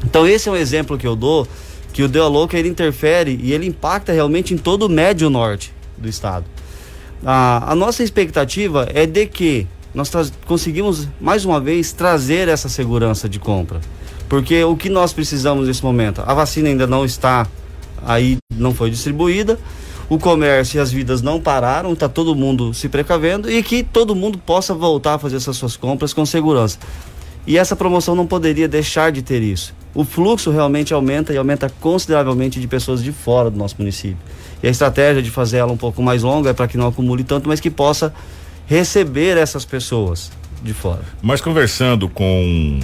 Então 0.04 0.26
esse 0.26 0.48
é 0.48 0.52
um 0.52 0.56
exemplo 0.56 0.96
que 0.98 1.06
eu 1.06 1.16
dou 1.16 1.46
que 1.92 2.02
o 2.02 2.08
Deoloco 2.08 2.54
ele 2.54 2.68
interfere 2.68 3.40
e 3.42 3.52
ele 3.52 3.66
impacta 3.66 4.12
realmente 4.12 4.52
em 4.52 4.58
todo 4.58 4.82
o 4.82 4.88
médio 4.88 5.30
norte 5.30 5.72
do 5.96 6.08
estado. 6.08 6.44
A, 7.24 7.72
a 7.72 7.74
nossa 7.74 8.02
expectativa 8.04 8.86
é 8.92 9.06
de 9.06 9.26
que 9.26 9.66
nós 9.94 10.10
conseguimos 10.44 11.08
mais 11.18 11.46
uma 11.46 11.58
vez 11.58 11.92
trazer 11.92 12.48
essa 12.48 12.68
segurança 12.68 13.28
de 13.28 13.38
compra. 13.38 13.80
Porque 14.28 14.62
o 14.62 14.76
que 14.76 14.90
nós 14.90 15.12
precisamos 15.14 15.68
nesse 15.68 15.82
momento? 15.82 16.22
A 16.26 16.34
vacina 16.34 16.68
ainda 16.68 16.86
não 16.86 17.04
está 17.04 17.46
aí, 18.04 18.36
não 18.54 18.74
foi 18.74 18.90
distribuída, 18.90 19.58
o 20.08 20.18
comércio 20.18 20.78
e 20.78 20.80
as 20.80 20.90
vidas 20.90 21.20
não 21.20 21.40
pararam, 21.40 21.92
está 21.92 22.08
todo 22.08 22.34
mundo 22.34 22.72
se 22.72 22.88
precavendo 22.88 23.50
e 23.50 23.62
que 23.62 23.82
todo 23.82 24.14
mundo 24.14 24.38
possa 24.38 24.72
voltar 24.74 25.14
a 25.14 25.18
fazer 25.18 25.36
essas 25.36 25.56
suas 25.56 25.76
compras 25.76 26.12
com 26.12 26.24
segurança. 26.24 26.78
E 27.46 27.56
essa 27.56 27.76
promoção 27.76 28.14
não 28.14 28.26
poderia 28.26 28.66
deixar 28.66 29.12
de 29.12 29.22
ter 29.22 29.42
isso. 29.42 29.74
O 29.94 30.04
fluxo 30.04 30.50
realmente 30.50 30.92
aumenta 30.92 31.32
e 31.32 31.36
aumenta 31.36 31.70
consideravelmente 31.80 32.60
de 32.60 32.68
pessoas 32.68 33.02
de 33.02 33.12
fora 33.12 33.50
do 33.50 33.56
nosso 33.56 33.76
município. 33.78 34.18
E 34.62 34.66
a 34.66 34.70
estratégia 34.70 35.22
de 35.22 35.30
fazer 35.30 35.58
ela 35.58 35.72
um 35.72 35.76
pouco 35.76 36.02
mais 36.02 36.22
longa 36.22 36.50
é 36.50 36.52
para 36.52 36.66
que 36.66 36.76
não 36.76 36.88
acumule 36.88 37.24
tanto, 37.24 37.48
mas 37.48 37.60
que 37.60 37.70
possa 37.70 38.12
receber 38.66 39.36
essas 39.36 39.64
pessoas 39.64 40.30
de 40.62 40.74
fora. 40.74 41.02
Mas 41.22 41.40
conversando 41.40 42.08
com 42.08 42.80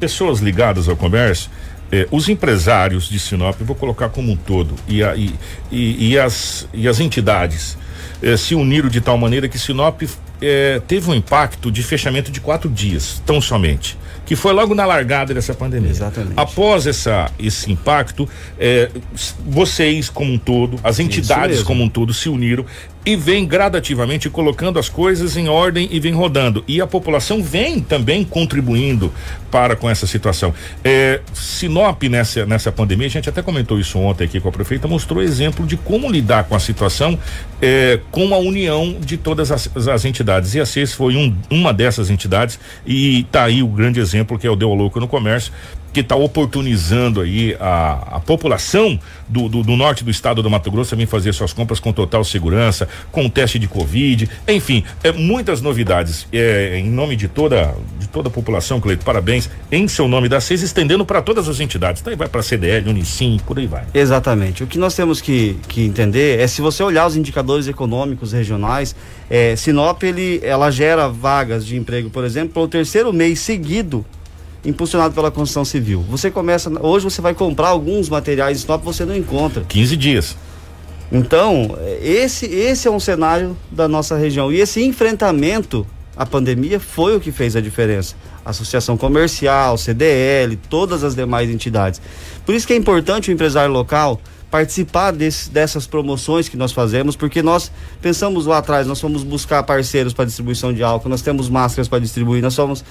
pessoas 0.00 0.40
ligadas 0.40 0.88
ao 0.88 0.96
comércio, 0.96 1.50
eh, 1.92 2.08
os 2.10 2.28
empresários 2.28 3.08
de 3.08 3.20
Sinop, 3.20 3.60
vou 3.60 3.76
colocar 3.76 4.08
como 4.08 4.32
um 4.32 4.36
todo, 4.36 4.74
e, 4.88 5.04
a, 5.04 5.14
e, 5.14 5.34
e, 5.70 6.12
e 6.12 6.18
as, 6.18 6.66
e 6.72 6.88
as 6.88 6.98
entidades 6.98 7.76
eh, 8.22 8.36
se 8.36 8.54
uniram 8.54 8.88
de 8.88 9.00
tal 9.00 9.18
maneira 9.18 9.46
que 9.46 9.58
Sinop 9.58 10.02
eh, 10.40 10.80
teve 10.88 11.10
um 11.10 11.14
impacto 11.14 11.70
de 11.70 11.82
fechamento 11.82 12.32
de 12.32 12.40
quatro 12.40 12.70
dias, 12.70 13.22
tão 13.26 13.40
somente 13.40 13.98
que 14.32 14.36
foi 14.36 14.54
logo 14.54 14.74
na 14.74 14.86
largada 14.86 15.34
dessa 15.34 15.52
pandemia. 15.52 15.90
Exatamente. 15.90 16.32
Após 16.38 16.86
essa, 16.86 17.30
esse 17.38 17.70
impacto, 17.70 18.26
eh, 18.58 18.88
vocês 19.46 20.08
como 20.08 20.32
um 20.32 20.38
todo, 20.38 20.80
as 20.82 20.98
entidades 20.98 21.62
como 21.62 21.84
um 21.84 21.88
todo 21.88 22.14
se 22.14 22.30
uniram 22.30 22.64
e 23.04 23.16
vem 23.16 23.44
gradativamente 23.44 24.30
colocando 24.30 24.78
as 24.78 24.88
coisas 24.88 25.36
em 25.36 25.48
ordem 25.48 25.88
e 25.90 25.98
vem 25.98 26.12
rodando. 26.12 26.64
E 26.68 26.80
a 26.80 26.86
população 26.86 27.42
vem 27.42 27.80
também 27.80 28.24
contribuindo 28.24 29.12
para 29.50 29.74
com 29.74 29.90
essa 29.90 30.06
situação. 30.06 30.54
É, 30.84 31.20
Sinop, 31.34 32.02
nessa, 32.04 32.46
nessa 32.46 32.70
pandemia, 32.70 33.08
a 33.08 33.10
gente 33.10 33.28
até 33.28 33.42
comentou 33.42 33.78
isso 33.78 33.98
ontem 33.98 34.24
aqui 34.24 34.40
com 34.40 34.48
a 34.48 34.52
prefeita, 34.52 34.86
mostrou 34.86 35.20
exemplo 35.20 35.66
de 35.66 35.76
como 35.76 36.10
lidar 36.10 36.44
com 36.44 36.54
a 36.54 36.60
situação 36.60 37.18
é, 37.60 37.98
com 38.10 38.32
a 38.34 38.38
união 38.38 38.96
de 39.00 39.16
todas 39.16 39.50
as, 39.50 39.68
as 39.88 40.04
entidades. 40.04 40.54
E 40.54 40.60
a 40.60 40.66
CES 40.66 40.92
foi 40.92 41.16
um, 41.16 41.34
uma 41.50 41.72
dessas 41.72 42.08
entidades, 42.08 42.58
e 42.86 43.20
está 43.20 43.44
aí 43.44 43.62
o 43.62 43.68
grande 43.68 43.98
exemplo 43.98 44.21
que 44.38 44.46
é 44.46 44.50
o 44.50 44.56
Deu 44.56 44.72
Louco 44.74 45.00
no 45.00 45.08
Comércio, 45.08 45.52
que 45.92 46.00
está 46.00 46.16
oportunizando 46.16 47.20
aí 47.20 47.56
a, 47.60 48.16
a 48.16 48.20
população 48.20 48.98
do, 49.28 49.48
do, 49.48 49.62
do, 49.62 49.76
norte 49.76 50.02
do 50.02 50.10
estado 50.10 50.42
do 50.42 50.50
Mato 50.50 50.70
Grosso 50.70 50.94
a 50.94 50.98
vir 50.98 51.06
fazer 51.06 51.32
suas 51.32 51.52
compras 51.52 51.78
com 51.78 51.92
total 51.92 52.24
segurança, 52.24 52.88
com 53.10 53.28
teste 53.28 53.58
de 53.58 53.68
Covid, 53.68 54.28
enfim, 54.48 54.84
é, 55.02 55.12
muitas 55.12 55.60
novidades. 55.60 56.26
É, 56.32 56.78
em 56.78 56.90
nome 56.90 57.16
de 57.16 57.28
toda, 57.28 57.74
de 57.98 58.08
toda 58.08 58.28
a 58.28 58.30
população, 58.30 58.80
Cleito, 58.80 59.04
parabéns, 59.04 59.50
em 59.70 59.86
seu 59.86 60.08
nome 60.08 60.28
da 60.28 60.40
CES, 60.40 60.62
estendendo 60.62 61.04
para 61.04 61.20
todas 61.20 61.48
as 61.48 61.60
entidades. 61.60 62.02
Daí 62.02 62.16
vai 62.16 62.28
para 62.28 62.40
a 62.40 62.42
CDL, 62.42 62.88
Unicim, 62.88 63.40
por 63.46 63.58
aí 63.58 63.66
vai. 63.66 63.84
Exatamente. 63.92 64.64
O 64.64 64.66
que 64.66 64.78
nós 64.78 64.94
temos 64.94 65.20
que, 65.20 65.56
que 65.68 65.84
entender 65.84 66.40
é 66.40 66.46
se 66.46 66.60
você 66.60 66.82
olhar 66.82 67.06
os 67.06 67.16
indicadores 67.16 67.68
econômicos 67.68 68.32
regionais, 68.32 68.94
é, 69.28 69.54
Sinop 69.56 70.02
ele, 70.02 70.40
ela 70.42 70.70
gera 70.70 71.08
vagas 71.08 71.66
de 71.66 71.76
emprego, 71.76 72.10
por 72.10 72.24
exemplo, 72.24 72.54
para 72.54 72.62
o 72.62 72.68
terceiro 72.68 73.12
mês 73.12 73.40
seguido 73.40 74.04
impulsionado 74.64 75.14
pela 75.14 75.30
construção 75.30 75.64
civil. 75.64 76.04
Você 76.08 76.30
começa, 76.30 76.70
hoje 76.80 77.04
você 77.04 77.20
vai 77.20 77.34
comprar 77.34 77.68
alguns 77.68 78.08
materiais 78.08 78.58
de 78.58 78.60
stop, 78.60 78.84
você 78.84 79.04
não 79.04 79.16
encontra. 79.16 79.64
15 79.68 79.96
dias. 79.96 80.36
Então, 81.10 81.76
esse, 82.00 82.46
esse 82.46 82.88
é 82.88 82.90
um 82.90 83.00
cenário 83.00 83.56
da 83.70 83.86
nossa 83.86 84.16
região. 84.16 84.50
E 84.50 84.60
esse 84.60 84.82
enfrentamento 84.82 85.86
à 86.16 86.24
pandemia 86.24 86.80
foi 86.80 87.16
o 87.16 87.20
que 87.20 87.30
fez 87.30 87.54
a 87.54 87.60
diferença. 87.60 88.14
Associação 88.44 88.96
comercial, 88.96 89.76
CDL, 89.76 90.56
todas 90.56 91.04
as 91.04 91.14
demais 91.14 91.50
entidades. 91.50 92.00
Por 92.46 92.54
isso 92.54 92.66
que 92.66 92.72
é 92.72 92.76
importante 92.76 93.30
o 93.30 93.32
empresário 93.32 93.72
local 93.72 94.20
participar 94.50 95.12
desse, 95.12 95.50
dessas 95.50 95.86
promoções 95.86 96.46
que 96.46 96.58
nós 96.58 96.72
fazemos, 96.72 97.16
porque 97.16 97.42
nós 97.42 97.72
pensamos 98.02 98.44
lá 98.44 98.58
atrás, 98.58 98.86
nós 98.86 99.00
fomos 99.00 99.24
buscar 99.24 99.62
parceiros 99.62 100.12
para 100.12 100.26
distribuição 100.26 100.74
de 100.74 100.82
álcool, 100.82 101.08
nós 101.08 101.22
temos 101.22 101.48
máscaras 101.48 101.88
para 101.88 101.98
distribuir, 102.00 102.42
nós 102.42 102.54
fomos 102.54 102.84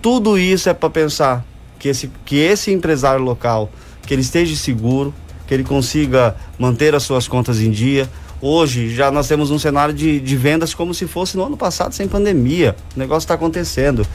tudo 0.00 0.38
isso 0.38 0.68
é 0.68 0.74
para 0.74 0.90
pensar 0.90 1.44
que 1.78 1.88
esse, 1.88 2.10
que 2.24 2.36
esse 2.36 2.72
empresário 2.72 3.24
local, 3.24 3.70
que 4.06 4.14
ele 4.14 4.22
esteja 4.22 4.54
seguro, 4.56 5.14
que 5.46 5.54
ele 5.54 5.64
consiga 5.64 6.36
manter 6.58 6.94
as 6.94 7.02
suas 7.02 7.28
contas 7.28 7.60
em 7.60 7.70
dia. 7.70 8.08
Hoje 8.40 8.94
já 8.94 9.10
nós 9.10 9.28
temos 9.28 9.50
um 9.50 9.58
cenário 9.58 9.94
de, 9.94 10.20
de 10.20 10.36
vendas 10.36 10.74
como 10.74 10.92
se 10.92 11.06
fosse 11.06 11.36
no 11.36 11.44
ano 11.44 11.56
passado 11.56 11.94
sem 11.94 12.08
pandemia. 12.08 12.76
O 12.94 12.98
negócio 12.98 13.24
está 13.24 13.34
acontecendo, 13.34 14.06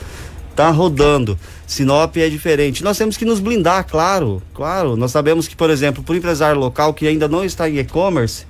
está 0.50 0.70
rodando. 0.70 1.38
Sinop 1.66 2.18
é 2.18 2.30
diferente. 2.30 2.84
Nós 2.84 2.98
temos 2.98 3.18
que 3.18 3.26
nos 3.26 3.40
blindar, 3.40 3.86
claro, 3.88 4.42
claro. 4.54 4.96
Nós 4.96 5.12
sabemos 5.12 5.48
que, 5.48 5.56
por 5.56 5.70
exemplo, 5.70 6.04
para 6.04 6.14
o 6.14 6.16
empresário 6.16 6.60
local 6.60 6.94
que 6.94 7.08
ainda 7.08 7.28
não 7.28 7.44
está 7.44 7.70
em 7.70 7.78
e-commerce, 7.78 8.46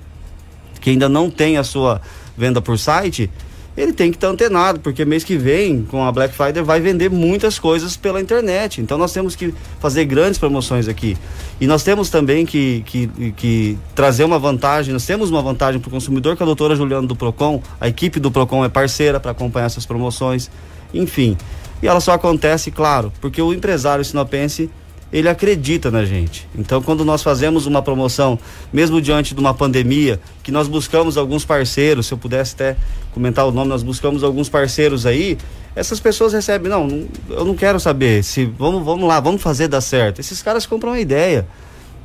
que 0.80 0.90
ainda 0.90 1.08
não 1.08 1.30
tem 1.30 1.56
a 1.56 1.64
sua 1.64 2.00
venda 2.36 2.60
por 2.60 2.78
site, 2.78 3.30
ele 3.76 3.92
tem 3.92 4.10
que 4.10 4.16
estar 4.16 4.28
antenado, 4.28 4.80
porque 4.80 5.04
mês 5.04 5.24
que 5.24 5.36
vem, 5.36 5.82
com 5.82 6.04
a 6.04 6.12
Black 6.12 6.34
Friday, 6.34 6.62
vai 6.62 6.80
vender 6.80 7.10
muitas 7.10 7.58
coisas 7.58 7.96
pela 7.96 8.20
internet. 8.20 8.80
Então 8.80 8.98
nós 8.98 9.12
temos 9.12 9.34
que 9.34 9.54
fazer 9.80 10.04
grandes 10.04 10.38
promoções 10.38 10.88
aqui. 10.88 11.16
E 11.60 11.66
nós 11.66 11.82
temos 11.82 12.10
também 12.10 12.44
que, 12.44 12.82
que, 12.84 13.06
que 13.36 13.78
trazer 13.94 14.24
uma 14.24 14.38
vantagem, 14.38 14.92
nós 14.92 15.06
temos 15.06 15.30
uma 15.30 15.40
vantagem 15.40 15.80
para 15.80 15.88
o 15.88 15.90
consumidor, 15.90 16.36
que 16.36 16.42
a 16.42 16.46
doutora 16.46 16.76
Juliana 16.76 17.06
do 17.06 17.16
Procon, 17.16 17.62
a 17.80 17.88
equipe 17.88 18.20
do 18.20 18.30
Procon 18.30 18.64
é 18.64 18.68
parceira 18.68 19.18
para 19.18 19.30
acompanhar 19.30 19.66
essas 19.66 19.86
promoções, 19.86 20.50
enfim. 20.92 21.36
E 21.82 21.88
ela 21.88 22.00
só 22.00 22.12
acontece, 22.12 22.70
claro, 22.70 23.12
porque 23.20 23.40
o 23.40 23.52
empresário 23.52 24.04
sinopense 24.04 24.70
ele 25.12 25.28
acredita 25.28 25.90
na 25.90 26.04
gente. 26.04 26.48
Então, 26.54 26.80
quando 26.80 27.04
nós 27.04 27.22
fazemos 27.22 27.66
uma 27.66 27.82
promoção, 27.82 28.38
mesmo 28.72 29.00
diante 29.00 29.34
de 29.34 29.40
uma 29.40 29.52
pandemia, 29.52 30.18
que 30.42 30.50
nós 30.50 30.66
buscamos 30.66 31.18
alguns 31.18 31.44
parceiros, 31.44 32.06
se 32.06 32.14
eu 32.14 32.18
pudesse 32.18 32.54
até 32.54 32.76
comentar 33.12 33.46
o 33.46 33.52
nome, 33.52 33.68
nós 33.68 33.82
buscamos 33.82 34.24
alguns 34.24 34.48
parceiros 34.48 35.04
aí, 35.04 35.36
essas 35.76 36.00
pessoas 36.00 36.32
recebem, 36.32 36.70
não, 36.70 36.86
não 36.86 37.08
eu 37.28 37.44
não 37.44 37.54
quero 37.54 37.78
saber, 37.78 38.24
se 38.24 38.46
vamos, 38.46 38.82
vamos 38.82 39.06
lá, 39.06 39.20
vamos 39.20 39.42
fazer 39.42 39.68
dar 39.68 39.82
certo. 39.82 40.18
Esses 40.18 40.40
caras 40.40 40.64
compram 40.64 40.92
a 40.92 41.00
ideia. 41.00 41.46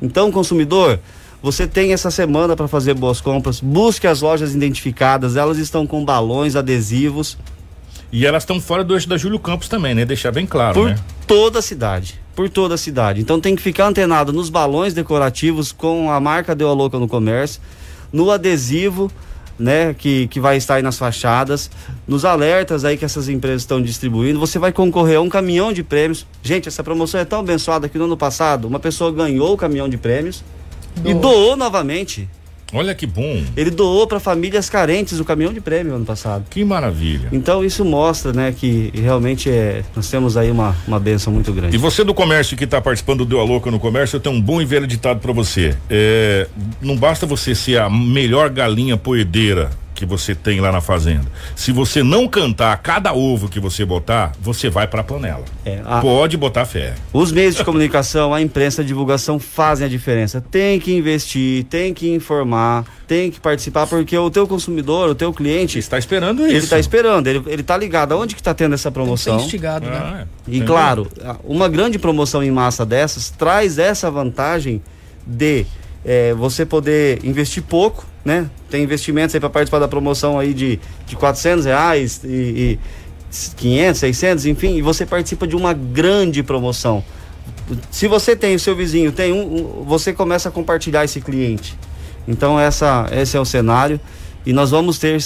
Então, 0.02 0.30
consumidor, 0.30 1.00
você 1.42 1.66
tem 1.66 1.94
essa 1.94 2.10
semana 2.10 2.54
para 2.54 2.68
fazer 2.68 2.92
boas 2.92 3.22
compras, 3.22 3.58
busque 3.58 4.06
as 4.06 4.20
lojas 4.20 4.54
identificadas, 4.54 5.34
elas 5.34 5.56
estão 5.56 5.86
com 5.86 6.04
balões, 6.04 6.56
adesivos. 6.56 7.38
E 8.10 8.24
elas 8.24 8.42
estão 8.42 8.58
fora 8.58 8.82
do 8.82 8.94
eixo 8.94 9.06
da 9.06 9.18
Júlio 9.18 9.38
Campos 9.38 9.68
também, 9.68 9.94
né? 9.94 10.06
Deixar 10.06 10.32
bem 10.32 10.46
claro, 10.46 10.72
Por 10.72 10.88
né? 10.88 10.96
toda 11.26 11.58
a 11.58 11.62
cidade 11.62 12.18
por 12.38 12.48
toda 12.48 12.76
a 12.76 12.78
cidade. 12.78 13.20
Então 13.20 13.40
tem 13.40 13.56
que 13.56 13.60
ficar 13.60 13.88
antenado 13.88 14.32
nos 14.32 14.48
balões 14.48 14.94
decorativos 14.94 15.72
com 15.72 16.08
a 16.08 16.20
marca 16.20 16.54
Deu 16.54 16.68
a 16.68 16.72
Louca 16.72 16.96
no 16.96 17.08
comércio, 17.08 17.60
no 18.12 18.30
adesivo, 18.30 19.10
né, 19.58 19.92
que, 19.92 20.28
que 20.28 20.38
vai 20.38 20.56
estar 20.56 20.76
aí 20.76 20.82
nas 20.82 20.96
fachadas, 20.96 21.68
nos 22.06 22.24
alertas 22.24 22.84
aí 22.84 22.96
que 22.96 23.04
essas 23.04 23.28
empresas 23.28 23.62
estão 23.62 23.82
distribuindo. 23.82 24.38
Você 24.38 24.56
vai 24.56 24.70
concorrer 24.70 25.16
a 25.16 25.20
um 25.20 25.28
caminhão 25.28 25.72
de 25.72 25.82
prêmios. 25.82 26.24
Gente, 26.40 26.68
essa 26.68 26.84
promoção 26.84 27.18
é 27.18 27.24
tão 27.24 27.40
abençoada 27.40 27.88
que 27.88 27.98
no 27.98 28.04
ano 28.04 28.16
passado 28.16 28.68
uma 28.68 28.78
pessoa 28.78 29.10
ganhou 29.10 29.54
o 29.54 29.56
caminhão 29.56 29.88
de 29.88 29.96
prêmios 29.96 30.44
doou. 30.94 31.10
e 31.10 31.14
doou 31.18 31.56
novamente. 31.56 32.28
Olha 32.72 32.94
que 32.94 33.06
bom. 33.06 33.42
Ele 33.56 33.70
doou 33.70 34.06
para 34.06 34.20
famílias 34.20 34.68
carentes 34.68 35.18
o 35.18 35.24
caminhão 35.24 35.52
de 35.52 35.60
prêmio 35.60 35.94
ano 35.94 36.04
passado. 36.04 36.44
Que 36.50 36.64
maravilha. 36.64 37.28
Então 37.32 37.64
isso 37.64 37.84
mostra, 37.84 38.32
né, 38.32 38.52
que 38.56 38.92
realmente 38.94 39.50
é, 39.50 39.82
nós 39.96 40.08
temos 40.10 40.36
aí 40.36 40.50
uma, 40.50 40.76
uma 40.86 41.00
benção 41.00 41.32
muito 41.32 41.52
grande. 41.52 41.74
E 41.74 41.78
você 41.78 42.04
do 42.04 42.12
comércio 42.12 42.56
que 42.56 42.64
está 42.64 42.80
participando 42.80 43.18
do 43.20 43.26
Deu 43.26 43.40
a 43.40 43.44
Louca 43.44 43.70
no 43.70 43.80
comércio, 43.80 44.16
eu 44.16 44.20
tenho 44.20 44.36
um 44.36 44.40
bom 44.40 44.60
e 44.60 44.64
velho 44.64 44.86
ditado 44.86 45.20
para 45.20 45.32
você. 45.32 45.74
É, 45.88 46.46
não 46.80 46.96
basta 46.96 47.26
você 47.26 47.54
ser 47.54 47.78
a 47.78 47.88
melhor 47.88 48.50
galinha 48.50 48.96
poedeira 48.96 49.70
que 49.98 50.06
você 50.06 50.32
tem 50.32 50.60
lá 50.60 50.70
na 50.70 50.80
fazenda. 50.80 51.26
Se 51.56 51.72
você 51.72 52.04
não 52.04 52.28
cantar 52.28 52.76
cada 52.78 53.12
ovo 53.12 53.48
que 53.48 53.58
você 53.58 53.84
botar, 53.84 54.30
você 54.40 54.70
vai 54.70 54.86
para 54.86 55.00
a 55.00 55.04
panela. 55.04 55.44
É, 55.64 55.82
a... 55.84 56.00
Pode 56.00 56.36
botar 56.36 56.64
fé. 56.64 56.94
Os 57.12 57.32
meios 57.32 57.56
de 57.56 57.64
comunicação, 57.64 58.32
a 58.32 58.40
imprensa, 58.40 58.82
a 58.82 58.84
divulgação 58.84 59.40
fazem 59.40 59.84
a 59.84 59.90
diferença. 59.90 60.40
Tem 60.40 60.78
que 60.78 60.94
investir, 60.94 61.64
tem 61.64 61.92
que 61.92 62.08
informar, 62.14 62.84
tem 63.08 63.28
que 63.28 63.40
participar 63.40 63.88
porque 63.88 64.16
o 64.16 64.30
teu 64.30 64.46
consumidor, 64.46 65.10
o 65.10 65.16
teu 65.16 65.32
cliente 65.32 65.80
está 65.80 65.98
esperando 65.98 66.42
isso. 66.42 66.50
Ele 66.50 66.58
está 66.58 66.78
esperando, 66.78 67.26
ele, 67.26 67.42
ele 67.48 67.64
tá 67.64 67.76
ligado 67.76 68.12
aonde 68.12 68.36
que 68.36 68.40
está 68.40 68.54
tendo 68.54 68.76
essa 68.76 68.92
promoção. 68.92 69.36
Tem 69.36 69.46
instigado, 69.46 69.86
né? 69.90 69.96
ah, 70.00 70.10
né? 70.12 70.28
E 70.46 70.60
claro, 70.60 71.08
uma 71.42 71.68
grande 71.68 71.98
promoção 71.98 72.40
em 72.40 72.52
massa 72.52 72.86
dessas 72.86 73.30
traz 73.30 73.78
essa 73.78 74.08
vantagem 74.08 74.80
de 75.26 75.66
é, 76.04 76.32
você 76.34 76.64
poder 76.64 77.18
investir 77.24 77.64
pouco, 77.64 78.06
né? 78.28 78.50
Tem 78.68 78.84
investimentos 78.84 79.34
aí 79.34 79.40
para 79.40 79.48
participar 79.48 79.78
da 79.78 79.88
promoção 79.88 80.38
aí 80.38 80.52
de, 80.52 80.78
de 81.06 81.16
400 81.16 81.64
reais 81.64 82.20
e, 82.22 82.28
e 82.28 82.78
500, 83.56 83.98
600, 84.00 84.46
enfim, 84.46 84.76
e 84.76 84.82
você 84.82 85.06
participa 85.06 85.46
de 85.46 85.56
uma 85.56 85.72
grande 85.72 86.42
promoção. 86.42 87.02
Se 87.90 88.06
você 88.06 88.36
tem 88.36 88.54
o 88.54 88.58
seu 88.58 88.76
vizinho, 88.76 89.12
tem 89.12 89.32
um, 89.32 89.82
você 89.82 90.12
começa 90.12 90.50
a 90.50 90.52
compartilhar 90.52 91.04
esse 91.04 91.22
cliente. 91.22 91.74
Então 92.26 92.60
essa, 92.60 93.08
esse 93.12 93.34
é 93.34 93.40
o 93.40 93.46
cenário 93.46 93.98
e 94.44 94.52
nós 94.52 94.70
vamos 94.72 94.98
ter 94.98 95.18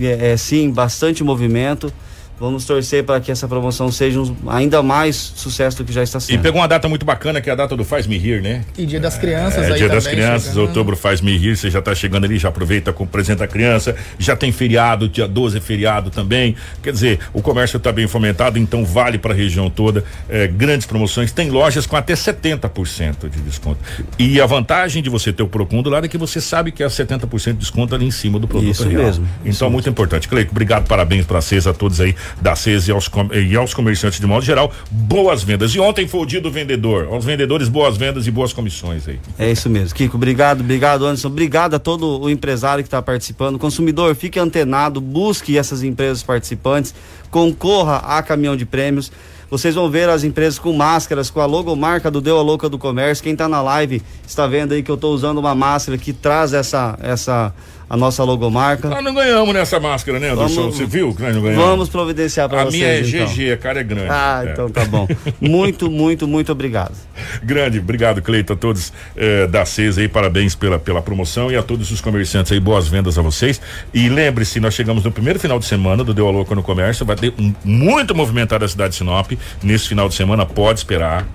é, 0.00 0.32
é, 0.32 0.36
sim 0.36 0.68
bastante 0.72 1.22
movimento. 1.22 1.92
Vamos 2.40 2.64
torcer 2.64 3.02
para 3.02 3.20
que 3.20 3.32
essa 3.32 3.48
promoção 3.48 3.90
seja 3.90 4.20
um, 4.20 4.34
ainda 4.46 4.80
mais 4.80 5.16
sucesso 5.16 5.78
do 5.78 5.84
que 5.84 5.92
já 5.92 6.04
está 6.04 6.20
sendo. 6.20 6.38
E 6.38 6.38
pegou 6.38 6.60
uma 6.60 6.68
data 6.68 6.88
muito 6.88 7.04
bacana, 7.04 7.40
que 7.40 7.50
é 7.50 7.52
a 7.52 7.56
data 7.56 7.76
do 7.76 7.84
Faz 7.84 8.06
Me 8.06 8.16
Rir, 8.16 8.40
né? 8.40 8.64
E 8.76 8.86
Dia 8.86 9.00
das 9.00 9.18
Crianças 9.18 9.64
é, 9.64 9.72
aí 9.72 9.78
Dia 9.78 9.88
das 9.88 10.06
Crianças, 10.06 10.50
chegando. 10.50 10.68
outubro 10.68 10.96
Faz 10.96 11.20
Me 11.20 11.36
Rir, 11.36 11.56
você 11.56 11.68
já 11.68 11.80
está 11.80 11.94
chegando 11.94 12.24
ali, 12.24 12.38
já 12.38 12.48
aproveita 12.48 12.92
com 12.92 13.04
presente 13.06 13.42
a 13.42 13.48
criança, 13.48 13.96
já 14.18 14.36
tem 14.36 14.52
feriado, 14.52 15.08
dia 15.08 15.26
12 15.26 15.58
é 15.58 15.60
feriado 15.60 16.10
também. 16.10 16.54
Quer 16.80 16.92
dizer, 16.92 17.18
o 17.32 17.42
comércio 17.42 17.76
está 17.76 17.90
bem 17.90 18.06
fomentado, 18.06 18.56
então 18.56 18.84
vale 18.84 19.18
para 19.18 19.32
a 19.32 19.36
região 19.36 19.68
toda. 19.68 20.04
É, 20.28 20.46
grandes 20.46 20.86
promoções, 20.86 21.32
tem 21.32 21.50
lojas 21.50 21.86
com 21.86 21.96
até 21.96 22.14
70% 22.14 23.28
de 23.28 23.40
desconto. 23.40 23.80
E 24.16 24.40
a 24.40 24.46
vantagem 24.46 25.02
de 25.02 25.10
você 25.10 25.32
ter 25.32 25.42
o 25.42 25.48
Procon 25.48 25.82
do 25.82 25.90
lado 25.90 26.04
é 26.04 26.08
que 26.08 26.18
você 26.18 26.40
sabe 26.40 26.70
que 26.70 26.84
é 26.84 26.86
70% 26.86 27.52
de 27.52 27.58
desconto 27.58 27.96
ali 27.96 28.06
em 28.06 28.12
cima 28.12 28.38
do 28.38 28.46
produto 28.46 28.70
Isso 28.70 28.88
real. 28.88 29.02
mesmo, 29.02 29.28
Então, 29.40 29.50
isso 29.50 29.70
muito 29.70 29.88
importante. 29.90 30.28
Cleico, 30.28 30.52
obrigado, 30.52 30.86
parabéns 30.86 31.26
para 31.26 31.40
CES, 31.40 31.66
a 31.66 31.74
todos 31.74 32.00
aí 32.00 32.14
da 32.40 32.54
CES 32.54 32.88
e 32.88 32.92
aos, 32.92 33.10
e 33.32 33.56
aos 33.56 33.74
comerciantes 33.74 34.20
de 34.20 34.26
modo 34.26 34.44
geral. 34.44 34.72
Boas 34.90 35.42
vendas. 35.42 35.74
E 35.74 35.80
ontem 35.80 36.06
foi 36.06 36.20
o 36.20 36.26
dia 36.26 36.40
do 36.40 36.50
vendedor. 36.50 37.08
Aos 37.10 37.24
vendedores, 37.24 37.68
boas 37.68 37.96
vendas 37.96 38.26
e 38.26 38.30
boas 38.30 38.52
comissões 38.52 39.08
aí. 39.08 39.18
É 39.38 39.50
isso 39.50 39.68
mesmo. 39.68 39.94
Kiko, 39.94 40.16
obrigado, 40.16 40.60
obrigado, 40.60 41.04
Anderson. 41.04 41.28
Obrigado 41.28 41.74
a 41.74 41.78
todo 41.78 42.20
o 42.20 42.30
empresário 42.30 42.82
que 42.82 42.88
está 42.88 43.00
participando. 43.00 43.58
Consumidor, 43.58 44.14
fique 44.14 44.38
antenado, 44.38 45.00
busque 45.00 45.56
essas 45.58 45.82
empresas 45.82 46.22
participantes, 46.22 46.94
concorra 47.30 47.96
a 47.98 48.22
caminhão 48.22 48.56
de 48.56 48.66
prêmios. 48.66 49.10
Vocês 49.50 49.74
vão 49.74 49.88
ver 49.88 50.10
as 50.10 50.24
empresas 50.24 50.58
com 50.58 50.74
máscaras, 50.74 51.30
com 51.30 51.40
a 51.40 51.46
logomarca 51.46 52.10
do 52.10 52.20
Deu 52.20 52.38
a 52.38 52.42
Louca 52.42 52.68
do 52.68 52.78
Comércio. 52.78 53.24
Quem 53.24 53.32
está 53.32 53.48
na 53.48 53.62
live 53.62 54.02
está 54.26 54.46
vendo 54.46 54.74
aí 54.74 54.82
que 54.82 54.90
eu 54.90 54.94
estou 54.94 55.14
usando 55.14 55.38
uma 55.38 55.54
máscara 55.54 55.96
que 55.96 56.12
traz 56.12 56.52
essa, 56.52 56.98
essa 57.00 57.54
a 57.90 57.96
nossa 57.96 58.22
logomarca. 58.24 58.88
Nós 58.88 59.02
não 59.02 59.14
ganhamos 59.14 59.54
nessa 59.54 59.80
máscara, 59.80 60.18
né, 60.20 60.30
Anderson? 60.30 60.60
Vamos- 60.62 60.76
Você 60.76 60.84
viu 60.86 61.14
que 61.14 61.22
nós 61.22 61.34
não 61.34 61.42
ganhamos? 61.42 61.64
Vamos 61.64 61.88
providenciar 61.88 62.48
para 62.48 62.62
A 62.62 62.64
vocês. 62.66 62.74
minha 62.74 62.86
é 62.88 63.00
então. 63.00 63.26
GG, 63.34 63.52
a 63.52 63.56
cara 63.56 63.80
é 63.80 63.82
grande. 63.84 64.08
Ah, 64.10 64.42
É. 64.46 64.50
então 64.52 64.68
tá 64.70 64.84
bom. 64.84 65.08
Muito, 65.40 65.90
muito, 65.90 66.26
muito 66.28 66.52
obrigado. 66.52 66.92
Grande, 67.42 67.78
obrigado, 67.78 68.20
Cleito, 68.22 68.52
a 68.52 68.56
todos 68.56 68.92
eh, 69.16 69.46
da 69.46 69.64
CES 69.64 69.98
aí, 69.98 70.08
parabéns 70.08 70.54
pela, 70.54 70.78
pela 70.78 71.00
promoção 71.02 71.50
e 71.50 71.56
a 71.56 71.62
todos 71.62 71.90
os 71.90 72.00
comerciantes 72.00 72.52
aí, 72.52 72.60
boas 72.60 72.86
vendas 72.88 73.18
a 73.18 73.22
vocês. 73.22 73.60
E 73.92 74.08
lembre-se, 74.08 74.60
nós 74.60 74.74
chegamos 74.74 75.02
no 75.04 75.10
primeiro 75.10 75.38
final 75.40 75.58
de 75.58 75.64
semana 75.64 76.04
do 76.04 76.12
Deu 76.14 76.28
a 76.28 76.30
Louca 76.30 76.54
no 76.54 76.62
Comércio, 76.62 77.04
vai 77.06 77.16
ter 77.16 77.32
um, 77.38 77.52
muito 77.64 78.14
movimentada 78.14 78.64
a 78.64 78.68
cidade 78.68 78.90
de 78.90 78.96
Sinop. 78.96 79.32
Nesse 79.62 79.88
final 79.88 80.08
de 80.08 80.14
semana, 80.14 80.44
pode 80.46 80.78
esperar. 80.80 81.26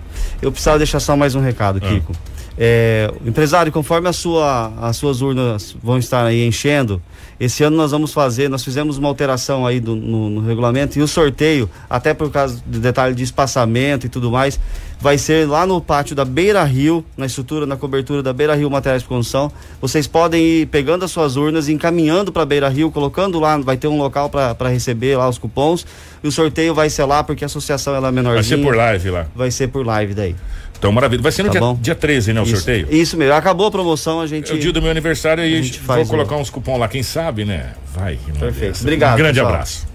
Eu 0.41 0.51
precisava 0.51 0.78
deixar 0.78 0.99
só 0.99 1.16
mais 1.18 1.36
um 1.36 1.41
recado, 1.41 1.80
Ah. 1.84 1.88
Kiko. 1.88 2.14
É, 2.58 3.12
empresário, 3.26 3.72
conforme 3.72 4.08
a 4.08 4.14
sua, 4.14 4.72
as 4.82 4.95
suas 4.97 5.22
urnas 5.22 5.76
vão 5.84 5.97
estar 5.97 6.24
aí 6.26 6.45
enchendo, 6.45 7.01
esse 7.39 7.64
ano 7.64 7.76
nós 7.76 7.89
vamos 7.91 8.14
fazer, 8.14 8.47
nós 8.47 8.64
fizemos 8.64 8.97
uma 8.97 9.08
alteração 9.10 9.66
aí 9.66 9.80
do- 9.80 9.95
no, 9.95 10.30
no 10.30 10.41
regulamento 10.47 10.97
e 10.99 11.01
o 11.01 11.08
sorteio, 11.08 11.68
até 11.89 12.14
por 12.14 12.30
causa 12.32 12.62
do 12.66 12.80
detalhe 12.80 13.16
de 13.16 13.24
espaçamento 13.24 14.06
e 14.06 14.10
tudo 14.10 14.30
mais, 14.32 14.60
vai 15.01 15.18
ser 15.18 15.47
lá 15.49 15.66
no 15.66 15.82
pátio 15.82 16.16
da 16.16 16.24
Beira 16.24 16.64
Rio, 16.64 17.04
na 17.18 17.26
estrutura, 17.26 17.66
na 17.66 17.76
cobertura 17.76 18.22
da 18.22 18.32
Beira 18.32 18.54
Rio 18.56 18.70
Materiais 18.70 19.01
de 19.01 19.08
Construção. 19.10 19.51
Vocês 19.82 20.06
podem 20.08 20.41
ir 20.62 20.68
pegando 20.68 21.04
as 21.04 21.12
suas 21.12 21.36
urnas, 21.36 21.68
encaminhando 21.68 22.32
para 22.32 22.45
Beira 22.45 22.70
Rio, 22.70 22.91
colocando 22.91 23.39
lá, 23.39 23.58
vai 23.58 23.76
ter 23.78 23.88
um 23.88 23.97
local 23.97 24.30
para 24.30 24.70
receber 24.70 25.18
lá 25.18 25.28
os 25.28 25.38
cupons. 25.39 25.86
E 26.24 26.28
o 26.28 26.32
sorteio 26.32 26.74
vai 26.74 26.89
ser 26.89 27.04
lá 27.04 27.22
porque 27.24 27.43
a 27.43 27.47
associação 27.47 27.93
ela 27.95 28.08
é 28.08 28.12
Vai 28.12 28.24
menorzinha. 28.24 28.58
ser 28.58 28.64
por 28.64 28.76
live 28.76 29.10
lá. 29.10 29.26
Vai 29.36 29.51
ser 29.51 29.68
por 29.68 29.86
live 29.86 30.14
daí. 30.14 30.36
Então, 30.84 30.92
maravilha. 30.92 31.22
Vai 31.24 31.32
ser 31.32 31.44
no 31.44 31.48
Tá 31.48 31.52
dia, 31.54 31.62
bom. 31.62 31.78
dia 31.80 31.96
13, 31.96 32.34
né, 32.34 32.42
o 32.42 32.44
Isso, 32.44 32.58
sorteio? 32.58 32.88
Isso 32.92 33.16
mesmo. 33.16 33.34
Acabou 33.36 33.68
a 33.68 33.72
promoção, 33.72 34.20
a 34.20 34.28
gente. 34.28 34.52
É 34.52 34.54
o 34.56 34.60
dia 34.60 34.74
do 34.74 34.82
meu 34.82 34.92
aniversário 34.92 35.42
e 35.42 35.46
a 35.46 35.48
a 35.48 35.56
gente 35.56 35.66
gente 35.68 35.80
faz 35.80 36.06
vou 36.06 36.18
o- 36.18 36.20
colocar 36.26 36.36
uns 36.42 36.50
cupom 36.50 36.78
lá, 36.78 36.90
quem 36.90 37.02
sabe, 37.02 37.46
né? 37.46 37.70
Vai. 37.96 38.18
que 38.18 38.32
não 38.34 38.40
Perfeito. 38.40 38.72
dessa. 38.74 38.84
Obrigado, 38.84 39.14
Um 39.14 39.18
grande 39.18 39.34
pessoal. 39.40 39.54
abraço. 39.54 39.94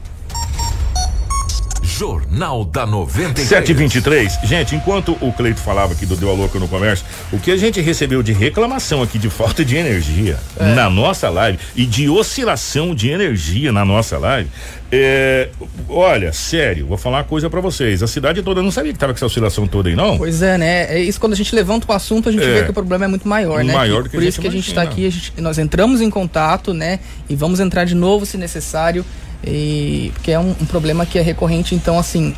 Jornal 1.83 2.65
da 2.65 2.87
93. 2.87 3.49
723. 3.49 4.39
Gente, 4.45 4.75
enquanto 4.77 5.17
o 5.21 5.33
Cleito 5.33 5.59
falava 5.61 5.95
aqui 5.95 6.07
do 6.07 6.17
Deu 6.17 6.31
a 6.31 6.33
Louca 6.33 6.59
no 6.59 6.69
Comércio, 6.69 7.05
o 7.33 7.39
que 7.41 7.51
a 7.51 7.57
gente 7.57 7.81
recebeu 7.81 8.23
de 8.23 8.33
reclamação 8.33 9.03
aqui 9.03 9.19
de 9.19 9.29
falta 9.29 9.65
de 9.65 9.77
energia 9.77 10.39
É. 10.59 10.75
na 10.75 10.89
nossa 10.89 11.29
live 11.29 11.59
e 11.75 11.85
de 11.85 12.09
oscilação 12.09 12.95
de 12.95 13.09
energia 13.11 13.73
na 13.73 13.85
nossa 13.85 14.17
live. 14.17 14.49
É, 14.91 15.51
olha, 15.89 16.33
sério, 16.33 16.87
vou 16.87 16.97
falar 16.97 17.19
uma 17.19 17.25
coisa 17.25 17.51
pra 17.51 17.61
vocês. 17.61 18.03
A 18.03 18.07
cidade 18.07 18.43
toda 18.43 18.63
não 18.63 18.71
sabia 18.71 18.93
que 18.93 18.99
tava 18.99 19.13
com 19.13 19.19
essa 19.19 19.27
oscilação 19.27 19.67
toda 19.67 19.89
aí, 19.91 19.95
não? 19.95 20.17
Pois 20.17 20.41
é, 20.41 20.57
né? 20.57 20.87
É 20.97 20.99
isso 21.01 21.21
quando 21.21 21.35
a 21.35 21.37
gente 21.37 21.55
levanta 21.55 21.87
o 21.91 21.95
assunto, 21.95 22.29
a 22.29 22.33
gente 22.33 22.43
É. 22.45 22.55
vê 22.55 22.65
que 22.65 22.71
o 22.71 22.75
problema 22.75 23.05
é 23.05 23.09
muito 23.09 23.29
maior, 23.29 23.63
né? 23.63 23.73
Maior 23.75 24.03
do 24.03 24.09
que 24.09 24.17
Por 24.17 24.25
a 24.25 24.27
isso 24.27 24.41
que 24.41 24.49
a 24.49 24.51
gente 24.51 24.69
está 24.69 24.83
aqui, 24.83 25.07
a 25.07 25.11
gente, 25.11 25.33
nós 25.39 25.59
entramos 25.59 26.01
em 26.01 26.09
contato, 26.09 26.73
né? 26.73 27.01
E 27.29 27.37
vamos 27.37 27.61
entrar 27.61 27.85
de 27.85 27.95
novo 27.95 28.25
se 28.25 28.39
necessário. 28.39 29.05
E 29.47 30.11
porque 30.15 30.33
é 30.33 30.39
um, 30.39 30.51
um 30.51 30.65
problema 30.67 31.05
que 31.07 31.19
é 31.19 31.23
recorrente, 31.23 31.75
então 31.75 31.99
assim, 31.99 32.35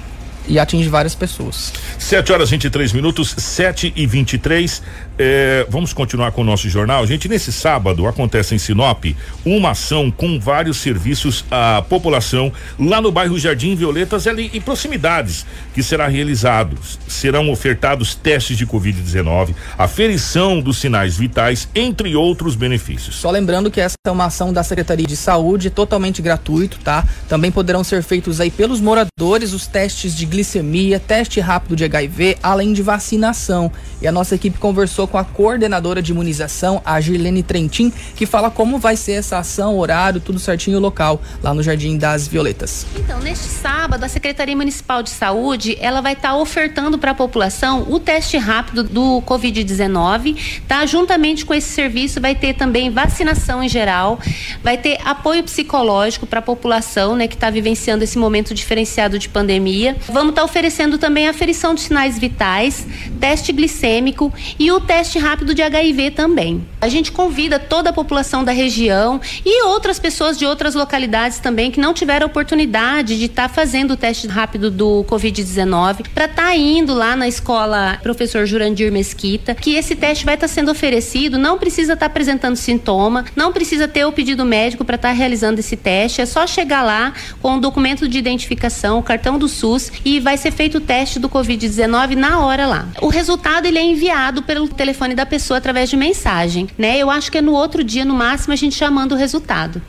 e 0.49 0.59
atinge 0.59 0.89
várias 0.89 1.15
pessoas. 1.15 1.73
7 1.99 2.33
horas 2.33 2.51
23 2.51 2.93
minutos, 2.93 3.35
7 3.37 3.93
e 3.95 4.07
23. 4.07 4.83
É, 5.19 5.67
vamos 5.69 5.93
continuar 5.93 6.33
com 6.33 6.41
o 6.41 6.45
nosso 6.45 6.69
jornal. 6.69 7.07
Gente, 7.07 7.29
nesse 7.29 7.53
sábado 7.53 8.07
acontece 8.07 8.55
em 8.55 8.59
Sinop 8.59 9.05
uma 9.45 9.71
ação 9.71 10.11
com 10.11 10.41
vários 10.41 10.79
serviços 10.79 11.45
à 11.51 11.83
população 11.83 12.53
lá 12.79 13.01
no 13.01 13.13
bairro 13.13 13.39
Jardim 13.39 13.75
Violetas 13.75 14.27
ali, 14.27 14.51
e 14.53 14.61
proximidades 14.61 15.45
que 15.75 15.83
será 15.83 16.09
realizado. 16.09 16.77
Serão 17.07 17.51
ofertados 17.51 18.15
testes 18.15 18.57
de 18.57 18.67
Covid-19, 18.67 19.55
aferição 19.77 20.61
dos 20.61 20.79
sinais 20.79 21.17
vitais, 21.17 21.69
entre 21.75 22.17
outros 22.17 22.55
benefícios. 22.55 23.17
Só 23.17 23.31
lembrando 23.31 23.71
que 23.71 23.81
essa 23.81 23.97
é 24.07 24.11
uma 24.11 24.27
ação 24.27 24.53
da 24.53 24.63
Secretaria 24.63 25.07
de 25.07 25.17
Saúde, 25.17 25.71
totalmente 25.71 26.23
gratuito, 26.23 26.79
tá? 26.79 27.07
Também 27.29 27.51
poderão 27.51 27.85
ser 27.85 28.03
feitos 28.03 28.41
aí 28.41 28.51
pelos 28.51 28.81
moradores 28.81 29.53
os 29.53 29.67
testes 29.67 30.17
de 30.17 30.27
glicemia, 30.31 30.99
teste 30.99 31.41
rápido 31.41 31.77
de 31.77 31.85
HIV, 31.85 32.39
além 32.43 32.73
de 32.73 32.81
vacinação. 32.83 33.71
E 34.01 34.07
a 34.07 34.13
nossa 34.13 34.35
equipe 34.35 34.59
conversou 34.59 35.07
com 35.07 35.19
a 35.19 35.25
coordenadora 35.25 36.01
de 36.01 36.13
imunização, 36.13 36.81
a 36.85 36.99
Girlene 37.01 37.43
Trentin, 37.43 37.93
que 38.17 38.25
fala 38.25 38.51
como 38.51 38.79
vai 38.79 38.97
ser 38.97 39.13
essa 39.13 39.39
ação, 39.39 39.79
horário, 39.79 40.21
tudo 40.21 40.39
certinho 40.39 40.79
local, 40.79 41.21
lá 41.43 41.53
no 41.53 41.63
Jardim 41.63 41.99
das 41.99 42.27
Violetas. 42.27 42.87
Então, 42.97 43.19
neste 43.21 43.45
sábado, 43.45 44.05
a 44.05 44.09
Secretaria 44.09 44.57
Municipal 44.57 45.03
de 45.03 45.11
Saúde, 45.11 45.77
ela 45.81 46.01
vai 46.01 46.15
estar 46.15 46.37
ofertando 46.37 46.99
para 46.99 47.11
a 47.11 47.15
população 47.15 47.87
o 47.91 47.99
teste 48.01 48.39
rápido 48.39 48.85
do 48.85 49.21
COVID-19, 49.27 50.63
tá? 50.67 50.87
Juntamente 50.87 51.45
com 51.45 51.53
esse 51.53 51.69
serviço 51.69 52.21
vai 52.21 52.35
ter 52.35 52.55
também 52.55 52.89
vacinação 52.91 53.63
em 53.63 53.69
geral, 53.69 54.19
vai 54.63 54.79
ter 54.79 54.99
apoio 55.05 55.43
psicológico 55.43 56.27
para 56.27 56.39
a 56.39 56.43
população, 56.43 57.17
né, 57.17 57.27
que 57.27 57.35
está 57.35 57.51
vivenciando 57.51 58.05
esse 58.05 58.17
momento 58.17 58.55
diferenciado 58.55 59.19
de 59.19 59.29
pandemia. 59.29 59.97
Vamos 60.09 60.20
estar 60.29 60.45
oferecendo 60.45 60.99
também 60.99 61.27
a 61.27 61.31
aferição 61.31 61.75
de 61.75 61.81
sinais 61.81 62.19
vitais, 62.19 62.87
teste 63.19 63.53
glicêmico 63.53 64.33
e 64.59 64.71
o 64.71 64.79
teste 64.79 65.19
rápido 65.19 65.55
de 65.55 65.63
HIV 65.63 66.11
também. 66.11 66.67
A 66.81 66.89
gente 66.89 67.11
convida 67.11 67.59
toda 67.59 67.91
a 67.91 67.93
população 67.93 68.45
da 68.45 68.53
região 68.53 69.21
e 69.45 69.65
outras 69.65 69.99
pessoas 69.99 70.39
de 70.39 70.45
outras 70.45 70.75
localidades 70.75 71.39
também 71.39 71.71
que 71.71 71.81
não 71.81 71.95
tiveram 71.95 72.27
oportunidade 72.27 73.19
de 73.19 73.25
estar 73.27 73.49
fazendo 73.49 73.93
o 73.93 73.97
teste 73.97 74.27
rápido 74.27 74.71
do 74.71 75.05
Covid-19 75.09 76.07
para 76.15 76.25
estar 76.25 76.57
indo 76.57 76.95
lá 76.95 77.17
na 77.17 77.29
escola 77.29 77.99
Professor 78.03 78.47
Jurandir 78.47 78.91
Mesquita, 78.91 79.55
que 79.55 79.75
esse 79.75 79.95
teste 79.95 80.25
vai 80.25 80.35
estar 80.35 80.49
sendo 80.49 80.71
oferecido, 80.71 81.39
não 81.39 81.59
precisa 81.59 81.93
estar 81.95 82.07
apresentando 82.07 82.57
sintoma, 82.57 83.25
não 83.37 83.53
precisa 83.53 83.87
ter 83.87 84.05
o 84.05 84.13
pedido 84.13 84.45
médico 84.45 84.85
para 84.85 84.97
estar 84.97 85.13
realizando 85.13 85.61
esse 85.61 85.77
teste, 85.77 86.21
é 86.21 86.27
só 86.27 86.47
chegar 86.47 86.83
lá 86.83 87.13
com 87.41 87.57
o 87.57 87.61
documento 87.61 88.09
de 88.09 88.19
identificação, 88.19 88.99
o 88.99 89.03
cartão 89.03 89.39
do 89.39 89.49
SUS 89.49 89.93
e 90.05 90.10
vai 90.19 90.37
ser 90.37 90.51
feito 90.51 90.79
o 90.79 90.81
teste 90.81 91.19
do 91.19 91.29
Covid-19 91.29 92.17
na 92.17 92.41
hora 92.41 92.67
lá. 92.67 92.89
O 93.01 93.09
resultado 93.09 93.67
ele 93.67 93.79
é 93.79 93.83
enviado 93.83 94.43
pelo 94.43 94.67
telefone 94.67 95.15
da 95.15 95.27
pessoa 95.27 95.59
através 95.59 95.91
de 95.91 95.97
mensagem, 95.97 96.69
né? 96.77 96.99
Eu 96.99 97.11
acho 97.11 97.31
que 97.31 97.39
é 97.39 97.43
no 97.43 97.53
outro 97.53 97.85
dia, 97.85 98.05
no 98.05 98.15
máximo, 98.15 98.53
a 98.53 98.57
gente 98.57 98.79
já 98.79 98.91
manda 98.91 99.15
o 99.15 99.19
resultado. 99.19 99.81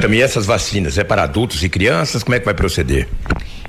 Também, 0.00 0.22
essas 0.22 0.46
vacinas 0.46 0.98
é 0.98 1.04
para 1.04 1.22
adultos 1.22 1.62
e 1.62 1.68
crianças? 1.68 2.22
Como 2.22 2.34
é 2.34 2.38
que 2.38 2.44
vai 2.44 2.54
proceder? 2.54 3.08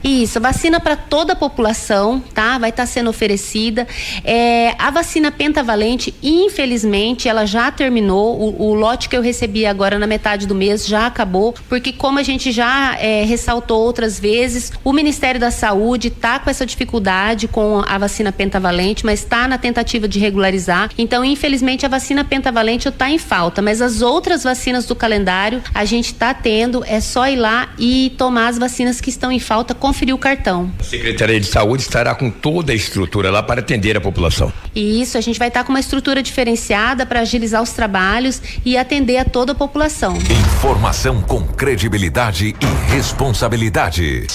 Isso, 0.03 0.39
vacina 0.39 0.79
para 0.79 0.95
toda 0.95 1.33
a 1.33 1.35
população, 1.35 2.23
tá? 2.33 2.57
Vai 2.57 2.71
estar 2.71 2.85
sendo 2.85 3.09
oferecida. 3.09 3.87
É, 4.23 4.73
a 4.79 4.89
vacina 4.89 5.31
pentavalente, 5.31 6.13
infelizmente, 6.23 7.27
ela 7.27 7.45
já 7.45 7.71
terminou. 7.71 8.39
O, 8.39 8.69
o 8.69 8.73
lote 8.73 9.07
que 9.07 9.15
eu 9.15 9.21
recebi 9.21 9.65
agora 9.65 9.99
na 9.99 10.07
metade 10.07 10.47
do 10.47 10.55
mês 10.55 10.87
já 10.87 11.05
acabou, 11.05 11.53
porque 11.69 11.93
como 11.93 12.17
a 12.17 12.23
gente 12.23 12.51
já 12.51 12.97
é, 12.99 13.23
ressaltou 13.23 13.79
outras 13.79 14.19
vezes, 14.19 14.71
o 14.83 14.91
Ministério 14.91 15.39
da 15.39 15.51
Saúde 15.51 16.07
está 16.07 16.39
com 16.39 16.49
essa 16.49 16.65
dificuldade 16.65 17.47
com 17.47 17.83
a 17.87 17.97
vacina 17.97 18.31
pentavalente, 18.31 19.05
mas 19.05 19.19
está 19.19 19.47
na 19.47 19.57
tentativa 19.57 20.07
de 20.07 20.19
regularizar. 20.19 20.89
Então, 20.97 21.23
infelizmente, 21.23 21.85
a 21.85 21.89
vacina 21.89 22.23
pentavalente 22.23 22.87
está 22.87 23.09
em 23.09 23.17
falta, 23.17 23.61
mas 23.61 23.81
as 23.81 24.01
outras 24.01 24.43
vacinas 24.43 24.85
do 24.85 24.95
calendário 24.95 25.61
a 25.73 25.85
gente 25.85 26.07
está 26.07 26.33
tendo. 26.33 26.83
É 26.85 26.99
só 26.99 27.27
ir 27.27 27.35
lá 27.35 27.69
e 27.77 28.13
tomar 28.17 28.47
as 28.47 28.57
vacinas 28.57 28.99
que 28.99 29.09
estão 29.09 29.31
em 29.31 29.39
falta 29.39 29.75
com 29.75 29.90
conferir 29.91 30.15
o 30.15 30.17
cartão. 30.17 30.71
A 30.79 30.83
Secretaria 30.83 31.37
de 31.37 31.45
Saúde 31.45 31.83
estará 31.83 32.15
com 32.15 32.31
toda 32.31 32.71
a 32.71 32.75
estrutura 32.75 33.29
lá 33.29 33.43
para 33.43 33.59
atender 33.59 33.97
a 33.97 34.01
população. 34.01 34.51
E 34.73 35.01
isso, 35.01 35.17
a 35.17 35.21
gente 35.21 35.37
vai 35.37 35.49
estar 35.49 35.65
com 35.65 35.69
uma 35.69 35.81
estrutura 35.81 36.23
diferenciada 36.23 37.05
para 37.05 37.19
agilizar 37.19 37.61
os 37.61 37.71
trabalhos 37.71 38.41
e 38.63 38.77
atender 38.77 39.17
a 39.17 39.25
toda 39.25 39.51
a 39.51 39.55
população. 39.55 40.17
Informação 40.17 41.21
com 41.21 41.45
credibilidade 41.45 42.55
e 42.59 42.91
responsabilidade. 42.91 44.27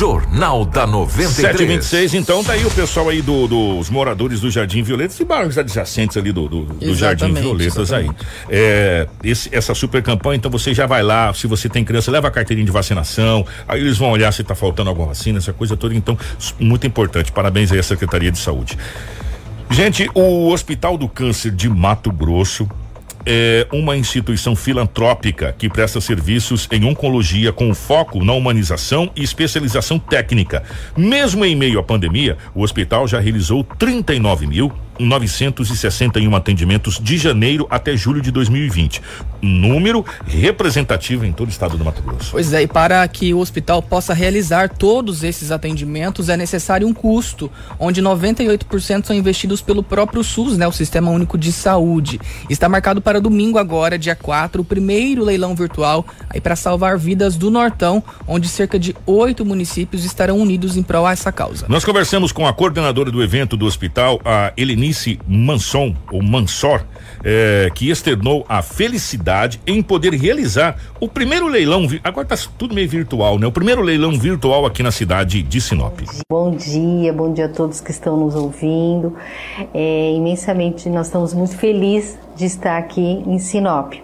Jornal 0.00 0.64
da 0.64 0.86
93. 0.86 1.28
726, 1.30 2.14
então 2.14 2.42
tá 2.42 2.54
aí 2.54 2.64
o 2.64 2.70
pessoal 2.70 3.10
aí 3.10 3.20
do, 3.20 3.46
dos 3.46 3.90
moradores 3.90 4.40
do 4.40 4.50
Jardim 4.50 4.82
Violetas 4.82 5.20
e 5.20 5.26
bairros 5.26 5.58
adjacentes 5.58 6.16
ali 6.16 6.32
do, 6.32 6.48
do, 6.48 6.64
do 6.64 6.94
Jardim 6.94 7.34
Violetas 7.34 7.76
exatamente. 7.76 8.16
aí. 8.48 8.48
É, 8.48 9.06
esse, 9.22 9.54
essa 9.54 9.74
super 9.74 10.02
campanha, 10.02 10.38
então 10.38 10.50
você 10.50 10.72
já 10.72 10.86
vai 10.86 11.02
lá, 11.02 11.34
se 11.34 11.46
você 11.46 11.68
tem 11.68 11.84
criança, 11.84 12.10
leva 12.10 12.28
a 12.28 12.30
carteirinha 12.30 12.64
de 12.64 12.72
vacinação, 12.72 13.46
aí 13.68 13.78
eles 13.78 13.98
vão 13.98 14.10
olhar 14.10 14.32
se 14.32 14.42
tá 14.42 14.54
faltando 14.54 14.88
alguma 14.88 15.08
vacina, 15.08 15.36
essa 15.36 15.52
coisa 15.52 15.76
toda, 15.76 15.94
então, 15.94 16.16
muito 16.58 16.86
importante. 16.86 17.30
Parabéns 17.30 17.70
aí 17.70 17.78
à 17.78 17.82
Secretaria 17.82 18.32
de 18.32 18.38
Saúde. 18.38 18.78
Gente, 19.68 20.10
o 20.14 20.48
Hospital 20.48 20.96
do 20.96 21.10
Câncer 21.10 21.52
de 21.52 21.68
Mato 21.68 22.10
Grosso 22.10 22.66
é 23.26 23.66
uma 23.72 23.96
instituição 23.96 24.56
filantrópica 24.56 25.54
que 25.56 25.68
presta 25.68 26.00
serviços 26.00 26.68
em 26.70 26.84
oncologia 26.84 27.52
com 27.52 27.74
foco 27.74 28.24
na 28.24 28.32
humanização 28.32 29.10
e 29.14 29.22
especialização 29.22 29.98
técnica. 29.98 30.62
Mesmo 30.96 31.44
em 31.44 31.54
meio 31.54 31.78
à 31.78 31.82
pandemia, 31.82 32.36
o 32.54 32.62
hospital 32.62 33.06
já 33.06 33.20
realizou 33.20 33.64
39 33.64 34.46
mil 34.46 34.72
961 35.00 36.36
atendimentos 36.36 37.00
de 37.00 37.16
janeiro 37.16 37.66
até 37.70 37.96
julho 37.96 38.20
de 38.20 38.30
2020. 38.30 39.00
Número 39.40 40.04
representativo 40.26 41.24
em 41.24 41.32
todo 41.32 41.48
o 41.48 41.50
estado 41.50 41.76
do 41.78 41.84
Mato 41.84 42.02
Grosso. 42.02 42.32
Pois 42.32 42.52
é, 42.52 42.62
e 42.62 42.66
para 42.66 43.06
que 43.08 43.32
o 43.32 43.38
hospital 43.38 43.82
possa 43.82 44.12
realizar 44.12 44.68
todos 44.68 45.24
esses 45.24 45.50
atendimentos 45.50 46.28
é 46.28 46.36
necessário 46.36 46.86
um 46.86 46.92
custo, 46.92 47.50
onde 47.78 48.02
98% 48.02 49.06
são 49.06 49.16
investidos 49.16 49.62
pelo 49.62 49.82
próprio 49.82 50.22
SUS, 50.22 50.58
né, 50.58 50.68
o 50.68 50.72
Sistema 50.72 51.10
Único 51.10 51.38
de 51.38 51.52
Saúde. 51.52 52.20
Está 52.48 52.68
marcado 52.68 53.00
para 53.00 53.09
domingo 53.18 53.56
agora, 53.56 53.98
dia 53.98 54.14
4, 54.14 54.60
o 54.60 54.64
primeiro 54.64 55.24
leilão 55.24 55.54
virtual 55.54 56.04
aí 56.28 56.40
para 56.40 56.54
salvar 56.54 56.98
vidas 56.98 57.36
do 57.36 57.50
Nortão, 57.50 58.02
onde 58.28 58.48
cerca 58.48 58.78
de 58.78 58.94
oito 59.06 59.46
municípios 59.46 60.04
estarão 60.04 60.38
unidos 60.38 60.76
em 60.76 60.82
prol 60.82 61.06
a 61.06 61.12
essa 61.12 61.32
causa. 61.32 61.64
Nós 61.68 61.84
conversamos 61.84 62.32
com 62.32 62.46
a 62.46 62.52
coordenadora 62.52 63.10
do 63.10 63.22
evento 63.22 63.56
do 63.56 63.64
hospital, 63.64 64.20
a 64.24 64.52
Eleni 64.56 64.90
Eunice 64.90 65.18
Manson, 65.26 65.94
ou 66.10 66.22
Mansor, 66.22 66.82
é, 67.22 67.70
que 67.74 67.90
externou 67.90 68.44
a 68.48 68.60
felicidade 68.60 69.60
em 69.66 69.82
poder 69.82 70.12
realizar 70.14 70.76
o 70.98 71.08
primeiro 71.08 71.46
leilão, 71.46 71.86
agora 72.02 72.34
está 72.34 72.50
tudo 72.58 72.74
meio 72.74 72.88
virtual, 72.88 73.38
né? 73.38 73.46
O 73.46 73.52
primeiro 73.52 73.82
leilão 73.82 74.18
virtual 74.18 74.66
aqui 74.66 74.82
na 74.82 74.90
cidade 74.90 75.42
de 75.42 75.60
Sinop. 75.60 76.00
Bom 76.30 76.56
dia, 76.56 77.12
bom 77.12 77.32
dia 77.32 77.46
a 77.46 77.48
todos 77.48 77.80
que 77.80 77.90
estão 77.90 78.16
nos 78.16 78.34
ouvindo. 78.34 79.16
É, 79.72 80.12
imensamente, 80.12 80.88
nós 80.88 81.06
estamos 81.06 81.32
muito 81.32 81.56
felizes 81.56 82.18
de 82.36 82.46
estar 82.46 82.78
aqui 82.78 82.99
em 83.00 83.38
Sinop. 83.38 83.94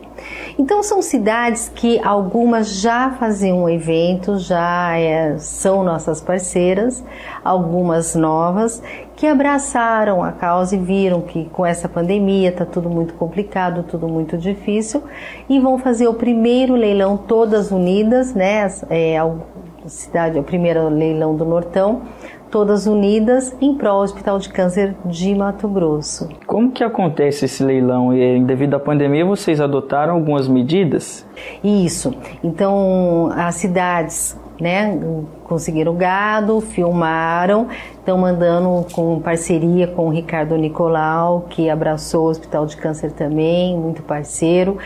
Então 0.58 0.82
são 0.82 1.02
cidades 1.02 1.70
que 1.74 2.00
algumas 2.02 2.80
já 2.80 3.10
faziam 3.10 3.68
eventos, 3.68 4.44
já 4.44 4.98
é, 4.98 5.36
são 5.38 5.84
nossas 5.84 6.20
parceiras, 6.20 7.04
algumas 7.44 8.14
novas 8.14 8.82
que 9.14 9.26
abraçaram 9.26 10.22
a 10.22 10.32
causa 10.32 10.74
e 10.74 10.78
viram 10.78 11.20
que 11.20 11.46
com 11.46 11.64
essa 11.64 11.88
pandemia 11.88 12.50
está 12.50 12.64
tudo 12.64 12.88
muito 12.88 13.14
complicado, 13.14 13.82
tudo 13.82 14.08
muito 14.08 14.36
difícil 14.36 15.02
e 15.48 15.58
vão 15.60 15.78
fazer 15.78 16.08
o 16.08 16.14
primeiro 16.14 16.74
leilão 16.74 17.16
todas 17.16 17.70
unidas, 17.70 18.34
né? 18.34 18.66
É, 18.90 19.18
a 19.18 19.30
cidade, 19.86 20.38
o 20.38 20.42
primeiro 20.42 20.88
leilão 20.88 21.34
do 21.36 21.44
Nortão 21.44 22.02
todas 22.50 22.86
unidas 22.86 23.54
em 23.60 23.74
prol 23.74 23.98
do 23.98 24.04
Hospital 24.04 24.38
de 24.38 24.48
Câncer 24.48 24.94
de 25.04 25.34
Mato 25.34 25.68
Grosso. 25.68 26.28
Como 26.46 26.70
que 26.70 26.84
acontece 26.84 27.44
esse 27.44 27.62
leilão? 27.62 28.14
E 28.14 28.40
devido 28.40 28.74
à 28.74 28.80
pandemia, 28.80 29.24
vocês 29.24 29.60
adotaram 29.60 30.14
algumas 30.14 30.48
medidas? 30.48 31.26
Isso. 31.62 32.14
Então, 32.42 33.30
as 33.34 33.56
cidades 33.56 34.36
né, 34.60 34.98
conseguiram 35.44 35.94
gado, 35.94 36.60
filmaram, 36.60 37.68
estão 37.98 38.18
mandando 38.18 38.86
com 38.92 39.20
parceria 39.20 39.86
com 39.86 40.06
o 40.06 40.10
Ricardo 40.10 40.56
Nicolau, 40.56 41.46
que 41.50 41.68
abraçou 41.68 42.26
o 42.26 42.30
Hospital 42.30 42.66
de 42.66 42.76
Câncer 42.76 43.12
também, 43.12 43.76
muito 43.76 44.02
parceiro. 44.02 44.78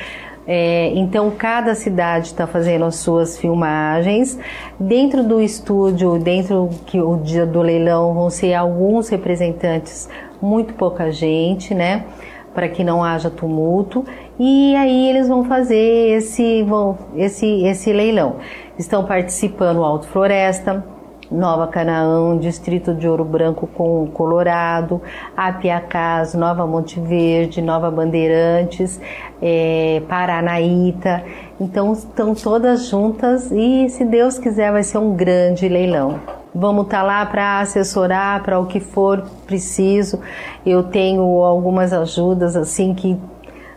É, 0.53 0.90
então, 0.96 1.30
cada 1.30 1.76
cidade 1.76 2.26
está 2.26 2.44
fazendo 2.44 2.84
as 2.84 2.96
suas 2.96 3.38
filmagens. 3.38 4.36
Dentro 4.80 5.22
do 5.22 5.40
estúdio, 5.40 6.18
dentro 6.18 6.68
que 6.86 7.01
o 7.01 7.18
dia 7.18 7.46
do 7.46 7.62
leilão, 7.62 8.12
vão 8.12 8.28
ser 8.28 8.55
alguns 8.55 9.09
representantes, 9.09 10.09
muito 10.42 10.74
pouca 10.74 11.12
gente, 11.12 11.72
né? 11.72 12.05
Para 12.53 12.68
que 12.68 12.82
não 12.82 13.05
haja 13.05 13.30
tumulto. 13.30 14.05
E 14.40 14.74
aí 14.74 15.09
eles 15.11 15.28
vão 15.28 15.44
fazer 15.44 16.16
esse, 16.16 16.64
vão, 16.64 16.98
esse, 17.14 17.46
esse 17.62 17.92
leilão. 17.92 18.38
Estão 18.76 19.05
participando 19.05 19.76
o 19.76 19.84
Alto 19.84 20.09
Floresta, 20.09 20.84
Nova 21.31 21.66
Canaã, 21.68 22.37
Distrito 22.37 22.93
de 22.95 23.09
Ouro 23.09 23.24
Branco 23.24 23.66
com 23.66 24.07
Colorado, 24.09 25.01
Apiacás, 25.37 26.35
Nova 26.35 26.66
Monte 26.66 26.99
Verde, 26.99 27.62
Nova 27.62 27.91
Bandeirantes, 27.91 29.01
é, 29.41 30.03
Paranaíta. 30.09 31.22
Então 31.61 31.93
estão 31.93 32.35
todas 32.35 32.89
juntas 32.89 33.51
e, 33.53 33.89
se 33.89 34.05
Deus 34.05 34.39
quiser, 34.39 34.72
vai 34.72 34.83
ser 34.83 34.99
um 34.99 35.14
grande 35.14 35.68
leilão. 35.68 36.18
Vamos 36.53 36.87
estar 36.87 36.99
tá 36.99 37.03
lá 37.05 37.26
para 37.26 37.61
assessorar 37.61 38.43
para 38.43 38.59
o 38.59 38.66
que 38.66 38.81
for 38.81 39.22
preciso. 39.47 40.18
Eu 40.66 40.83
tenho 40.83 41.22
algumas 41.22 41.93
ajudas 41.93 42.57
assim 42.57 42.93
que 42.93 43.16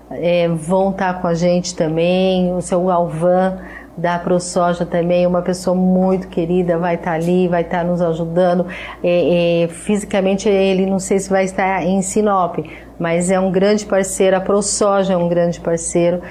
é, 0.09 0.47
vão 0.47 0.89
estar 0.89 1.13
tá 1.13 1.19
com 1.19 1.27
a 1.27 1.35
gente 1.35 1.75
também. 1.75 2.51
O 2.55 2.61
seu 2.61 2.89
Alvan 2.89 3.59
da 3.95 4.17
ProSoja 4.17 4.85
também, 4.85 5.25
uma 5.27 5.41
pessoa 5.41 5.75
muito 5.75 6.27
querida, 6.27 6.77
vai 6.77 6.95
estar 6.95 7.11
tá 7.11 7.15
ali, 7.15 7.47
vai 7.47 7.61
estar 7.61 7.79
tá 7.79 7.83
nos 7.83 8.01
ajudando. 8.01 8.65
É, 9.03 9.63
é, 9.63 9.67
fisicamente 9.67 10.49
ele 10.49 10.85
não 10.85 10.99
sei 10.99 11.19
se 11.19 11.29
vai 11.29 11.45
estar 11.45 11.83
em 11.83 12.01
Sinop, 12.01 12.57
mas 12.99 13.29
é 13.29 13.39
um 13.39 13.51
grande 13.51 13.85
parceiro, 13.85 14.35
a 14.35 14.41
ProSoja 14.41 15.13
é 15.13 15.17
um 15.17 15.27
grande 15.27 15.59
parceiro. 15.59 16.21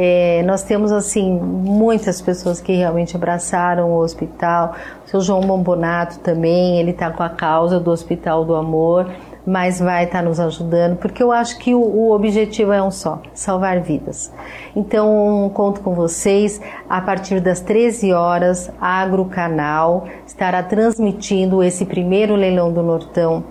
É, 0.00 0.44
nós 0.44 0.62
temos 0.62 0.92
assim 0.92 1.28
muitas 1.40 2.20
pessoas 2.20 2.60
que 2.60 2.72
realmente 2.72 3.16
abraçaram 3.16 3.90
o 3.90 3.98
hospital. 3.98 4.76
O 5.04 5.10
seu 5.10 5.20
João 5.20 5.40
Bombonato 5.40 6.20
também, 6.20 6.78
ele 6.78 6.92
está 6.92 7.10
com 7.10 7.24
a 7.24 7.28
causa 7.28 7.80
do 7.80 7.90
Hospital 7.90 8.44
do 8.44 8.54
Amor 8.54 9.10
mas 9.48 9.80
vai 9.80 10.04
estar 10.04 10.18
tá 10.18 10.24
nos 10.24 10.38
ajudando, 10.38 10.96
porque 10.96 11.22
eu 11.22 11.32
acho 11.32 11.56
que 11.58 11.74
o, 11.74 11.80
o, 11.80 12.12
objetivo 12.12 12.70
é 12.70 12.82
um 12.82 12.90
só: 12.90 13.22
salvar 13.32 13.80
vidas. 13.80 14.30
Então, 14.76 15.50
conto 15.54 15.80
com 15.80 15.94
vocês. 15.94 16.60
A 16.88 17.00
partir 17.00 17.40
das 17.40 17.60
13 17.60 18.12
horas, 18.12 18.70
a 18.78 19.00
Agrocanal 19.00 20.06
estará 20.26 20.62
transmitindo 20.62 21.62
esse 21.62 21.86
primeiro 21.86 22.34
leilão 22.34 22.70
do 22.70 22.82
Nortão. 22.82 23.42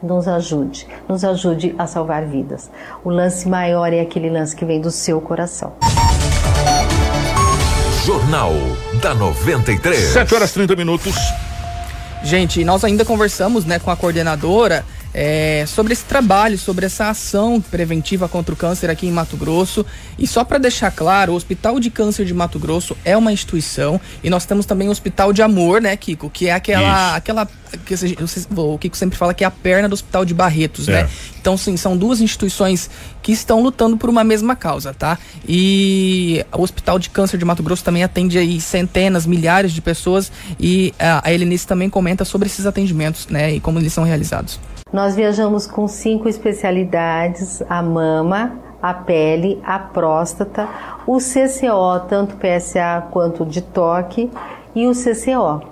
Nos 0.00 0.28
ajude, 0.28 0.86
nos 1.08 1.24
ajude 1.24 1.74
a 1.76 1.86
salvar 1.86 2.24
vidas. 2.24 2.70
O 3.04 3.10
lance 3.10 3.48
maior 3.48 3.92
é 3.92 4.00
aquele 4.00 4.30
lance 4.30 4.54
que 4.54 4.64
vem 4.64 4.80
do 4.80 4.90
seu 4.90 5.20
coração. 5.20 5.72
Jornal 8.06 8.52
da 9.02 9.14
93. 9.14 9.98
7 9.98 10.34
horas 10.34 10.52
30 10.52 10.76
minutos. 10.76 11.14
Gente, 12.22 12.64
nós 12.64 12.84
ainda 12.84 13.04
conversamos 13.04 13.64
né, 13.64 13.78
com 13.78 13.90
a 13.90 13.96
coordenadora 13.96 14.84
é, 15.12 15.64
sobre 15.66 15.92
esse 15.92 16.04
trabalho, 16.04 16.56
sobre 16.56 16.86
essa 16.86 17.08
ação 17.08 17.60
preventiva 17.60 18.28
contra 18.28 18.54
o 18.54 18.56
câncer 18.56 18.90
aqui 18.90 19.06
em 19.06 19.12
Mato 19.12 19.36
Grosso. 19.36 19.84
E 20.18 20.26
só 20.26 20.44
para 20.44 20.58
deixar 20.58 20.90
claro, 20.90 21.32
o 21.32 21.36
Hospital 21.36 21.80
de 21.80 21.90
Câncer 21.90 22.24
de 22.24 22.34
Mato 22.34 22.58
Grosso 22.58 22.96
é 23.04 23.16
uma 23.16 23.32
instituição 23.32 24.00
e 24.22 24.30
nós 24.30 24.44
temos 24.44 24.66
também 24.66 24.88
o 24.88 24.90
Hospital 24.90 25.32
de 25.32 25.42
Amor, 25.42 25.80
né, 25.80 25.96
Kiko? 25.96 26.30
Que 26.30 26.48
é 26.48 26.52
aquela, 26.52 27.16
aquela 27.16 27.48
que 27.84 27.94
o 28.54 28.78
Kiko 28.78 28.96
sempre 28.96 29.16
fala 29.16 29.32
que 29.32 29.44
é 29.44 29.46
a 29.46 29.50
perna 29.50 29.88
do 29.88 29.92
Hospital 29.94 30.24
de 30.24 30.34
Barretos, 30.34 30.88
né? 30.88 31.00
é. 31.00 31.02
né? 31.04 31.10
Então, 31.40 31.56
sim, 31.56 31.76
são 31.76 31.96
duas 31.96 32.20
instituições 32.20 32.90
que 33.22 33.32
estão 33.32 33.62
lutando 33.62 33.96
por 33.96 34.10
uma 34.10 34.22
mesma 34.22 34.54
causa, 34.54 34.92
tá? 34.92 35.18
E 35.48 36.44
o 36.52 36.62
Hospital 36.62 36.98
de 36.98 37.08
Câncer 37.10 37.38
de 37.38 37.44
Mato 37.44 37.62
Grosso 37.62 37.82
também 37.82 38.04
atende 38.04 38.38
aí 38.38 38.60
centenas, 38.60 39.26
milhares 39.26 39.72
de 39.72 39.80
pessoas 39.80 40.30
e 40.58 40.92
a, 40.98 41.32
Helenice 41.32 41.66
também 41.66 41.88
comenta 41.88 42.24
sobre 42.24 42.46
esses 42.46 42.66
atendimentos, 42.66 43.26
né? 43.28 43.54
E 43.54 43.60
como 43.60 43.78
eles 43.78 43.92
são 43.92 44.04
realizados. 44.04 44.60
Nós 44.92 45.14
viajamos 45.14 45.66
com 45.66 45.86
cinco 45.86 46.28
especialidades: 46.28 47.62
a 47.68 47.82
mama, 47.82 48.58
a 48.82 48.92
pele, 48.92 49.60
a 49.64 49.78
próstata, 49.78 50.68
o 51.06 51.18
CCO, 51.18 52.06
tanto 52.08 52.36
PSA 52.36 53.06
quanto 53.10 53.44
de 53.44 53.60
toque, 53.62 54.30
e 54.74 54.86
o 54.86 54.92
CCO. 54.92 55.62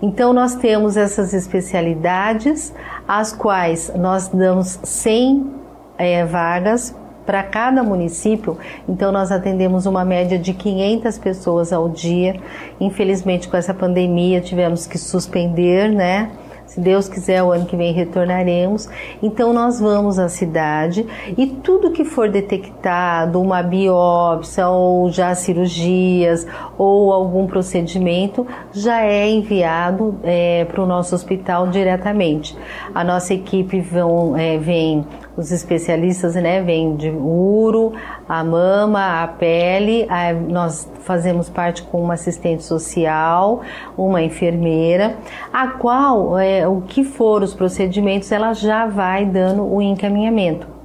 Então, 0.00 0.32
nós 0.32 0.54
temos 0.54 0.96
essas 0.96 1.32
especialidades, 1.32 2.72
as 3.06 3.32
quais 3.32 3.92
nós 3.94 4.28
damos 4.28 4.78
100 4.82 5.54
é, 5.98 6.24
vagas 6.24 6.94
para 7.24 7.42
cada 7.42 7.82
município, 7.82 8.56
então 8.88 9.10
nós 9.10 9.32
atendemos 9.32 9.84
uma 9.84 10.04
média 10.04 10.38
de 10.38 10.54
500 10.54 11.18
pessoas 11.18 11.72
ao 11.72 11.88
dia. 11.88 12.40
Infelizmente, 12.80 13.48
com 13.48 13.56
essa 13.56 13.74
pandemia, 13.74 14.40
tivemos 14.40 14.86
que 14.86 14.96
suspender, 14.96 15.90
né? 15.90 16.30
Se 16.66 16.80
Deus 16.80 17.08
quiser, 17.08 17.42
o 17.42 17.52
ano 17.52 17.66
que 17.66 17.76
vem 17.76 17.92
retornaremos. 17.92 18.88
Então, 19.22 19.52
nós 19.52 19.80
vamos 19.80 20.18
à 20.18 20.28
cidade 20.28 21.06
e 21.36 21.46
tudo 21.46 21.92
que 21.92 22.04
for 22.04 22.28
detectado, 22.28 23.40
uma 23.40 23.62
biópsia 23.62 24.68
ou 24.68 25.10
já 25.10 25.34
cirurgias 25.34 26.46
ou 26.76 27.12
algum 27.12 27.46
procedimento, 27.46 28.46
já 28.72 29.02
é 29.02 29.28
enviado 29.28 30.18
é, 30.22 30.64
para 30.64 30.82
o 30.82 30.86
nosso 30.86 31.14
hospital 31.14 31.68
diretamente. 31.68 32.56
A 32.94 33.04
nossa 33.04 33.32
equipe 33.32 33.80
vão, 33.80 34.36
é, 34.36 34.58
vem 34.58 35.04
os 35.36 35.52
especialistas, 35.52 36.34
né, 36.34 36.62
vêm 36.62 36.96
de 36.96 37.10
uro, 37.10 37.92
a 38.28 38.42
mama, 38.42 39.22
a 39.22 39.28
pele, 39.28 40.06
a, 40.08 40.32
nós 40.32 40.88
fazemos 41.00 41.48
parte 41.48 41.82
com 41.82 42.02
uma 42.02 42.14
assistente 42.14 42.62
social, 42.62 43.60
uma 43.96 44.22
enfermeira, 44.22 45.16
a 45.52 45.68
qual, 45.68 46.38
é, 46.38 46.66
o 46.66 46.80
que 46.80 47.04
for 47.04 47.42
os 47.42 47.54
procedimentos, 47.54 48.32
ela 48.32 48.52
já 48.54 48.86
vai 48.86 49.26
dando 49.26 49.62
o 49.62 49.82
encaminhamento. 49.82 50.75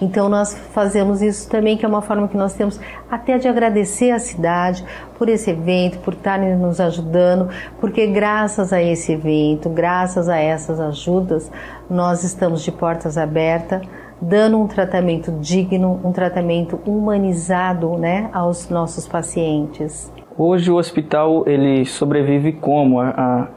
Então 0.00 0.28
nós 0.28 0.54
fazemos 0.72 1.20
isso 1.22 1.48
também, 1.48 1.76
que 1.76 1.84
é 1.84 1.88
uma 1.88 2.02
forma 2.02 2.28
que 2.28 2.36
nós 2.36 2.54
temos 2.54 2.80
até 3.10 3.38
de 3.38 3.48
agradecer 3.48 4.10
a 4.10 4.18
cidade 4.18 4.84
por 5.18 5.28
esse 5.28 5.50
evento, 5.50 5.98
por 5.98 6.14
estarem 6.14 6.56
nos 6.56 6.80
ajudando, 6.80 7.48
porque 7.80 8.06
graças 8.06 8.72
a 8.72 8.82
esse 8.82 9.12
evento, 9.12 9.68
graças 9.68 10.28
a 10.28 10.38
essas 10.38 10.80
ajudas, 10.80 11.50
nós 11.88 12.24
estamos 12.24 12.62
de 12.62 12.72
portas 12.72 13.18
abertas, 13.18 13.82
dando 14.20 14.58
um 14.58 14.66
tratamento 14.66 15.32
digno, 15.32 16.00
um 16.04 16.12
tratamento 16.12 16.80
humanizado, 16.86 17.96
né, 17.96 18.30
aos 18.32 18.68
nossos 18.68 19.08
pacientes. 19.08 20.12
Hoje 20.38 20.70
o 20.70 20.76
hospital 20.76 21.44
ele 21.46 21.84
sobrevive 21.84 22.52
como? 22.52 22.98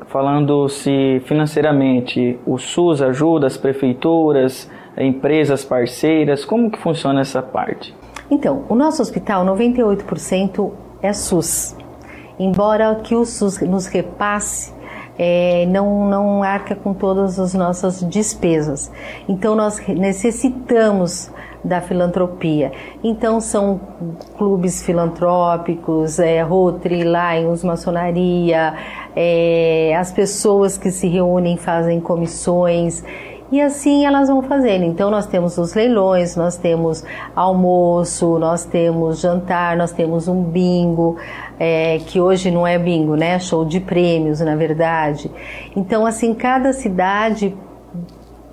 Falando-se 0.07 1.21
financeiramente, 1.26 2.38
o 2.45 2.57
SUS 2.57 3.01
ajuda 3.01 3.47
as 3.47 3.55
prefeituras, 3.55 4.69
empresas 4.97 5.63
parceiras, 5.63 6.45
como 6.45 6.69
que 6.69 6.77
funciona 6.79 7.21
essa 7.21 7.41
parte? 7.41 7.95
Então, 8.29 8.63
o 8.69 8.75
nosso 8.75 9.01
hospital, 9.01 9.45
98% 9.45 10.71
é 11.01 11.13
SUS. 11.13 11.75
Embora 12.39 12.95
que 12.95 13.15
o 13.15 13.25
SUS 13.25 13.59
nos 13.61 13.85
repasse, 13.85 14.73
é, 15.17 15.65
não, 15.67 16.09
não 16.09 16.43
arca 16.43 16.75
com 16.75 16.93
todas 16.93 17.39
as 17.39 17.53
nossas 17.53 18.01
despesas. 18.09 18.91
Então, 19.27 19.55
nós 19.55 19.79
necessitamos 19.87 21.31
da 21.63 21.79
filantropia. 21.79 22.71
Então, 23.03 23.39
são 23.39 23.79
clubes 24.37 24.83
filantrópicos, 24.83 26.19
é, 26.19 26.41
Rotary, 26.41 27.03
Lions, 27.03 27.63
maçonaria, 27.63 28.73
é, 29.15 29.95
as 29.97 30.11
pessoas 30.11 30.77
que 30.77 30.91
se 30.91 31.07
reúnem 31.07 31.55
fazem 31.55 32.01
comissões. 32.01 33.03
E 33.54 33.62
assim 33.62 34.04
elas 34.04 34.30
vão 34.30 34.41
fazendo. 34.41 34.84
Então 34.84 35.12
nós 35.12 35.28
temos 35.28 35.60
os 35.60 35.76
leilões, 35.76 36.36
nós 36.36 36.58
temos 36.58 37.06
almoço, 37.36 38.39
nós 38.39 38.66
temos 38.66 39.20
jantar, 39.20 39.78
nós 39.78 39.91
temos 39.91 40.28
um 40.28 40.41
bingo, 40.41 41.18
é, 41.60 41.99
que 41.99 42.20
hoje 42.20 42.49
não 42.49 42.66
é 42.66 42.80
bingo, 42.80 43.16
né? 43.16 43.38
Show 43.38 43.64
de 43.64 43.80
prêmios, 43.80 44.39
na 44.39 44.56
verdade. 44.56 45.30
Então 45.76 46.04
assim 46.04 46.34
cada 46.34 46.74
cidade 46.74 47.56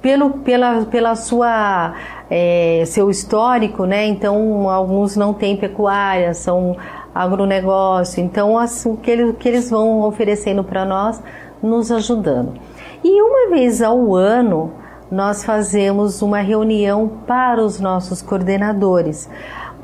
pelo, 0.02 0.32
pela, 0.40 0.84
pela 0.84 1.16
sua 1.16 1.94
é, 2.30 2.82
seu 2.84 3.08
histórico, 3.08 3.86
né? 3.86 4.06
Então 4.06 4.68
alguns 4.68 5.16
não 5.16 5.32
têm 5.32 5.56
pecuária, 5.56 6.34
são 6.34 6.76
agronegócio. 7.14 8.22
Então 8.22 8.58
assim, 8.58 8.92
o 8.92 8.98
que 8.98 9.10
eles, 9.10 9.30
o 9.30 9.32
que 9.32 9.48
eles 9.48 9.70
vão 9.70 10.02
oferecendo 10.02 10.62
para 10.62 10.84
nós, 10.84 11.22
nos 11.62 11.90
ajudando. 11.90 12.52
E 13.02 13.22
uma 13.22 13.48
vez 13.48 13.80
ao 13.80 14.14
ano 14.14 14.78
nós 15.10 15.44
fazemos 15.44 16.22
uma 16.22 16.40
reunião 16.40 17.08
para 17.26 17.62
os 17.62 17.80
nossos 17.80 18.22
coordenadores, 18.22 19.28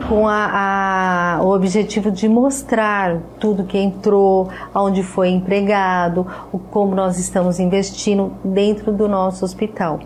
com 0.09 0.29
a, 0.29 1.39
a, 1.39 1.43
o 1.43 1.55
objetivo 1.55 2.11
de 2.11 2.29
mostrar 2.29 3.19
tudo 3.41 3.65
que 3.65 3.79
entrou, 3.79 4.49
onde 4.75 5.03
foi 5.03 5.31
empregado, 5.31 6.27
o, 6.53 6.59
como 6.59 6.95
nós 6.95 7.19
estamos 7.19 7.59
investindo 7.59 8.33
dentro 8.45 8.93
do 8.93 9.09
nosso 9.09 9.45
hospital. 9.45 9.99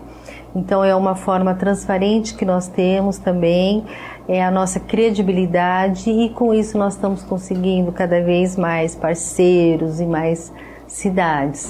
Então 0.55 0.83
é 0.83 0.95
uma 0.95 1.15
forma 1.15 1.53
transparente 1.53 2.33
que 2.33 2.43
nós 2.43 2.67
temos 2.67 3.17
também, 3.17 3.85
é 4.27 4.43
a 4.43 4.51
nossa 4.51 4.79
credibilidade 4.79 6.09
e 6.09 6.29
com 6.29 6.53
isso 6.53 6.77
nós 6.77 6.95
estamos 6.95 7.23
conseguindo 7.23 7.91
cada 7.91 8.21
vez 8.21 8.57
mais 8.57 8.95
parceiros 8.95 9.99
e 9.99 10.05
mais 10.05 10.51
cidades. 10.91 11.69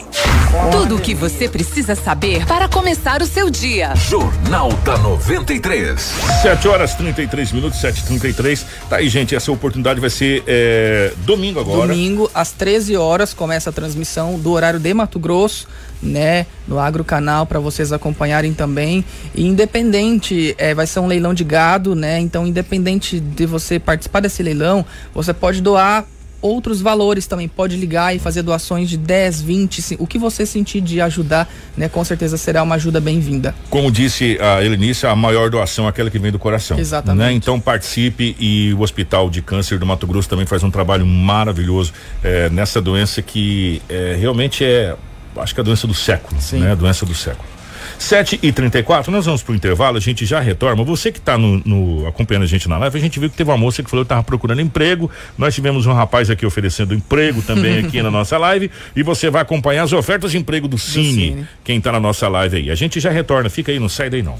Tudo 0.71 0.97
o 0.97 0.99
que 0.99 1.15
você 1.15 1.47
precisa 1.47 1.95
saber 1.95 2.45
para 2.45 2.67
começar 2.67 3.21
o 3.21 3.25
seu 3.25 3.49
dia. 3.49 3.95
Jornal 3.95 4.69
da 4.83 4.97
93. 4.97 6.01
7 6.41 6.67
horas 6.67 6.93
33 6.95 7.53
minutos, 7.53 7.81
7h33. 7.81 8.65
Tá 8.89 8.97
aí, 8.97 9.07
gente. 9.07 9.33
Essa 9.33 9.51
oportunidade 9.51 10.01
vai 10.01 10.09
ser 10.09 10.43
é, 10.45 11.13
domingo 11.19 11.59
agora. 11.59 11.87
Domingo, 11.87 12.29
às 12.33 12.51
13 12.51 12.97
horas, 12.97 13.33
começa 13.33 13.69
a 13.69 13.73
transmissão 13.73 14.37
do 14.37 14.51
horário 14.51 14.79
de 14.79 14.93
Mato 14.93 15.19
Grosso, 15.19 15.67
né? 16.01 16.45
No 16.67 16.79
Agro 16.79 17.05
Canal, 17.05 17.45
para 17.45 17.59
vocês 17.59 17.93
acompanharem 17.93 18.53
também. 18.53 19.05
E 19.33 19.47
independente, 19.47 20.53
é, 20.57 20.73
vai 20.73 20.85
ser 20.85 20.99
um 20.99 21.07
leilão 21.07 21.33
de 21.33 21.45
gado, 21.45 21.95
né? 21.95 22.19
Então, 22.19 22.45
independente 22.45 23.19
de 23.21 23.45
você 23.45 23.79
participar 23.79 24.19
desse 24.19 24.43
leilão, 24.43 24.85
você 25.13 25.33
pode 25.33 25.61
doar 25.61 26.05
outros 26.41 26.81
valores 26.81 27.27
também. 27.27 27.47
Pode 27.47 27.75
ligar 27.75 28.15
e 28.15 28.19
fazer 28.19 28.41
doações 28.41 28.89
de 28.89 28.97
10, 28.97 29.41
20, 29.41 29.95
o 29.99 30.07
que 30.07 30.17
você 30.17 30.45
sentir 30.45 30.81
de 30.81 30.99
ajudar, 31.01 31.49
né? 31.77 31.87
Com 31.87 32.03
certeza 32.03 32.37
será 32.37 32.63
uma 32.63 32.75
ajuda 32.75 32.99
bem-vinda. 32.99 33.53
Como 33.69 33.91
disse 33.91 34.37
a 34.41 34.63
Helenice, 34.63 35.05
a 35.05 35.15
maior 35.15 35.49
doação 35.49 35.85
é 35.85 35.89
aquela 35.89 36.09
que 36.09 36.19
vem 36.19 36.31
do 36.31 36.39
coração. 36.39 36.77
Exatamente. 36.77 37.25
Né? 37.25 37.33
Então 37.33 37.59
participe 37.59 38.35
e 38.39 38.73
o 38.73 38.81
Hospital 38.81 39.29
de 39.29 39.41
Câncer 39.41 39.77
do 39.77 39.85
Mato 39.85 40.07
Grosso 40.07 40.27
também 40.27 40.45
faz 40.45 40.63
um 40.63 40.71
trabalho 40.71 41.05
maravilhoso 41.05 41.93
é, 42.23 42.49
nessa 42.49 42.81
doença 42.81 43.21
que 43.21 43.81
é, 43.87 44.15
realmente 44.19 44.63
é, 44.63 44.95
acho 45.37 45.53
que 45.53 45.59
é 45.59 45.63
a 45.63 45.65
doença 45.65 45.85
do 45.87 45.93
século, 45.93 46.39
Sim. 46.41 46.59
né? 46.59 46.71
A 46.71 46.75
doença 46.75 47.05
do 47.05 47.13
século. 47.13 47.60
7 48.01 48.39
e 48.41 48.51
34 48.51 49.11
nós 49.11 49.25
vamos 49.25 49.43
pro 49.43 49.53
intervalo, 49.53 49.97
a 49.97 49.99
gente 49.99 50.25
já 50.25 50.39
retorna. 50.39 50.83
Você 50.83 51.11
que 51.11 51.19
está 51.19 51.37
no, 51.37 51.61
no, 51.63 52.07
acompanhando 52.07 52.43
a 52.43 52.47
gente 52.47 52.67
na 52.67 52.77
live, 52.77 52.97
a 52.97 53.01
gente 53.01 53.19
viu 53.19 53.29
que 53.29 53.37
teve 53.37 53.49
uma 53.49 53.57
moça 53.57 53.83
que 53.83 53.89
falou 53.89 54.03
que 54.03 54.07
estava 54.07 54.23
procurando 54.23 54.59
emprego. 54.59 55.09
Nós 55.37 55.53
tivemos 55.53 55.85
um 55.85 55.93
rapaz 55.93 56.29
aqui 56.29 56.45
oferecendo 56.45 56.95
emprego 56.95 57.41
também 57.43 57.77
aqui 57.85 58.01
na 58.01 58.09
nossa 58.09 58.37
live. 58.39 58.71
E 58.95 59.03
você 59.03 59.29
vai 59.29 59.43
acompanhar 59.43 59.83
as 59.83 59.93
ofertas 59.93 60.31
de 60.31 60.39
emprego 60.39 60.67
do 60.67 60.77
Cine, 60.77 61.03
do 61.03 61.13
Cine. 61.13 61.47
quem 61.63 61.77
está 61.77 61.91
na 61.91 61.99
nossa 61.99 62.27
live 62.27 62.57
aí. 62.57 62.71
A 62.71 62.75
gente 62.75 62.99
já 62.99 63.11
retorna, 63.11 63.49
fica 63.49 63.71
aí, 63.71 63.79
não 63.79 63.87
sai 63.87 64.09
daí 64.09 64.23
não. 64.23 64.37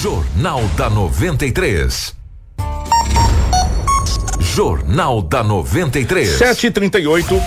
Jornal 0.00 0.62
da 0.76 0.88
93. 0.88 2.14
Jornal 4.54 5.20
da 5.20 5.42
93. 5.42 6.28
7 6.28 6.68
e 6.68 6.70
38 6.70 7.42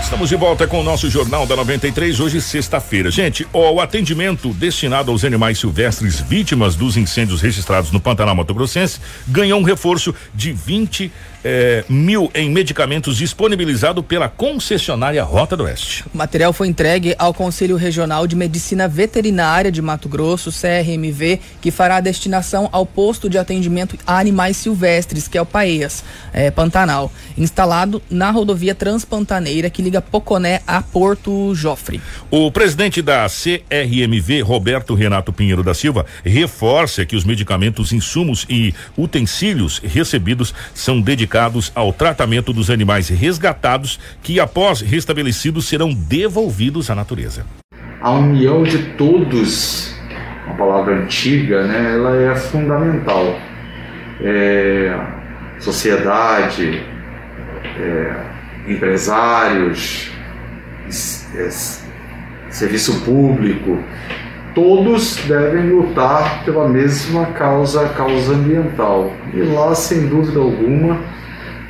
Estamos 0.00 0.28
de 0.28 0.36
volta 0.36 0.66
com 0.66 0.80
o 0.80 0.82
nosso 0.82 1.10
Jornal 1.10 1.46
da 1.46 1.54
93, 1.56 2.20
hoje 2.20 2.40
sexta-feira. 2.40 3.10
Gente, 3.10 3.46
o 3.52 3.80
atendimento 3.80 4.52
destinado 4.52 5.10
aos 5.10 5.24
animais 5.24 5.58
silvestres 5.58 6.20
vítimas 6.20 6.74
dos 6.74 6.96
incêndios 6.96 7.42
registrados 7.42 7.90
no 7.90 8.00
Pantanal 8.00 8.34
Mato 8.34 8.54
Grossense 8.54 9.00
ganhou 9.26 9.60
um 9.60 9.64
reforço 9.64 10.14
de 10.34 10.52
20 10.52 11.12
é, 11.44 11.84
mil 11.88 12.30
em 12.34 12.50
medicamentos 12.50 13.16
disponibilizado 13.16 14.02
pela 14.02 14.28
concessionária 14.28 15.22
Rota 15.22 15.56
do 15.56 15.64
Oeste. 15.64 16.04
O 16.12 16.16
material 16.16 16.52
foi 16.52 16.68
entregue 16.68 17.14
ao 17.18 17.32
Conselho 17.32 17.76
Regional 17.76 18.26
de 18.26 18.34
Medicina 18.34 18.88
Veterinária 18.88 19.70
de 19.70 19.80
Mato 19.80 20.08
Grosso, 20.08 20.50
CRMV, 20.50 21.40
que 21.60 21.70
fará 21.70 21.96
a 21.96 22.00
destinação 22.00 22.68
ao 22.72 22.84
posto 22.84 23.28
de 23.28 23.38
atendimento 23.38 23.96
a 24.06 24.18
animais 24.18 24.56
silvestres, 24.56 25.28
que 25.28 25.38
é 25.38 25.42
o 25.42 25.46
PAEAS, 25.46 26.02
é, 26.32 26.50
Pantanal, 26.50 27.12
instalado 27.36 28.02
na 28.10 28.30
rodovia 28.30 28.74
Transpantaneira 28.74 29.70
que 29.70 29.82
liga 29.82 30.00
Poconé 30.00 30.60
a 30.66 30.82
Porto 30.82 31.54
Jofre. 31.54 32.00
O 32.30 32.50
presidente 32.50 33.00
da 33.00 33.26
CRMV, 33.28 34.40
Roberto 34.42 34.94
Renato 34.94 35.32
Pinheiro 35.32 35.62
da 35.62 35.74
Silva, 35.74 36.04
reforça 36.24 37.06
que 37.06 37.16
os 37.16 37.24
medicamentos, 37.24 37.92
insumos 37.92 38.44
e 38.48 38.74
utensílios 38.96 39.78
recebidos 39.78 40.54
são 40.74 41.00
dedicados 41.00 41.27
dedicados 41.28 41.70
ao 41.74 41.92
tratamento 41.92 42.52
dos 42.52 42.70
animais 42.70 43.08
resgatados 43.08 44.00
que, 44.22 44.40
após 44.40 44.80
restabelecidos, 44.80 45.68
serão 45.68 45.92
devolvidos 45.92 46.90
à 46.90 46.94
natureza. 46.94 47.44
A 48.00 48.12
união 48.12 48.62
de 48.62 48.78
todos, 48.94 49.94
uma 50.46 50.56
palavra 50.56 50.94
antiga, 50.96 51.66
né, 51.66 51.94
ela 51.94 52.16
é 52.16 52.34
fundamental. 52.34 53.38
É, 54.20 54.98
sociedade, 55.60 56.82
é, 57.78 58.16
empresários, 58.66 60.10
é, 61.36 61.48
serviço 62.50 63.04
público, 63.04 63.78
todos 64.54 65.16
devem 65.26 65.70
lutar 65.70 66.42
pela 66.44 66.68
mesma 66.68 67.26
causa, 67.26 67.88
causa 67.90 68.32
ambiental. 68.32 69.12
E 69.34 69.40
lá, 69.42 69.74
sem 69.74 70.08
dúvida 70.08 70.40
alguma, 70.40 70.98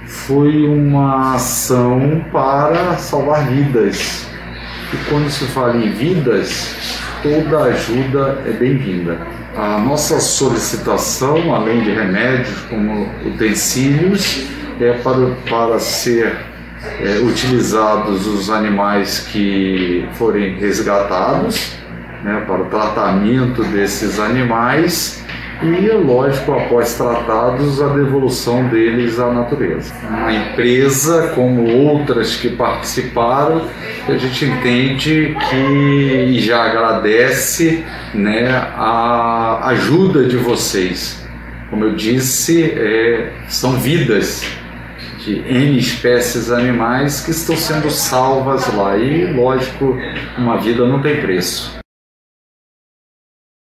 foi 0.09 0.67
uma 0.67 1.35
ação 1.35 2.25
para 2.33 2.97
salvar 2.97 3.47
vidas. 3.47 4.27
E 4.93 4.97
quando 5.11 5.31
se 5.31 5.45
fala 5.47 5.77
em 5.77 5.91
vidas, 5.91 6.75
toda 7.23 7.65
ajuda 7.65 8.43
é 8.47 8.51
bem-vinda. 8.53 9.19
A 9.55 9.79
nossa 9.79 10.19
solicitação, 10.19 11.55
além 11.55 11.83
de 11.83 11.91
remédios 11.91 12.59
como 12.63 13.07
utensílios, 13.27 14.47
é 14.81 14.93
para, 14.93 15.35
para 15.49 15.79
ser 15.79 16.39
é, 17.01 17.19
utilizados 17.19 18.27
os 18.27 18.49
animais 18.49 19.21
que 19.31 20.09
forem 20.15 20.57
resgatados, 20.57 21.77
né, 22.25 22.45
para 22.47 22.63
o 22.63 22.67
tratamento 22.67 23.63
desses 23.65 24.19
animais 24.19 25.23
e, 25.63 25.89
lógico, 25.89 26.53
após 26.53 26.97
tratados, 26.97 27.83
a 27.83 27.89
devolução 27.89 28.69
deles 28.69 29.19
à 29.19 29.33
natureza. 29.33 29.93
Uma 30.09 30.33
empresa, 30.33 31.33
como 31.35 31.69
outras 31.69 32.37
que 32.37 32.51
participaram, 32.51 33.67
a 34.07 34.17
gente 34.17 34.45
entende 34.45 35.37
que 35.51 35.57
e 36.29 36.39
já 36.41 36.63
agradece 36.63 37.85
né, 38.15 38.49
a 38.77 39.69
ajuda 39.71 40.25
de 40.25 40.37
vocês. 40.37 41.27
Como 41.71 41.85
eu 41.85 41.95
disse, 41.95 42.63
é, 42.65 43.33
são 43.49 43.73
vidas 43.73 44.45
de 45.19 45.39
N 45.41 45.77
espécies 45.77 46.53
animais 46.53 47.21
que 47.21 47.33
estão 47.33 47.57
sendo 47.57 47.91
salvas 47.91 48.73
lá. 48.73 48.97
E, 48.97 49.33
lógico, 49.33 49.99
uma 50.39 50.57
vida 50.59 50.87
não 50.87 51.03
tem 51.03 51.21
preço 51.21 51.78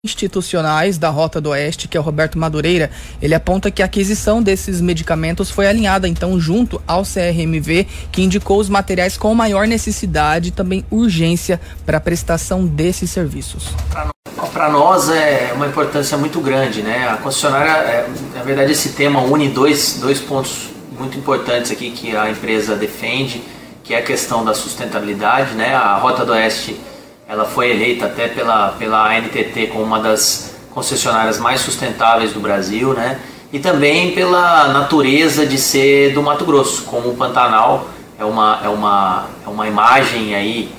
institucionais 0.04 0.98
da 0.98 1.10
Rota 1.10 1.40
do 1.40 1.50
Oeste, 1.50 1.86
que 1.86 1.96
é 1.96 2.00
o 2.00 2.02
Roberto 2.02 2.36
Madureira, 2.36 2.90
ele 3.22 3.36
aponta 3.36 3.70
que 3.70 3.80
a 3.80 3.84
aquisição 3.84 4.42
desses 4.42 4.80
medicamentos 4.80 5.48
foi 5.48 5.68
alinhada 5.68 6.08
então 6.08 6.40
junto 6.40 6.82
ao 6.88 7.04
CRMV, 7.04 7.86
que 8.10 8.20
indicou 8.20 8.58
os 8.58 8.68
materiais 8.68 9.16
com 9.16 9.32
maior 9.32 9.64
necessidade 9.64 10.48
e 10.48 10.50
também 10.50 10.84
urgência 10.90 11.60
para 11.86 11.98
a 11.98 12.00
prestação 12.00 12.66
desses 12.66 13.12
serviços. 13.12 13.68
Para 14.52 14.72
nós 14.72 15.08
é 15.08 15.52
uma 15.54 15.68
importância 15.68 16.18
muito 16.18 16.40
grande, 16.40 16.82
né? 16.82 17.08
A 17.08 17.16
concessionária, 17.18 17.70
é, 17.70 18.10
na 18.34 18.42
verdade, 18.42 18.72
esse 18.72 18.88
tema 18.88 19.20
une 19.20 19.50
dois, 19.50 19.98
dois 20.00 20.18
pontos 20.18 20.70
muito 20.98 21.16
importantes 21.16 21.70
aqui 21.70 21.92
que 21.92 22.16
a 22.16 22.28
empresa 22.28 22.74
defende, 22.74 23.40
que 23.84 23.94
é 23.94 23.98
a 23.98 24.02
questão 24.02 24.44
da 24.44 24.52
sustentabilidade, 24.52 25.54
né? 25.54 25.76
A 25.76 25.96
Rota 25.96 26.24
do 26.24 26.32
Oeste 26.32 26.76
ela 27.28 27.44
foi 27.44 27.70
eleita 27.70 28.06
até 28.06 28.28
pela, 28.28 28.68
pela 28.78 29.10
ANTT 29.16 29.68
como 29.72 29.84
uma 29.84 30.00
das 30.00 30.56
concessionárias 30.70 31.38
mais 31.38 31.60
sustentáveis 31.60 32.32
do 32.32 32.40
Brasil, 32.40 32.92
né? 32.92 33.20
E 33.52 33.58
também 33.58 34.12
pela 34.12 34.68
natureza 34.68 35.44
de 35.46 35.58
ser 35.58 36.14
do 36.14 36.22
Mato 36.22 36.44
Grosso, 36.44 36.84
como 36.84 37.10
o 37.10 37.16
Pantanal 37.16 37.88
é 38.18 38.24
uma, 38.24 38.60
é 38.64 38.68
uma, 38.68 39.26
é 39.44 39.48
uma 39.48 39.68
imagem 39.68 40.34
aí 40.34 40.72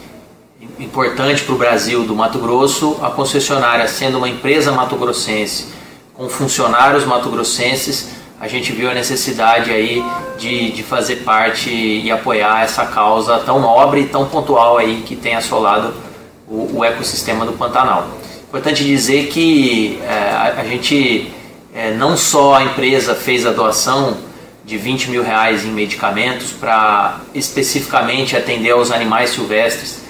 importante 0.80 1.44
para 1.44 1.54
o 1.54 1.58
Brasil 1.58 2.04
do 2.04 2.16
Mato 2.16 2.40
Grosso, 2.40 2.98
a 3.02 3.10
concessionária 3.12 3.88
sendo 3.88 4.18
uma 4.18 4.30
empresa 4.30 4.72
mato-grossense, 4.72 5.68
com 6.14 6.30
funcionários 6.30 7.06
mato-grossenses, 7.06 8.10
a 8.40 8.48
gente 8.48 8.72
viu 8.72 8.90
a 8.90 8.94
necessidade 8.94 9.72
aí 9.72 10.04
de, 10.38 10.72
de 10.72 10.84
fazer 10.84 11.18
parte 11.18 11.70
e 11.70 12.12
apoiar 12.12 12.64
essa 12.64 12.86
causa 12.86 13.40
tão 13.40 13.60
nobre 13.60 14.02
e 14.02 14.06
tão 14.08 14.26
pontual 14.26 14.78
aí 14.78 15.02
que 15.06 15.16
tem 15.16 15.36
assolado 15.36 15.94
o, 16.54 16.78
o 16.78 16.86
ecossistema 16.86 17.46
do 17.46 17.54
Pantanal. 17.54 18.08
Importante 18.48 18.84
dizer 18.84 19.28
que 19.28 20.00
é, 20.04 20.30
a, 20.30 20.62
a, 20.62 20.64
gente, 20.64 21.32
é, 21.74 21.92
não 21.92 22.16
só 22.16 22.56
a 22.56 22.64
empresa 22.64 23.16
fez 23.16 23.46
a 23.48 23.52
doação 23.52 24.18
de 24.64 24.78
20 24.78 25.10
mil 25.10 25.24
reais 25.24 25.66
em 25.66 25.72
medicamentos 25.72 26.52
para 26.54 27.20
especificamente 27.34 28.38
atender 28.38 28.72
aos 28.72 28.92
animais 28.92 29.32
silvestres 29.32 30.02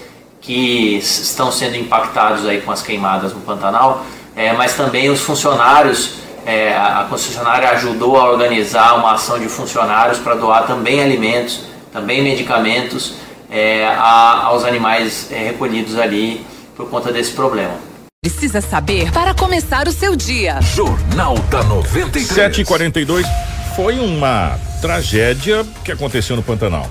que 0.41 0.98
estão 0.98 1.52
sendo 1.52 1.78
impactados 1.78 2.46
aí 2.46 2.60
com 2.60 2.72
as 2.72 2.82
queimadas 2.82 3.34
no 3.34 3.39
Pantanal, 3.39 4.06
é, 4.36 4.52
mas 4.52 4.76
também 4.76 5.10
os 5.10 5.22
funcionários, 5.22 6.16
é, 6.46 6.76
a 6.76 7.08
concessionária 7.10 7.70
ajudou 7.70 8.18
a 8.18 8.30
organizar 8.30 8.96
uma 8.96 9.14
ação 9.14 9.39
de 9.39 9.48
funcionários 9.48 10.20
para 10.20 10.36
doar 10.36 10.68
também 10.68 11.02
alimentos, 11.02 11.62
também 11.94 12.22
medicamentos 12.22 13.14
é, 13.54 13.86
a, 13.86 14.45
aos 14.45 14.66
animais 14.66 15.28
é, 15.32 15.45
recolhidos 15.45 15.95
ali 15.99 16.43
por 16.76 16.89
conta 16.89 17.14
desse 17.14 17.32
problema. 17.34 17.76
Precisa 18.20 18.62
saber 18.62 19.12
para 19.12 19.34
começar 19.36 19.88
o 19.88 19.91
seu 19.91 20.16
dia. 20.16 20.60
Jornal 20.62 21.38
da 21.51 21.62
93. 21.62 22.28
742 22.28 23.28
foi 23.76 23.99
uma 23.99 24.58
tragédia 24.82 25.64
que 25.86 25.91
aconteceu 25.91 26.36
no 26.36 26.41
Pantanal. 26.41 26.89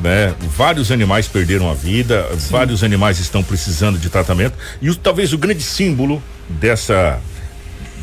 Né? 0.00 0.32
Vários 0.56 0.92
animais 0.92 1.26
perderam 1.26 1.68
a 1.68 1.74
vida, 1.74 2.28
Sim. 2.38 2.50
vários 2.50 2.84
animais 2.84 3.18
estão 3.18 3.42
precisando 3.42 3.98
de 3.98 4.08
tratamento 4.08 4.56
e 4.80 4.90
o, 4.90 4.94
talvez 4.94 5.32
o 5.32 5.38
grande 5.38 5.62
símbolo 5.62 6.22
dessa 6.48 7.20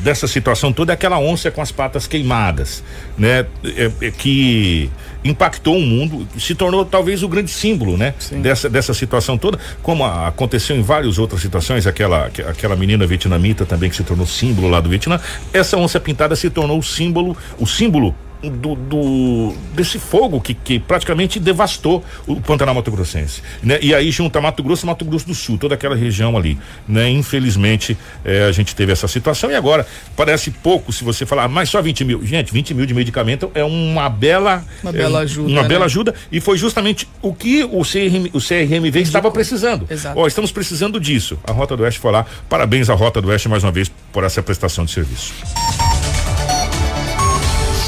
dessa 0.01 0.27
situação 0.27 0.73
toda 0.73 0.91
é 0.91 0.95
aquela 0.95 1.19
onça 1.19 1.51
com 1.51 1.61
as 1.61 1.71
patas 1.71 2.07
queimadas, 2.07 2.83
né? 3.17 3.45
É, 3.63 3.91
é, 4.01 4.11
que 4.11 4.89
impactou 5.23 5.77
o 5.77 5.81
mundo, 5.81 6.27
se 6.39 6.55
tornou 6.55 6.83
talvez 6.83 7.23
o 7.23 7.27
grande 7.27 7.51
símbolo, 7.51 7.97
né? 7.97 8.13
Dessa, 8.41 8.69
dessa 8.69 8.93
situação 8.93 9.37
toda, 9.37 9.59
como 9.81 10.03
a, 10.03 10.27
aconteceu 10.27 10.75
em 10.75 10.81
várias 10.81 11.17
outras 11.17 11.41
situações, 11.41 11.85
aquela, 11.85 12.25
aquela 12.25 12.75
menina 12.75 13.05
vietnamita 13.05 13.65
também 13.65 13.89
que 13.89 13.95
se 13.95 14.03
tornou 14.03 14.25
símbolo 14.25 14.67
lá 14.67 14.79
do 14.79 14.89
Vietnã, 14.89 15.19
essa 15.53 15.77
onça 15.77 15.99
pintada 15.99 16.35
se 16.35 16.49
tornou 16.49 16.79
o 16.79 16.83
símbolo, 16.83 17.37
o 17.59 17.67
símbolo 17.67 18.15
do, 18.49 18.75
do, 18.75 19.53
desse 19.73 19.99
fogo 19.99 20.41
que, 20.41 20.53
que 20.53 20.79
praticamente 20.79 21.39
devastou 21.39 22.03
o 22.25 22.41
Pantanal 22.41 22.73
Mato 22.73 22.91
Grossense, 22.91 23.41
né? 23.61 23.77
E 23.81 23.93
aí 23.93 24.11
junta 24.11 24.41
Mato 24.41 24.63
Grosso 24.63 24.85
e 24.85 24.87
Mato 24.87 25.05
Grosso 25.05 25.27
do 25.27 25.35
Sul, 25.35 25.57
toda 25.57 25.75
aquela 25.75 25.95
região 25.95 26.35
ali, 26.35 26.57
né? 26.87 27.09
Infelizmente 27.09 27.97
eh, 28.25 28.45
a 28.47 28.51
gente 28.51 28.75
teve 28.75 28.91
essa 28.91 29.07
situação 29.07 29.51
e 29.51 29.55
agora 29.55 29.85
parece 30.15 30.51
pouco 30.51 30.91
se 30.91 31.03
você 31.03 31.25
falar, 31.25 31.47
mas 31.47 31.69
só 31.69 31.81
20 31.81 32.03
mil, 32.03 32.25
gente, 32.25 32.51
20 32.51 32.73
mil 32.73 32.85
de 32.85 32.93
medicamento 32.93 33.51
é 33.53 33.63
uma 33.63 34.09
bela, 34.09 34.63
uma 34.81 34.91
bela 34.91 35.19
é, 35.19 35.23
ajuda, 35.23 35.49
uma 35.49 35.61
né? 35.61 35.67
bela 35.67 35.85
ajuda 35.85 36.15
e 36.31 36.39
foi 36.39 36.57
justamente 36.57 37.07
o 37.21 37.33
que 37.33 37.63
o 37.63 37.81
CRM, 37.83 38.29
o 38.33 38.39
CRMV 38.39 39.01
estava 39.01 39.29
precisando. 39.29 39.85
Exato. 39.89 40.19
Ó, 40.19 40.27
estamos 40.27 40.51
precisando 40.51 40.99
disso. 40.99 41.37
A 41.43 41.51
Rota 41.51 41.77
do 41.77 41.83
Oeste 41.83 41.99
foi 41.99 42.11
lá, 42.11 42.25
parabéns 42.49 42.89
à 42.89 42.93
Rota 42.93 43.21
do 43.21 43.29
Oeste 43.29 43.47
mais 43.47 43.63
uma 43.63 43.71
vez 43.71 43.91
por 44.11 44.23
essa 44.23 44.41
prestação 44.41 44.85
de 44.85 44.91
serviço. 44.91 45.33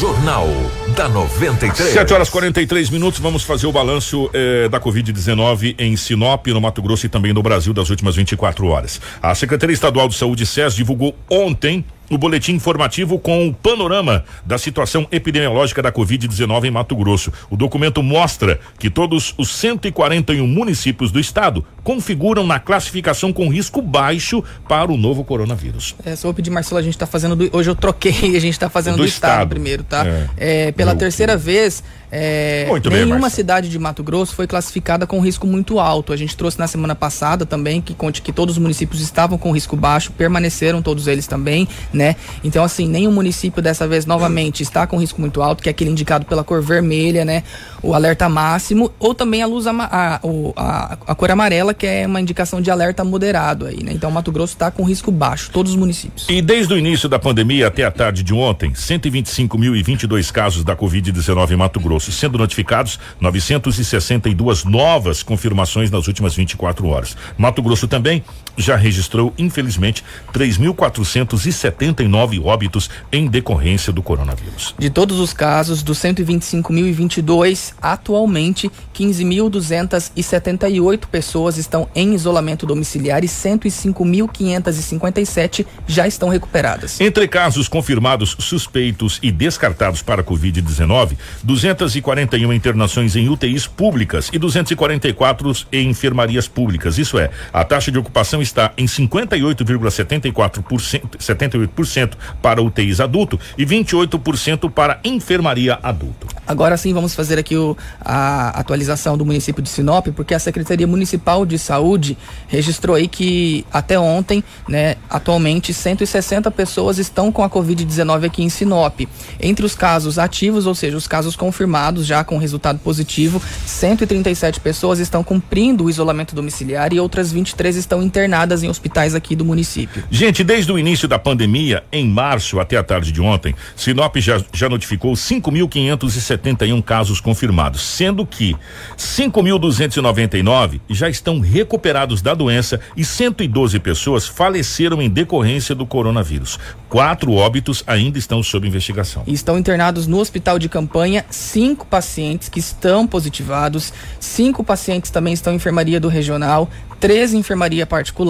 Jornal 0.04 0.50
da 0.98 1.08
93. 1.08 1.94
7 1.94 2.14
horas 2.14 2.30
43 2.30 2.90
minutos. 2.90 3.22
Vamos 3.22 3.44
fazer 3.44 3.68
o 3.68 3.72
balanço 3.72 4.30
eh, 4.34 4.68
da 4.68 4.78
Covid-19 4.78 5.76
em 5.80 5.96
Sinop, 5.96 6.46
no 6.48 6.60
Mato 6.60 6.82
Grosso 6.82 7.06
e 7.06 7.10
também 7.10 7.32
no 7.32 7.42
Brasil 7.42 7.74
das 7.74 7.90
últimas 7.90 8.18
24 8.18 8.68
horas. 8.68 9.00
A 9.22 9.34
Secretaria 9.34 9.74
Estadual 9.74 10.10
de 10.10 10.16
Saúde, 10.16 10.46
SES, 10.46 10.76
divulgou 10.76 11.16
ontem 11.30 11.86
o 12.14 12.18
boletim 12.18 12.54
informativo 12.54 13.18
com 13.20 13.48
o 13.48 13.54
panorama 13.54 14.24
da 14.46 14.58
situação 14.58 15.08
epidemiológica 15.12 15.82
da 15.82 15.92
Covid-19 15.92 16.66
em 16.66 16.72
Mato 16.72 16.96
Grosso. 16.96 17.32
O 17.50 17.58
documento 17.58 18.02
mostra 18.02 18.60
que 18.78 18.90
todos 18.90 19.34
os 19.38 19.50
141 19.50 20.46
municípios 20.46 21.12
do 21.12 21.20
estado 21.20 21.66
configuram 21.84 22.46
na 22.46 22.60
classificação 22.60 23.34
com 23.34 23.50
risco 23.50 23.82
baixo 23.82 24.44
para 24.68 24.92
o 24.92 24.98
novo 24.98 25.24
coronavírus. 25.24 25.96
É, 26.06 26.16
só 26.16 26.28
vou 26.28 26.34
pedir, 26.34 26.50
Marcelo, 26.50 26.80
a 26.80 26.84
gente 26.84 26.96
está 26.96 27.06
fazendo. 27.06 27.36
Do, 27.36 27.50
hoje 27.52 27.70
eu 27.70 27.76
troquei, 27.76 28.12
a 28.36 28.40
gente 28.40 28.54
está 28.54 28.70
fazendo 28.70 28.96
do, 28.96 29.04
do 29.04 29.06
estado, 29.06 29.32
estado, 29.32 29.50
primeiro, 29.50 29.84
tá? 29.84 30.06
É. 30.06 30.28
É, 30.38 30.72
pela 30.72 30.96
terceira 30.96 31.36
vez, 31.36 31.84
é, 32.16 32.68
nenhuma 32.92 33.22
bem, 33.22 33.30
cidade 33.32 33.68
de 33.70 33.80
Mato 33.80 34.04
Grosso 34.04 34.36
foi 34.36 34.46
classificada 34.46 35.08
com 35.08 35.20
risco 35.20 35.48
muito 35.48 35.80
alto. 35.80 36.14
A 36.14 36.16
gente 36.16 36.38
trouxe 36.38 36.60
na 36.60 36.68
semana 36.68 36.94
passada 36.94 37.44
também 37.44 37.82
que 37.82 37.96
conte 37.96 38.22
que 38.22 38.32
todos 38.32 38.56
os 38.56 38.62
municípios 38.62 39.02
estavam 39.02 39.36
com 39.36 39.52
risco 39.52 39.76
baixo, 39.76 40.12
permaneceram 40.12 40.80
todos 40.80 41.08
eles 41.08 41.26
também, 41.26 41.68
né? 41.92 42.16
Então, 42.44 42.64
assim, 42.64 42.88
nenhum 42.88 43.12
município 43.12 43.64
dessa 43.64 43.88
vez 43.88 44.06
novamente 44.06 44.62
está 44.62 44.86
com 44.86 44.98
risco 44.98 45.20
muito 45.20 45.42
alto, 45.42 45.64
que 45.64 45.70
é 45.70 45.72
aquele 45.72 45.90
indicado 45.90 46.24
pela 46.26 46.44
cor 46.44 46.62
vermelha, 46.62 47.26
né? 47.26 47.42
O 47.82 47.96
alerta 47.96 48.30
máximo, 48.30 48.92
ou 49.00 49.16
também 49.16 49.42
a 49.42 49.48
luz 49.48 49.66
a, 49.66 49.72
a, 49.72 50.20
a, 50.56 50.98
a 51.08 51.16
cor 51.16 51.32
amarela, 51.32 51.74
que 51.74 51.88
é 51.88 52.06
uma 52.06 52.22
indicação 52.22 52.62
de 52.62 52.70
alerta 52.70 53.04
moderado 53.04 53.66
aí, 53.66 53.84
né? 53.84 53.92
Então, 53.92 54.12
Mato 54.12 54.32
Grosso 54.32 54.54
está 54.54 54.70
com 54.70 54.84
risco 54.84 55.12
baixo, 55.12 55.50
todos 55.52 55.72
os 55.72 55.78
municípios. 55.78 56.28
E 56.30 56.44
desde 56.44 56.76
o 56.76 56.78
início 56.78 57.10
da 57.10 57.18
pandemia 57.18 57.70
até 57.70 57.84
a 57.84 57.92
tarde 57.92 58.22
de 58.22 58.36
ontem, 58.36 58.72
125.022 58.72 60.32
casos 60.32 60.64
da 60.64 60.76
Covid-19 60.76 61.50
em 61.50 61.56
Mato 61.56 61.80
Grosso. 61.80 62.03
Sendo 62.12 62.38
notificados 62.38 63.00
962 63.20 64.64
novas 64.64 65.24
confirmações 65.24 65.90
nas 65.90 66.08
últimas 66.08 66.36
24 66.36 66.88
horas. 66.88 67.16
Mato 67.38 67.62
Grosso 67.62 67.88
também 67.88 68.24
já 68.58 68.76
registrou, 68.76 69.32
infelizmente, 69.38 70.04
3.479 70.34 72.44
óbitos 72.44 72.90
em 73.12 73.28
decorrência 73.28 73.94
do 73.94 74.02
coronavírus. 74.02 74.74
De 74.78 74.90
todos 74.90 75.20
os 75.20 75.34
casos, 75.34 75.84
dos 75.84 76.00
125.022, 76.00 77.74
atualmente 77.82 78.72
15.278 78.94 81.08
pessoas 81.08 81.58
estão 81.58 81.90
em 81.96 82.14
isolamento 82.14 82.66
domiciliar 82.66 83.24
e 83.24 83.28
105.557 83.28 85.66
já 85.88 86.06
estão 86.08 86.30
recuperadas. 86.30 87.02
Entre 87.02 87.28
casos 87.28 87.68
confirmados, 87.68 88.36
suspeitos 88.40 89.20
e 89.22 89.32
descartados 89.32 90.02
para 90.02 90.24
Covid-19, 90.24 91.18
241 91.44 92.54
internações 92.54 93.16
em 93.16 93.30
UTIs 93.30 93.68
públicas 93.68 94.30
e 94.32 94.38
244 94.38 95.34
em 95.72 95.90
enfermarias 95.90 96.48
públicas. 96.48 96.98
Isso 96.98 97.18
é, 97.18 97.30
a 97.52 97.64
taxa 97.64 97.92
de 97.92 97.98
ocupação 97.98 98.42
está 98.44 98.72
em 98.78 98.86
58,74%, 98.86 101.18
78% 101.18 102.12
para 102.42 102.62
UTIs 102.62 103.00
adulto 103.00 103.40
e 103.58 103.66
28% 103.66 104.70
para 104.70 105.00
enfermaria 105.04 105.80
adulto. 105.82 106.28
Agora 106.46 106.78
sim 106.78 106.94
vamos 106.94 107.16
fazer 107.16 107.40
aqui 107.40 107.56
o, 107.56 107.76
a 108.02 108.50
atualização 108.50 109.18
do 109.18 109.26
município 109.26 109.64
de 109.64 109.70
Sinop, 109.70 110.08
porque 110.10 110.34
a 110.34 110.40
Secretaria 110.40 110.86
Municipal 110.86 111.46
de 111.46 111.58
Saúde 111.58 112.18
registrou 112.48 112.96
aí 112.96 113.08
que 113.08 113.66
até 113.72 113.98
ontem, 113.98 114.44
né, 114.68 114.98
atualmente 115.10 115.74
160 115.74 116.52
pessoas 116.52 116.98
estão 116.98 117.32
com 117.32 117.44
a 117.44 117.50
Covid-19 117.50 118.26
aqui 118.26 118.44
em 118.44 118.50
Sinop. 118.50 119.02
Entre 119.40 119.66
os 119.66 119.74
casos 119.74 120.20
ativos, 120.20 120.68
ou 120.68 120.76
seja, 120.76 120.98
os 120.98 121.08
casos 121.08 121.36
confirmados 121.36 122.06
já 122.06 122.24
com 122.24 122.38
resultado 122.38 122.80
positivo, 122.80 123.42
137 123.66 124.60
pessoas 124.60 125.00
estão 125.00 125.24
cumprindo 125.24 125.86
o 125.86 125.90
isolamento 125.90 126.36
domiciliar 126.36 126.94
e 126.94 127.00
outras 127.00 127.32
23 127.32 127.78
estão 127.78 128.04
internadas 128.04 128.33
em 128.64 128.70
hospitais 128.70 129.16
aqui 129.16 129.36
do 129.36 129.44
município. 129.46 130.04
Gente, 130.10 130.44
desde 130.44 130.72
o 130.72 130.80
início 130.80 131.08
da 131.08 131.20
pandemia, 131.20 131.84
em 131.92 132.08
março 132.08 132.60
até 132.60 132.78
a 132.78 132.84
tarde 132.84 133.12
de 133.12 133.22
ontem, 133.22 133.54
Sinop 133.76 134.16
já, 134.18 134.42
já 134.54 134.70
notificou 134.70 135.14
5.571 135.14 136.84
casos 136.84 137.20
confirmados, 137.20 137.82
sendo 137.82 138.26
que 138.26 138.56
5.299 138.98 140.82
já 140.90 141.10
estão 141.10 141.40
recuperados 141.40 142.22
da 142.22 142.34
doença 142.34 142.80
e 142.96 143.04
112 143.04 143.80
pessoas 143.80 144.28
faleceram 144.28 145.02
em 145.02 145.10
decorrência 145.10 145.76
do 145.76 145.86
coronavírus. 145.86 146.60
Quatro 146.90 147.34
óbitos 147.34 147.84
ainda 147.88 148.18
estão 148.18 148.44
sob 148.44 148.68
investigação. 148.68 149.24
Estão 149.26 149.58
internados 149.58 150.06
no 150.08 150.20
hospital 150.20 150.60
de 150.60 150.70
campanha 150.70 151.26
cinco 151.30 151.86
pacientes 151.86 152.50
que 152.50 152.60
estão 152.60 153.08
positivados, 153.08 153.94
cinco 154.20 154.64
pacientes 154.64 155.10
também 155.10 155.34
estão 155.34 155.54
em 155.54 155.60
enfermaria 155.64 156.00
do 156.00 156.08
regional, 156.08 156.70
13 157.00 157.36
em 157.36 157.40
enfermaria 157.40 157.86
particular. 157.86 158.23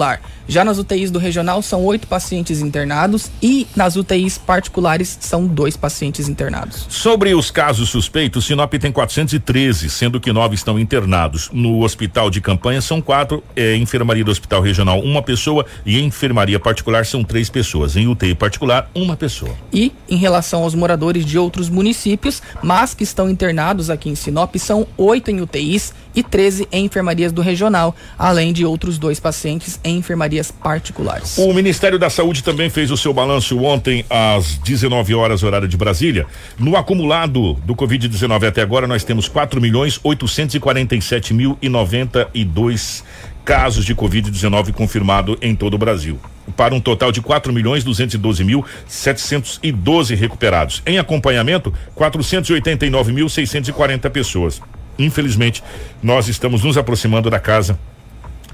Já 0.46 0.64
nas 0.64 0.78
UTIs 0.78 1.10
do 1.10 1.18
regional 1.18 1.62
são 1.62 1.84
oito 1.84 2.06
pacientes 2.06 2.60
internados 2.60 3.30
e 3.42 3.66
nas 3.74 3.96
UTIs 3.96 4.36
particulares 4.36 5.16
são 5.20 5.46
dois 5.46 5.76
pacientes 5.76 6.28
internados. 6.28 6.86
Sobre 6.88 7.34
os 7.34 7.50
casos 7.50 7.88
suspeitos, 7.88 8.44
Sinop 8.44 8.72
tem 8.74 8.92
413, 8.92 9.88
sendo 9.88 10.20
que 10.20 10.32
nove 10.32 10.54
estão 10.54 10.78
internados. 10.78 11.50
No 11.52 11.82
hospital 11.82 12.30
de 12.30 12.40
campanha 12.40 12.80
são 12.80 13.00
quatro, 13.00 13.42
é, 13.56 13.76
enfermaria 13.76 14.24
do 14.24 14.30
hospital 14.30 14.60
regional 14.60 15.00
uma 15.00 15.22
pessoa 15.22 15.64
e 15.86 16.00
enfermaria 16.00 16.60
particular 16.60 17.06
são 17.06 17.24
três 17.24 17.48
pessoas. 17.48 17.96
Em 17.96 18.06
UTI 18.06 18.34
particular, 18.34 18.90
uma 18.94 19.16
pessoa. 19.16 19.54
E 19.72 19.92
em 20.08 20.16
relação 20.16 20.62
aos 20.62 20.74
moradores 20.74 21.24
de 21.24 21.38
outros 21.38 21.68
municípios, 21.68 22.42
mas 22.62 22.94
que 22.94 23.04
estão 23.04 23.30
internados 23.30 23.90
aqui 23.90 24.08
em 24.08 24.14
Sinop, 24.14 24.54
são 24.56 24.86
oito 24.96 25.30
em 25.30 25.40
UTIs 25.40 25.92
e 26.14 26.22
13 26.22 26.68
em 26.70 26.84
enfermarias 26.84 27.32
do 27.32 27.42
regional, 27.42 27.94
além 28.18 28.52
de 28.52 28.64
outros 28.64 28.98
dois 28.98 29.18
pacientes 29.18 29.80
em 29.82 29.98
enfermarias 29.98 30.50
particulares. 30.50 31.38
O 31.38 31.52
Ministério 31.52 31.98
da 31.98 32.10
Saúde 32.10 32.42
também 32.42 32.70
fez 32.70 32.90
o 32.90 32.96
seu 32.96 33.12
balanço 33.12 33.58
ontem 33.60 34.04
às 34.08 34.58
19 34.58 35.14
horas 35.14 35.42
horário 35.42 35.68
de 35.68 35.76
Brasília. 35.76 36.26
No 36.58 36.76
acumulado 36.76 37.54
do 37.64 37.74
Covid-19 37.74 38.48
até 38.48 38.62
agora 38.62 38.86
nós 38.86 39.04
temos 39.04 39.28
4 39.28 39.60
milhões 39.60 40.00
847 40.02 41.34
mil 41.34 41.58
e 41.60 41.68
92 41.68 43.04
casos 43.44 43.84
de 43.84 43.94
Covid-19 43.94 44.72
confirmado 44.72 45.36
em 45.42 45.54
todo 45.54 45.74
o 45.74 45.78
Brasil. 45.78 46.18
Para 46.56 46.74
um 46.74 46.80
total 46.80 47.12
de 47.12 47.20
4 47.20 47.52
milhões 47.52 47.84
212 47.84 48.44
mil 48.44 48.64
712 48.86 50.14
recuperados. 50.14 50.82
Em 50.86 50.98
acompanhamento, 50.98 51.72
489 51.94 53.12
mil 53.12 53.28
640 53.28 54.10
pessoas. 54.10 54.60
Infelizmente, 54.98 55.62
nós 56.02 56.28
estamos 56.28 56.62
nos 56.62 56.76
aproximando 56.76 57.30
da 57.30 57.38
casa 57.38 57.78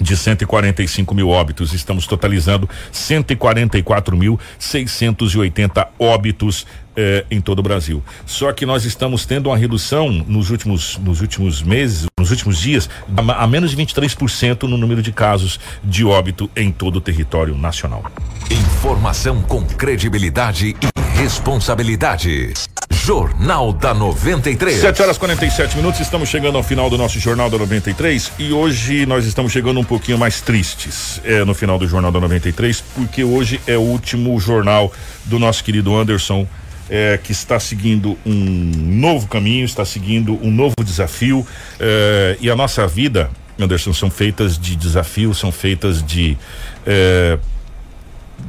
de 0.01 0.17
145 0.17 1.15
mil 1.15 1.29
óbitos. 1.29 1.75
Estamos 1.75 2.07
totalizando 2.07 2.71
144.680 2.93 5.89
óbitos 5.99 6.67
eh, 6.97 7.25
em 7.31 7.39
todo 7.41 7.61
o 7.61 7.63
Brasil. 7.63 8.03
Só 8.25 8.51
que 8.53 8.65
nós 8.65 8.85
estamos 8.85 9.27
tendo 9.27 9.51
uma 9.51 9.57
redução 9.57 10.11
nos 10.11 10.51
últimos, 10.51 10.97
nos 10.99 11.21
últimos 11.21 11.63
meses, 11.63 12.07
nos 12.19 12.31
últimos 12.31 12.59
dias, 12.59 12.89
a, 13.17 13.45
a 13.45 13.47
menos 13.47 13.71
de 13.71 13.77
23% 13.77 14.63
no 14.63 14.79
número 14.79 15.03
de 15.03 15.13
casos 15.13 15.61
de 15.85 16.05
óbito 16.05 16.51
em 16.57 16.73
todo 16.73 16.97
o 16.97 17.01
território 17.01 17.57
nacional. 17.57 18.05
Informação 18.51 19.41
com 19.43 19.65
credibilidade 19.65 20.69
e 20.69 20.75
responsabilidade. 21.21 22.55
Jornal 22.91 23.75
da 23.75 23.93
93. 23.93 24.81
7 24.81 25.03
horas 25.03 25.19
47 25.19 25.77
minutos, 25.77 26.01
estamos 26.01 26.31
chegando 26.31 26.57
ao 26.57 26.63
final 26.63 26.89
do 26.89 26.97
nosso 26.97 27.21
Jornal 27.21 27.51
da 27.51 27.59
93 27.59 28.33
e 28.39 28.53
hoje 28.53 29.05
nós 29.05 29.27
estamos 29.27 29.53
chegando 29.53 29.79
um 29.79 29.85
pouquinho 29.85 30.17
mais 30.17 30.41
tristes 30.41 31.21
é, 31.23 31.45
no 31.45 31.53
final 31.53 31.79
do 31.79 31.87
Jornal 31.87 32.11
da 32.11 32.21
93, 32.21 32.83
porque 32.95 33.23
hoje 33.23 33.61
é 33.67 33.77
o 33.77 33.83
último 33.83 34.41
jornal 34.41 34.91
do 35.27 35.39
nosso 35.39 35.63
querido 35.63 35.95
Anderson. 35.95 36.47
É, 36.93 37.21
que 37.23 37.31
está 37.31 37.61
seguindo 37.61 38.19
um 38.27 38.35
novo 38.35 39.29
caminho, 39.29 39.65
está 39.65 39.85
seguindo 39.85 40.37
um 40.43 40.51
novo 40.51 40.75
desafio 40.83 41.47
é, 41.79 42.37
e 42.41 42.51
a 42.51 42.57
nossa 42.57 42.85
vida, 42.85 43.31
Anderson, 43.57 43.93
são 43.93 44.11
feitas 44.11 44.59
de 44.59 44.75
desafios, 44.75 45.39
são 45.39 45.53
feitas 45.53 46.03
de 46.03 46.37
é, 46.85 47.39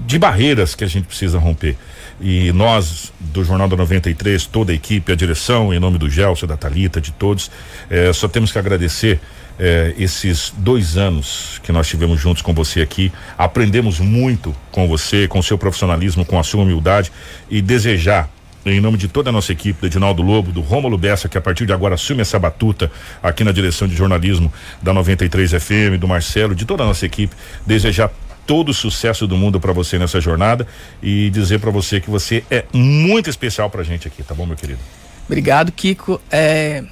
de 0.05 0.17
barreiras 0.17 0.73
que 0.73 0.83
a 0.83 0.87
gente 0.87 1.05
precisa 1.05 1.37
romper. 1.37 1.77
E 2.21 2.51
nós, 2.51 3.11
do 3.19 3.43
Jornal 3.43 3.67
da 3.67 3.75
93, 3.75 4.45
toda 4.45 4.71
a 4.71 4.75
equipe, 4.75 5.11
a 5.11 5.15
direção, 5.15 5.73
em 5.73 5.79
nome 5.79 5.97
do 5.97 6.07
Gelson, 6.07 6.45
da 6.45 6.55
Talita, 6.55 7.01
de 7.01 7.11
todos, 7.11 7.49
eh, 7.89 8.13
só 8.13 8.27
temos 8.27 8.51
que 8.51 8.59
agradecer 8.59 9.19
eh, 9.57 9.95
esses 9.97 10.53
dois 10.55 10.97
anos 10.97 11.59
que 11.63 11.71
nós 11.71 11.87
tivemos 11.87 12.21
juntos 12.21 12.43
com 12.43 12.53
você 12.53 12.81
aqui. 12.81 13.11
Aprendemos 13.35 13.99
muito 13.99 14.55
com 14.71 14.87
você, 14.87 15.27
com 15.27 15.41
seu 15.41 15.57
profissionalismo, 15.57 16.23
com 16.23 16.37
a 16.37 16.43
sua 16.43 16.61
humildade 16.61 17.11
e 17.49 17.59
desejar 17.59 18.29
em 18.63 18.79
nome 18.79 18.97
de 18.97 19.07
toda 19.07 19.31
a 19.31 19.33
nossa 19.33 19.51
equipe, 19.51 19.81
do 19.81 19.87
Edinaldo 19.87 20.21
Lobo, 20.21 20.51
do 20.51 20.61
Rômulo 20.61 20.95
Bessa, 20.95 21.27
que 21.27 21.35
a 21.35 21.41
partir 21.41 21.65
de 21.65 21.73
agora 21.73 21.95
assume 21.95 22.21
essa 22.21 22.37
batuta 22.37 22.91
aqui 23.23 23.43
na 23.43 23.51
direção 23.51 23.87
de 23.87 23.95
jornalismo 23.95 24.53
da 24.79 24.93
93 24.93 25.51
FM, 25.53 25.99
do 25.99 26.07
Marcelo, 26.07 26.53
de 26.53 26.63
toda 26.63 26.83
a 26.83 26.85
nossa 26.85 27.03
equipe, 27.03 27.35
desejar 27.65 28.11
todo 28.51 28.67
o 28.67 28.73
sucesso 28.73 29.25
do 29.25 29.37
mundo 29.37 29.61
para 29.61 29.71
você 29.71 29.97
nessa 29.97 30.19
jornada 30.19 30.67
e 31.01 31.29
dizer 31.29 31.61
para 31.61 31.71
você 31.71 32.01
que 32.01 32.09
você 32.09 32.43
é 32.51 32.65
muito 32.73 33.29
especial 33.29 33.69
pra 33.69 33.81
gente 33.81 34.09
aqui, 34.09 34.21
tá 34.23 34.35
bom, 34.35 34.45
meu 34.45 34.57
querido? 34.57 34.79
Obrigado, 35.25 35.71
Kiko. 35.71 36.19
É, 36.29 36.83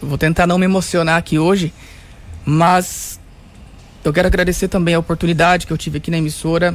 vou 0.00 0.16
tentar 0.16 0.46
não 0.46 0.56
me 0.56 0.64
emocionar 0.64 1.18
aqui 1.18 1.38
hoje, 1.38 1.70
mas 2.46 3.20
eu 4.02 4.10
quero 4.10 4.26
agradecer 4.26 4.68
também 4.68 4.94
a 4.94 4.98
oportunidade 4.98 5.66
que 5.66 5.72
eu 5.74 5.76
tive 5.76 5.98
aqui 5.98 6.10
na 6.10 6.16
emissora, 6.16 6.74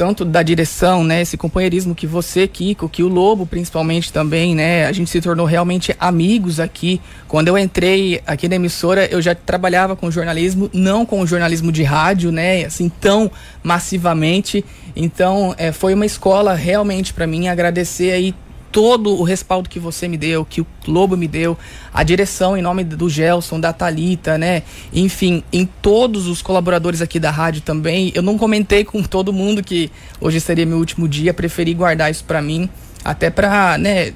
tanto 0.00 0.24
da 0.24 0.42
direção, 0.42 1.04
né, 1.04 1.20
esse 1.20 1.36
companheirismo 1.36 1.94
que 1.94 2.06
você, 2.06 2.48
Kiko, 2.48 2.88
que 2.88 3.02
o 3.02 3.08
Lobo 3.08 3.44
principalmente 3.44 4.10
também, 4.10 4.54
né, 4.54 4.86
a 4.86 4.92
gente 4.92 5.10
se 5.10 5.20
tornou 5.20 5.44
realmente 5.44 5.94
amigos 6.00 6.58
aqui. 6.58 6.98
Quando 7.28 7.48
eu 7.48 7.58
entrei 7.58 8.22
aqui 8.26 8.48
na 8.48 8.54
emissora, 8.54 9.04
eu 9.12 9.20
já 9.20 9.34
trabalhava 9.34 9.94
com 9.94 10.10
jornalismo, 10.10 10.70
não 10.72 11.04
com 11.04 11.26
jornalismo 11.26 11.70
de 11.70 11.82
rádio, 11.82 12.32
né, 12.32 12.64
assim 12.64 12.88
tão 12.88 13.30
massivamente. 13.62 14.64
Então, 14.96 15.54
é, 15.58 15.70
foi 15.70 15.92
uma 15.92 16.06
escola 16.06 16.54
realmente 16.54 17.12
para 17.12 17.26
mim 17.26 17.48
agradecer 17.48 18.10
aí 18.12 18.34
todo 18.72 19.18
o 19.18 19.22
respaldo 19.22 19.68
que 19.68 19.78
você 19.78 20.06
me 20.08 20.16
deu, 20.16 20.44
que 20.44 20.60
o 20.60 20.66
Lobo 20.86 21.16
me 21.16 21.26
deu, 21.26 21.56
a 21.92 22.02
direção 22.02 22.56
em 22.56 22.62
nome 22.62 22.84
do 22.84 23.08
Gelson, 23.08 23.58
da 23.58 23.72
Talita, 23.72 24.38
né? 24.38 24.62
Enfim, 24.92 25.42
em 25.52 25.66
todos 25.66 26.26
os 26.26 26.40
colaboradores 26.40 27.02
aqui 27.02 27.18
da 27.18 27.30
rádio 27.30 27.62
também. 27.62 28.12
Eu 28.14 28.22
não 28.22 28.38
comentei 28.38 28.84
com 28.84 29.02
todo 29.02 29.32
mundo 29.32 29.62
que 29.62 29.90
hoje 30.20 30.40
seria 30.40 30.64
meu 30.64 30.78
último 30.78 31.08
dia, 31.08 31.34
preferi 31.34 31.74
guardar 31.74 32.10
isso 32.10 32.24
para 32.24 32.40
mim, 32.40 32.68
até 33.04 33.30
para, 33.30 33.76
né, 33.78 34.12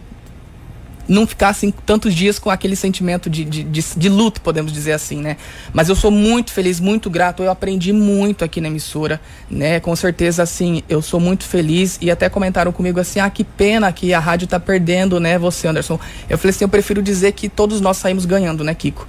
não 1.09 1.27
ficar 1.27 1.49
assim 1.51 1.71
tantos 1.71 2.15
dias 2.15 2.39
com 2.39 2.51
aquele 2.51 2.75
sentimento 2.77 3.29
de, 3.29 3.45
de, 3.45 3.63
de, 3.63 3.85
de, 3.97 4.09
luto, 4.09 4.41
podemos 4.41 4.73
dizer 4.73 4.93
assim, 4.93 5.21
né? 5.21 5.37
Mas 5.73 5.89
eu 5.89 5.97
sou 5.97 6.11
muito 6.11 6.51
feliz, 6.51 6.81
muito 6.81 7.11
grato. 7.11 7.43
Eu 7.43 7.51
aprendi 7.51 7.93
muito 7.93 8.45
aqui 8.45 8.61
na 8.61 8.69
emissora, 8.69 9.21
né? 9.51 9.81
Com 9.81 9.95
certeza, 9.95 10.43
assim, 10.43 10.83
eu 10.89 11.03
sou 11.03 11.21
muito 11.21 11.45
feliz. 11.45 11.99
E 12.01 12.11
até 12.11 12.29
comentaram 12.29 12.73
comigo 12.73 12.99
assim: 12.99 13.21
ah, 13.21 13.29
que 13.29 13.45
pena 13.45 13.93
que 13.93 14.15
a 14.15 14.21
rádio 14.21 14.47
tá 14.47 14.59
perdendo, 14.59 15.21
né? 15.21 15.39
Você, 15.39 15.69
Anderson. 15.69 15.99
Eu 16.29 16.39
falei 16.39 16.51
assim: 16.51 16.65
eu 16.65 16.69
prefiro 16.69 17.03
dizer 17.03 17.33
que 17.33 17.49
todos 17.49 17.81
nós 17.81 17.97
saímos 17.97 18.25
ganhando, 18.25 18.65
né, 18.65 18.75
Kiko? 18.75 19.07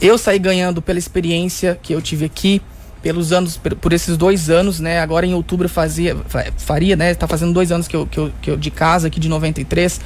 Eu 0.00 0.16
saí 0.16 0.38
ganhando 0.38 0.80
pela 0.80 0.98
experiência 0.98 1.78
que 1.80 1.94
eu 1.94 2.00
tive 2.00 2.24
aqui, 2.24 2.62
pelos 3.02 3.32
anos, 3.32 3.58
por 3.58 3.92
esses 3.92 4.16
dois 4.16 4.48
anos, 4.48 4.80
né? 4.80 5.00
Agora 5.00 5.26
em 5.26 5.34
outubro 5.34 5.68
fazia, 5.68 6.16
faria, 6.56 6.96
né? 6.96 7.14
Tá 7.14 7.28
fazendo 7.28 7.52
dois 7.52 7.70
anos 7.70 7.86
que 7.86 7.94
eu, 7.94 8.06
que 8.06 8.18
eu, 8.18 8.32
que 8.40 8.50
eu 8.50 8.56
de 8.56 8.70
casa 8.70 9.08
aqui 9.08 9.20
de 9.20 9.28
93 9.28 10.00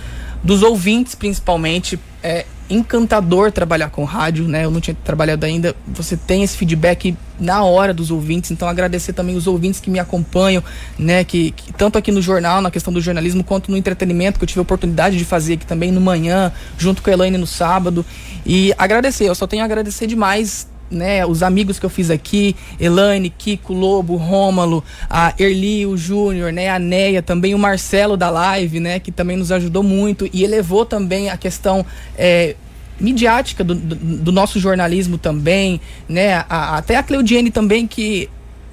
dos 0.45 0.63
ouvintes 0.63 1.15
principalmente. 1.15 1.99
É 2.23 2.47
encantador 2.69 3.53
trabalhar 3.53 3.91
com 3.91 4.05
rádio, 4.05 4.49
né? 4.49 4.65
Eu 4.65 4.71
não 4.71 4.81
tinha 4.81 4.97
trabalhado 5.05 5.45
ainda. 5.45 5.75
Você 5.87 6.17
tem 6.17 6.43
esse 6.43 6.57
feedback 6.57 7.17
na 7.39 7.63
hora 7.63 7.93
dos 7.93 8.11
ouvintes, 8.11 8.51
então 8.51 8.69
agradecer 8.69 9.13
também 9.13 9.37
os 9.37 9.47
ouvintes 9.47 9.81
que 9.81 9.91
me 9.91 9.99
acompanham, 9.99 10.63
né? 10.99 11.25
Que, 11.25 11.51
que, 11.51 11.73
tanto 11.73 11.99
aqui 11.99 12.11
no 12.11 12.23
jornal, 12.23 12.63
na 12.63 12.71
questão 12.71 12.93
do 12.93 13.01
jornalismo, 13.01 13.45
quanto 13.45 13.71
no 13.71 13.77
entretenimento, 13.77 14.39
que 14.39 14.45
eu 14.45 14.49
tive 14.49 14.61
a 14.61 14.63
oportunidade 14.63 15.19
de 15.19 15.25
fazer 15.25 15.55
aqui 15.55 15.67
também 15.67 15.93
no 15.93 16.01
manhã, 16.01 16.53
junto 16.79 17.03
com 17.03 17.11
a 17.11 17.13
Elaine 17.13 17.37
no 17.37 17.47
sábado. 17.47 18.05
E 18.47 18.73
agradecer, 18.79 19.29
eu 19.29 19.35
só 19.35 19.47
tenho 19.47 19.63
a 19.63 19.67
agradecer 19.67 20.07
demais 20.07 20.67
né, 20.91 21.25
os 21.27 21.43
amigos 21.43 21.79
que 21.79 21.87
eu 21.87 21.91
fiz 21.91 22.11
aqui, 22.11 22.55
Elaine, 22.79 23.31
Kiko, 23.31 23.73
Lobo, 23.73 24.17
Rômalo, 24.17 24.85
a 25.09 25.35
Erli, 25.39 25.87
o 25.87 25.97
Júnior, 25.97 26.53
né, 26.53 26.69
a 26.71 26.79
Neia, 26.79 27.23
também 27.23 27.55
o 27.55 27.59
Marcelo 27.59 28.17
da 28.17 28.31
live, 28.31 28.81
né, 28.81 28.99
que 28.99 29.11
também 29.11 29.37
nos 29.37 29.51
ajudou 29.51 29.83
muito 29.83 30.29
e 30.33 30.45
elevou 30.45 30.85
também 30.85 31.31
a 31.31 31.37
questão 31.37 31.85
é, 32.17 32.55
midiática 33.01 33.65
do, 33.65 33.75
do, 33.75 33.95
do, 33.95 34.33
nosso 34.33 34.61
jornalismo 34.61 35.19
também, 35.19 35.81
né, 36.09 36.45
a, 36.49 36.79
até 36.79 36.97
a 36.97 37.03
Cleudiene 37.03 37.51
também 37.51 37.87
que 37.87 38.29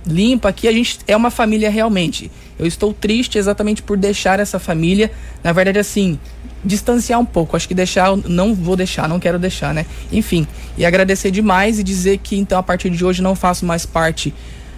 limpa 0.05 0.49
aqui, 0.49 0.67
a 0.67 0.71
gente 0.71 0.99
é 1.07 1.15
uma 1.15 1.29
família 1.29 1.69
realmente. 1.69 2.31
Eu 2.61 2.67
estou 2.67 2.93
triste 2.93 3.39
exatamente 3.39 3.81
por 3.81 3.97
deixar 3.97 4.39
essa 4.39 4.59
família, 4.59 5.11
na 5.43 5.51
verdade 5.51 5.79
assim, 5.79 6.19
distanciar 6.63 7.19
um 7.19 7.25
pouco. 7.25 7.57
Acho 7.57 7.67
que 7.67 7.73
deixar, 7.73 8.15
não 8.15 8.53
vou 8.53 8.75
deixar, 8.75 9.09
não 9.09 9.19
quero 9.19 9.39
deixar, 9.39 9.73
né? 9.73 9.85
Enfim, 10.11 10.47
e 10.77 10.85
agradecer 10.85 11.31
demais 11.31 11.79
e 11.79 11.83
dizer 11.83 12.19
que 12.19 12.37
então 12.37 12.59
a 12.59 12.63
partir 12.63 12.91
de 12.91 13.03
hoje 13.03 13.21
não 13.21 13.35
faço 13.35 13.65
mais 13.65 13.85
parte 13.85 14.31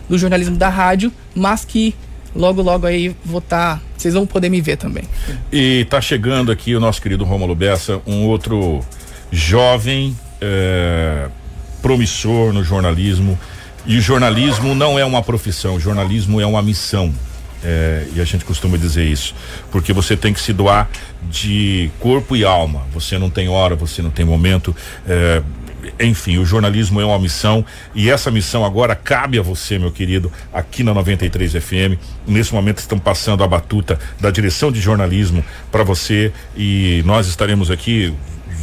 do 0.10 0.18
jornalismo 0.18 0.56
da 0.56 0.70
rádio, 0.70 1.12
mas 1.36 1.66
que 1.66 1.94
logo, 2.34 2.62
logo 2.62 2.88
aí 2.88 3.16
vou 3.24 3.40
estar. 3.40 3.76
Tá, 3.76 3.82
vocês 3.98 4.14
vão 4.14 4.26
poder 4.26 4.50
me 4.50 4.62
ver 4.62 4.78
também. 4.78 5.04
E 5.52 5.86
tá 5.90 6.00
chegando 6.02 6.52
aqui 6.52 6.76
o 6.76 6.80
nosso 6.80 7.02
querido 7.02 7.24
Romulo 7.24 7.56
Bessa, 7.56 8.02
um 8.08 8.26
outro 8.28 8.82
jovem 9.32 10.16
é, 10.42 11.28
promissor 11.82 12.54
no 12.54 12.64
jornalismo. 12.64 13.38
E 13.86 14.00
jornalismo 14.00 14.74
não 14.74 14.98
é 14.98 15.04
uma 15.04 15.22
profissão, 15.22 15.78
jornalismo 15.78 16.40
é 16.40 16.46
uma 16.46 16.62
missão. 16.62 17.14
É, 17.64 18.06
e 18.14 18.22
a 18.22 18.26
gente 18.26 18.44
costuma 18.44 18.78
dizer 18.78 19.06
isso, 19.06 19.34
porque 19.72 19.94
você 19.94 20.18
tem 20.18 20.34
que 20.34 20.42
se 20.42 20.52
doar 20.52 20.90
de 21.30 21.90
corpo 22.00 22.36
e 22.36 22.44
alma. 22.44 22.84
Você 22.94 23.18
não 23.18 23.30
tem 23.30 23.48
hora, 23.48 23.76
você 23.76 24.02
não 24.02 24.10
tem 24.10 24.26
momento. 24.26 24.76
É, 25.08 25.42
enfim, 26.00 26.38
o 26.38 26.46
jornalismo 26.46 27.02
é 27.02 27.06
uma 27.06 27.20
missão 27.20 27.66
e 27.94 28.10
essa 28.10 28.32
missão 28.32 28.64
agora 28.64 28.96
cabe 28.96 29.38
a 29.38 29.42
você, 29.42 29.78
meu 29.78 29.92
querido, 29.92 30.32
aqui 30.54 30.84
na 30.84 30.94
93 30.94 31.54
FM. 31.54 31.98
Nesse 32.28 32.54
momento 32.54 32.80
estão 32.80 33.00
passando 33.00 33.44
a 33.44 33.48
batuta 33.48 34.00
da 34.20 34.32
direção 34.32 34.72
de 34.72 34.80
jornalismo 34.80 35.44
para 35.72 35.84
você 35.84 36.32
e 36.56 37.02
nós 37.06 37.28
estaremos 37.28 37.70
aqui 37.70 38.14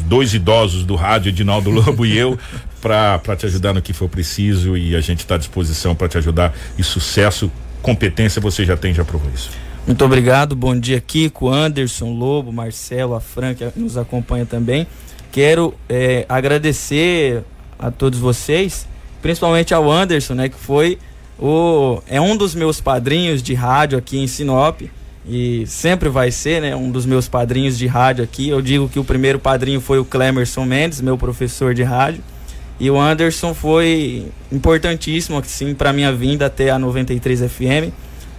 dois 0.07 0.35
idosos 0.35 0.85
do 0.85 0.95
rádio, 0.95 1.29
Edinaldo 1.29 1.71
Lobo 1.71 2.07
e 2.07 2.17
eu, 2.17 2.39
para 2.81 3.37
te 3.37 3.47
ajudar 3.47 3.75
no 3.75 3.83
que 3.83 3.93
for 3.93 4.09
preciso 4.09 4.77
e 4.77 4.97
a 4.97 5.01
gente 5.01 5.21
está 5.21 5.35
à 5.35 5.39
disposição 5.39 5.95
para 5.95 6.09
te 6.09 6.19
ajudar 6.19 6.55
e 6.79 6.83
sucesso 6.83 7.51
competência 7.83 8.41
você 8.41 8.65
já 8.65 8.77
tem, 8.77 8.93
já 8.93 9.05
provou 9.05 9.31
isso. 9.35 9.51
Muito 9.87 10.05
obrigado, 10.05 10.55
bom 10.55 10.79
dia 10.79 11.01
Kiko, 11.01 11.49
Anderson, 11.49 12.13
Lobo, 12.13 12.53
Marcelo, 12.53 13.15
a 13.15 13.21
Fran 13.21 13.55
que 13.55 13.67
nos 13.77 13.97
acompanha 13.97 14.47
também. 14.47 14.87
Quero 15.33 15.75
é, 15.89 16.27
agradecer 16.29 17.43
a 17.79 17.91
todos 17.91 18.19
vocês, 18.19 18.87
principalmente 19.23 19.73
ao 19.73 19.91
Anderson, 19.91 20.35
né, 20.35 20.49
que 20.49 20.59
foi 20.59 20.99
o 21.39 22.03
é 22.07 22.21
um 22.21 22.37
dos 22.37 22.55
meus 22.55 22.81
padrinhos 22.81 23.43
de 23.43 23.55
rádio 23.55 23.99
aqui 23.99 24.19
em 24.19 24.27
Sinop 24.27 24.83
e 25.27 25.65
sempre 25.67 26.09
vai 26.09 26.31
ser, 26.31 26.61
né, 26.61 26.77
um 26.77 26.91
dos 26.91 27.07
meus 27.07 27.29
padrinhos 27.29 27.79
de 27.79 27.87
rádio 27.87 28.25
aqui. 28.25 28.49
Eu 28.49 28.61
digo 28.61 28.89
que 28.89 28.99
o 28.99 29.05
primeiro 29.05 29.39
padrinho 29.39 29.81
foi 29.81 29.99
o 29.99 30.05
Clemerson 30.05 30.65
Mendes, 30.65 31.01
meu 31.01 31.17
professor 31.17 31.75
de 31.75 31.83
rádio. 31.83 32.23
E 32.81 32.91
o 32.91 32.99
Anderson 32.99 33.53
foi 33.53 34.27
importantíssimo 34.51 35.37
assim 35.37 35.75
para 35.75 35.93
minha 35.93 36.11
vinda 36.11 36.47
até 36.47 36.71
a 36.71 36.79
93 36.79 37.41
FM. 37.41 37.93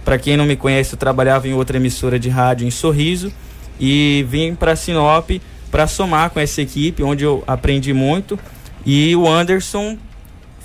Para 0.04 0.18
quem 0.18 0.36
não 0.36 0.44
me 0.44 0.56
conhece, 0.56 0.94
eu 0.94 0.98
trabalhava 0.98 1.46
em 1.46 1.54
outra 1.54 1.76
emissora 1.76 2.18
de 2.18 2.28
rádio 2.28 2.66
em 2.66 2.70
Sorriso 2.70 3.32
e 3.78 4.26
vim 4.28 4.56
para 4.56 4.74
Sinop 4.74 5.30
para 5.70 5.86
somar 5.86 6.30
com 6.30 6.40
essa 6.40 6.60
equipe 6.60 7.04
onde 7.04 7.22
eu 7.22 7.44
aprendi 7.46 7.92
muito. 7.92 8.36
E 8.84 9.14
o 9.14 9.28
Anderson 9.28 9.96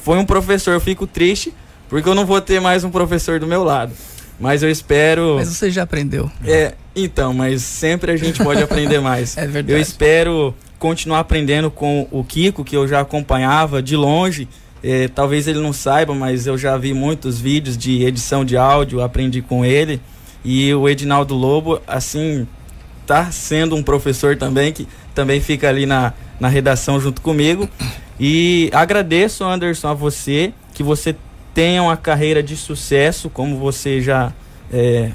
foi 0.04 0.18
um 0.18 0.26
professor, 0.26 0.72
eu 0.72 0.82
fico 0.82 1.06
triste 1.06 1.54
porque 1.88 2.10
eu 2.10 2.16
não 2.16 2.26
vou 2.26 2.42
ter 2.42 2.60
mais 2.60 2.84
um 2.84 2.90
professor 2.90 3.40
do 3.40 3.46
meu 3.46 3.64
lado. 3.64 3.94
Mas 4.40 4.64
eu 4.64 4.70
espero. 4.70 5.36
Mas 5.38 5.50
você 5.50 5.70
já 5.70 5.84
aprendeu. 5.84 6.30
É, 6.44 6.74
então, 6.96 7.34
mas 7.34 7.62
sempre 7.62 8.12
a 8.12 8.18
gente 8.18 8.44
pode 8.44 8.62
aprender 8.62 9.00
mais. 9.02 9.38
é 9.38 9.48
verdade. 9.48 9.72
Eu 9.72 9.80
espero 9.80 10.54
continuar 10.80 11.20
aprendendo 11.20 11.72
com 11.72 12.08
o 12.12 12.24
Kiko, 12.24 12.64
que 12.64 12.76
eu 12.76 12.88
já 12.88 13.02
acompanhava 13.02 13.82
de 13.82 13.96
longe. 13.96 14.48
É, 14.84 15.08
talvez 15.08 15.48
ele 15.48 15.60
não 15.60 15.74
saiba, 15.74 16.14
mas 16.14 16.46
eu 16.46 16.58
já 16.58 16.78
vi 16.78 16.94
muitos 16.94 17.40
vídeos 17.40 17.78
de 17.78 18.04
edição 18.04 18.46
de 18.46 18.56
áudio, 18.56 19.02
aprendi 19.02 19.42
com 19.42 19.66
ele. 19.66 20.00
E 20.46 20.74
o 20.74 20.88
Edinaldo 20.88 21.34
Lobo, 21.34 21.82
assim, 21.88 22.48
tá 23.06 23.32
sendo 23.32 23.76
um 23.76 23.84
professor 23.84 24.38
também, 24.38 24.72
que 24.72 24.88
também 25.16 25.42
fica 25.42 25.68
ali 25.68 25.86
na, 25.86 26.14
na 26.40 26.48
redação 26.48 27.00
junto 27.00 27.22
comigo. 27.22 27.68
E 28.20 28.70
agradeço, 28.74 29.44
Anderson, 29.44 29.90
a 29.90 29.94
você, 29.94 30.54
que 30.74 30.84
você 30.84 31.16
tenha 31.54 31.82
uma 31.82 31.98
carreira 31.98 32.44
de 32.44 32.56
sucesso, 32.56 33.30
como 33.30 33.58
você 33.58 34.00
já 34.00 34.32
é, 34.72 35.12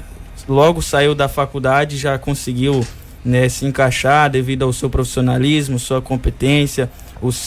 logo 0.47 0.81
saiu 0.81 1.15
da 1.15 1.29
faculdade, 1.29 1.97
já 1.97 2.17
conseguiu 2.17 2.85
né, 3.23 3.47
se 3.47 3.65
encaixar 3.65 4.29
devido 4.29 4.63
ao 4.63 4.73
seu 4.73 4.89
profissionalismo, 4.89 5.79
sua 5.79 6.01
competência, 6.01 6.89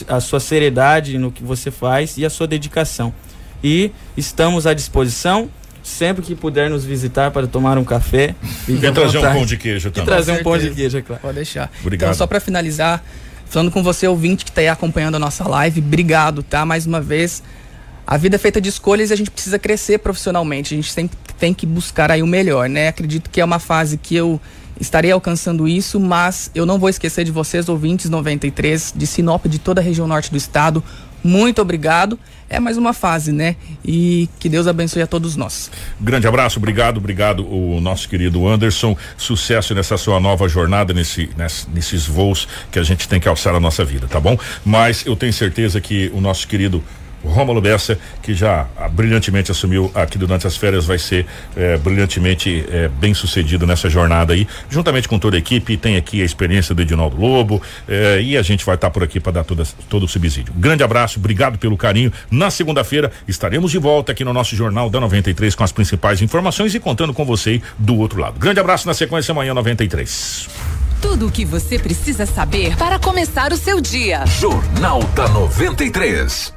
a 0.08 0.20
sua 0.20 0.40
seriedade 0.40 1.18
no 1.18 1.30
que 1.30 1.42
você 1.42 1.70
faz 1.70 2.16
e 2.16 2.24
a 2.24 2.30
sua 2.30 2.46
dedicação. 2.46 3.12
E 3.62 3.90
estamos 4.16 4.66
à 4.66 4.72
disposição 4.72 5.50
sempre 5.82 6.24
que 6.24 6.34
puder 6.34 6.68
nos 6.68 6.84
visitar 6.84 7.30
para 7.30 7.46
tomar 7.46 7.78
um 7.78 7.84
café. 7.84 8.34
E 8.68 8.76
trazer 8.76 9.18
um 9.18 9.22
pão 9.22 9.46
de 9.46 9.56
queijo 9.56 9.90
também. 9.90 10.02
E 10.02 10.06
trazer 10.06 10.32
um 10.32 10.42
pão 10.42 10.58
de 10.58 10.70
queijo, 10.70 10.98
é 10.98 11.02
claro. 11.02 11.22
Pode 11.22 11.36
deixar. 11.36 11.70
Obrigado. 11.80 12.08
Então, 12.08 12.18
só 12.18 12.26
para 12.26 12.40
finalizar, 12.40 13.04
falando 13.48 13.70
com 13.70 13.82
você, 13.82 14.08
ouvinte 14.08 14.44
que 14.44 14.50
está 14.50 14.60
aí 14.60 14.68
acompanhando 14.68 15.14
a 15.14 15.18
nossa 15.18 15.46
live, 15.48 15.80
obrigado, 15.80 16.42
tá? 16.42 16.64
Mais 16.64 16.86
uma 16.86 17.00
vez. 17.00 17.42
A 18.04 18.16
vida 18.16 18.36
é 18.36 18.38
feita 18.38 18.60
de 18.60 18.68
escolhas 18.68 19.10
e 19.10 19.12
a 19.12 19.16
gente 19.16 19.30
precisa 19.30 19.58
crescer 19.58 19.98
profissionalmente. 19.98 20.74
A 20.74 20.76
gente 20.76 20.92
sempre 20.92 21.16
tem 21.38 21.54
que 21.54 21.66
buscar 21.66 22.10
aí 22.10 22.22
o 22.22 22.26
melhor, 22.26 22.68
né? 22.68 22.88
Acredito 22.88 23.30
que 23.30 23.40
é 23.40 23.44
uma 23.44 23.58
fase 23.58 23.96
que 23.96 24.14
eu 24.14 24.40
estarei 24.80 25.10
alcançando 25.10 25.66
isso, 25.66 25.98
mas 25.98 26.50
eu 26.54 26.66
não 26.66 26.78
vou 26.78 26.88
esquecer 26.88 27.24
de 27.24 27.30
vocês, 27.30 27.68
ouvintes 27.68 28.10
93, 28.10 28.92
de 28.96 29.06
Sinop, 29.06 29.46
de 29.46 29.58
toda 29.58 29.80
a 29.80 29.84
região 29.84 30.06
norte 30.06 30.30
do 30.30 30.36
estado. 30.36 30.82
Muito 31.22 31.60
obrigado. 31.60 32.18
É 32.48 32.60
mais 32.60 32.76
uma 32.76 32.92
fase, 32.92 33.32
né? 33.32 33.56
E 33.84 34.28
que 34.38 34.48
Deus 34.48 34.68
abençoe 34.68 35.02
a 35.02 35.06
todos 35.06 35.34
nós. 35.34 35.70
Grande 36.00 36.28
abraço, 36.28 36.58
obrigado, 36.58 36.98
obrigado, 36.98 37.44
o 37.44 37.80
nosso 37.80 38.08
querido 38.08 38.46
Anderson. 38.46 38.96
Sucesso 39.16 39.74
nessa 39.74 39.96
sua 39.96 40.20
nova 40.20 40.48
jornada, 40.48 40.94
nesse, 40.94 41.28
nesse, 41.36 41.68
nesses 41.70 42.06
voos 42.06 42.46
que 42.70 42.78
a 42.78 42.84
gente 42.84 43.08
tem 43.08 43.18
que 43.18 43.28
alçar 43.28 43.54
a 43.56 43.60
nossa 43.60 43.84
vida, 43.84 44.06
tá 44.06 44.20
bom? 44.20 44.38
Mas 44.64 45.04
eu 45.04 45.16
tenho 45.16 45.32
certeza 45.32 45.80
que 45.80 46.10
o 46.14 46.20
nosso 46.20 46.46
querido 46.46 46.82
Rômulo 47.28 47.60
Bessa, 47.60 47.98
que 48.22 48.34
já 48.34 48.66
ah, 48.76 48.88
brilhantemente 48.88 49.50
assumiu 49.50 49.90
aqui 49.94 50.18
durante 50.18 50.46
as 50.46 50.56
férias, 50.56 50.84
vai 50.84 50.98
ser 50.98 51.26
eh, 51.56 51.76
brilhantemente 51.78 52.64
eh, 52.70 52.88
bem 52.88 53.14
sucedido 53.14 53.66
nessa 53.66 53.88
jornada 53.88 54.32
aí, 54.32 54.46
juntamente 54.68 55.08
com 55.08 55.18
toda 55.18 55.36
a 55.36 55.38
equipe. 55.38 55.76
Tem 55.76 55.96
aqui 55.96 56.22
a 56.22 56.24
experiência 56.24 56.74
do 56.74 56.82
Edinaldo 56.82 57.16
Lobo 57.16 57.60
eh, 57.88 58.20
e 58.22 58.36
a 58.36 58.42
gente 58.42 58.64
vai 58.64 58.74
estar 58.74 58.88
tá 58.88 58.90
por 58.90 59.02
aqui 59.02 59.20
para 59.20 59.32
dar 59.32 59.44
toda, 59.44 59.64
todo 59.88 60.04
o 60.04 60.08
subsídio. 60.08 60.52
Grande 60.56 60.82
abraço, 60.82 61.18
obrigado 61.18 61.58
pelo 61.58 61.76
carinho. 61.76 62.12
Na 62.30 62.50
segunda-feira 62.50 63.10
estaremos 63.26 63.70
de 63.70 63.78
volta 63.78 64.12
aqui 64.12 64.24
no 64.24 64.32
nosso 64.32 64.56
Jornal 64.56 64.90
da 64.90 65.00
93 65.00 65.54
com 65.54 65.64
as 65.64 65.72
principais 65.72 66.22
informações 66.22 66.74
e 66.74 66.80
contando 66.80 67.12
com 67.12 67.24
você 67.24 67.60
do 67.78 67.96
outro 67.96 68.20
lado. 68.20 68.38
Grande 68.38 68.60
abraço 68.60 68.86
na 68.86 68.94
sequência 68.94 69.32
amanhã 69.32 69.54
93. 69.54 70.48
Tudo 71.00 71.26
o 71.26 71.30
que 71.30 71.44
você 71.44 71.78
precisa 71.78 72.26
saber 72.26 72.76
para 72.76 72.98
começar 72.98 73.52
o 73.52 73.56
seu 73.56 73.80
dia. 73.80 74.24
Jornal 74.26 75.02
da 75.14 75.28
93. 75.28 76.52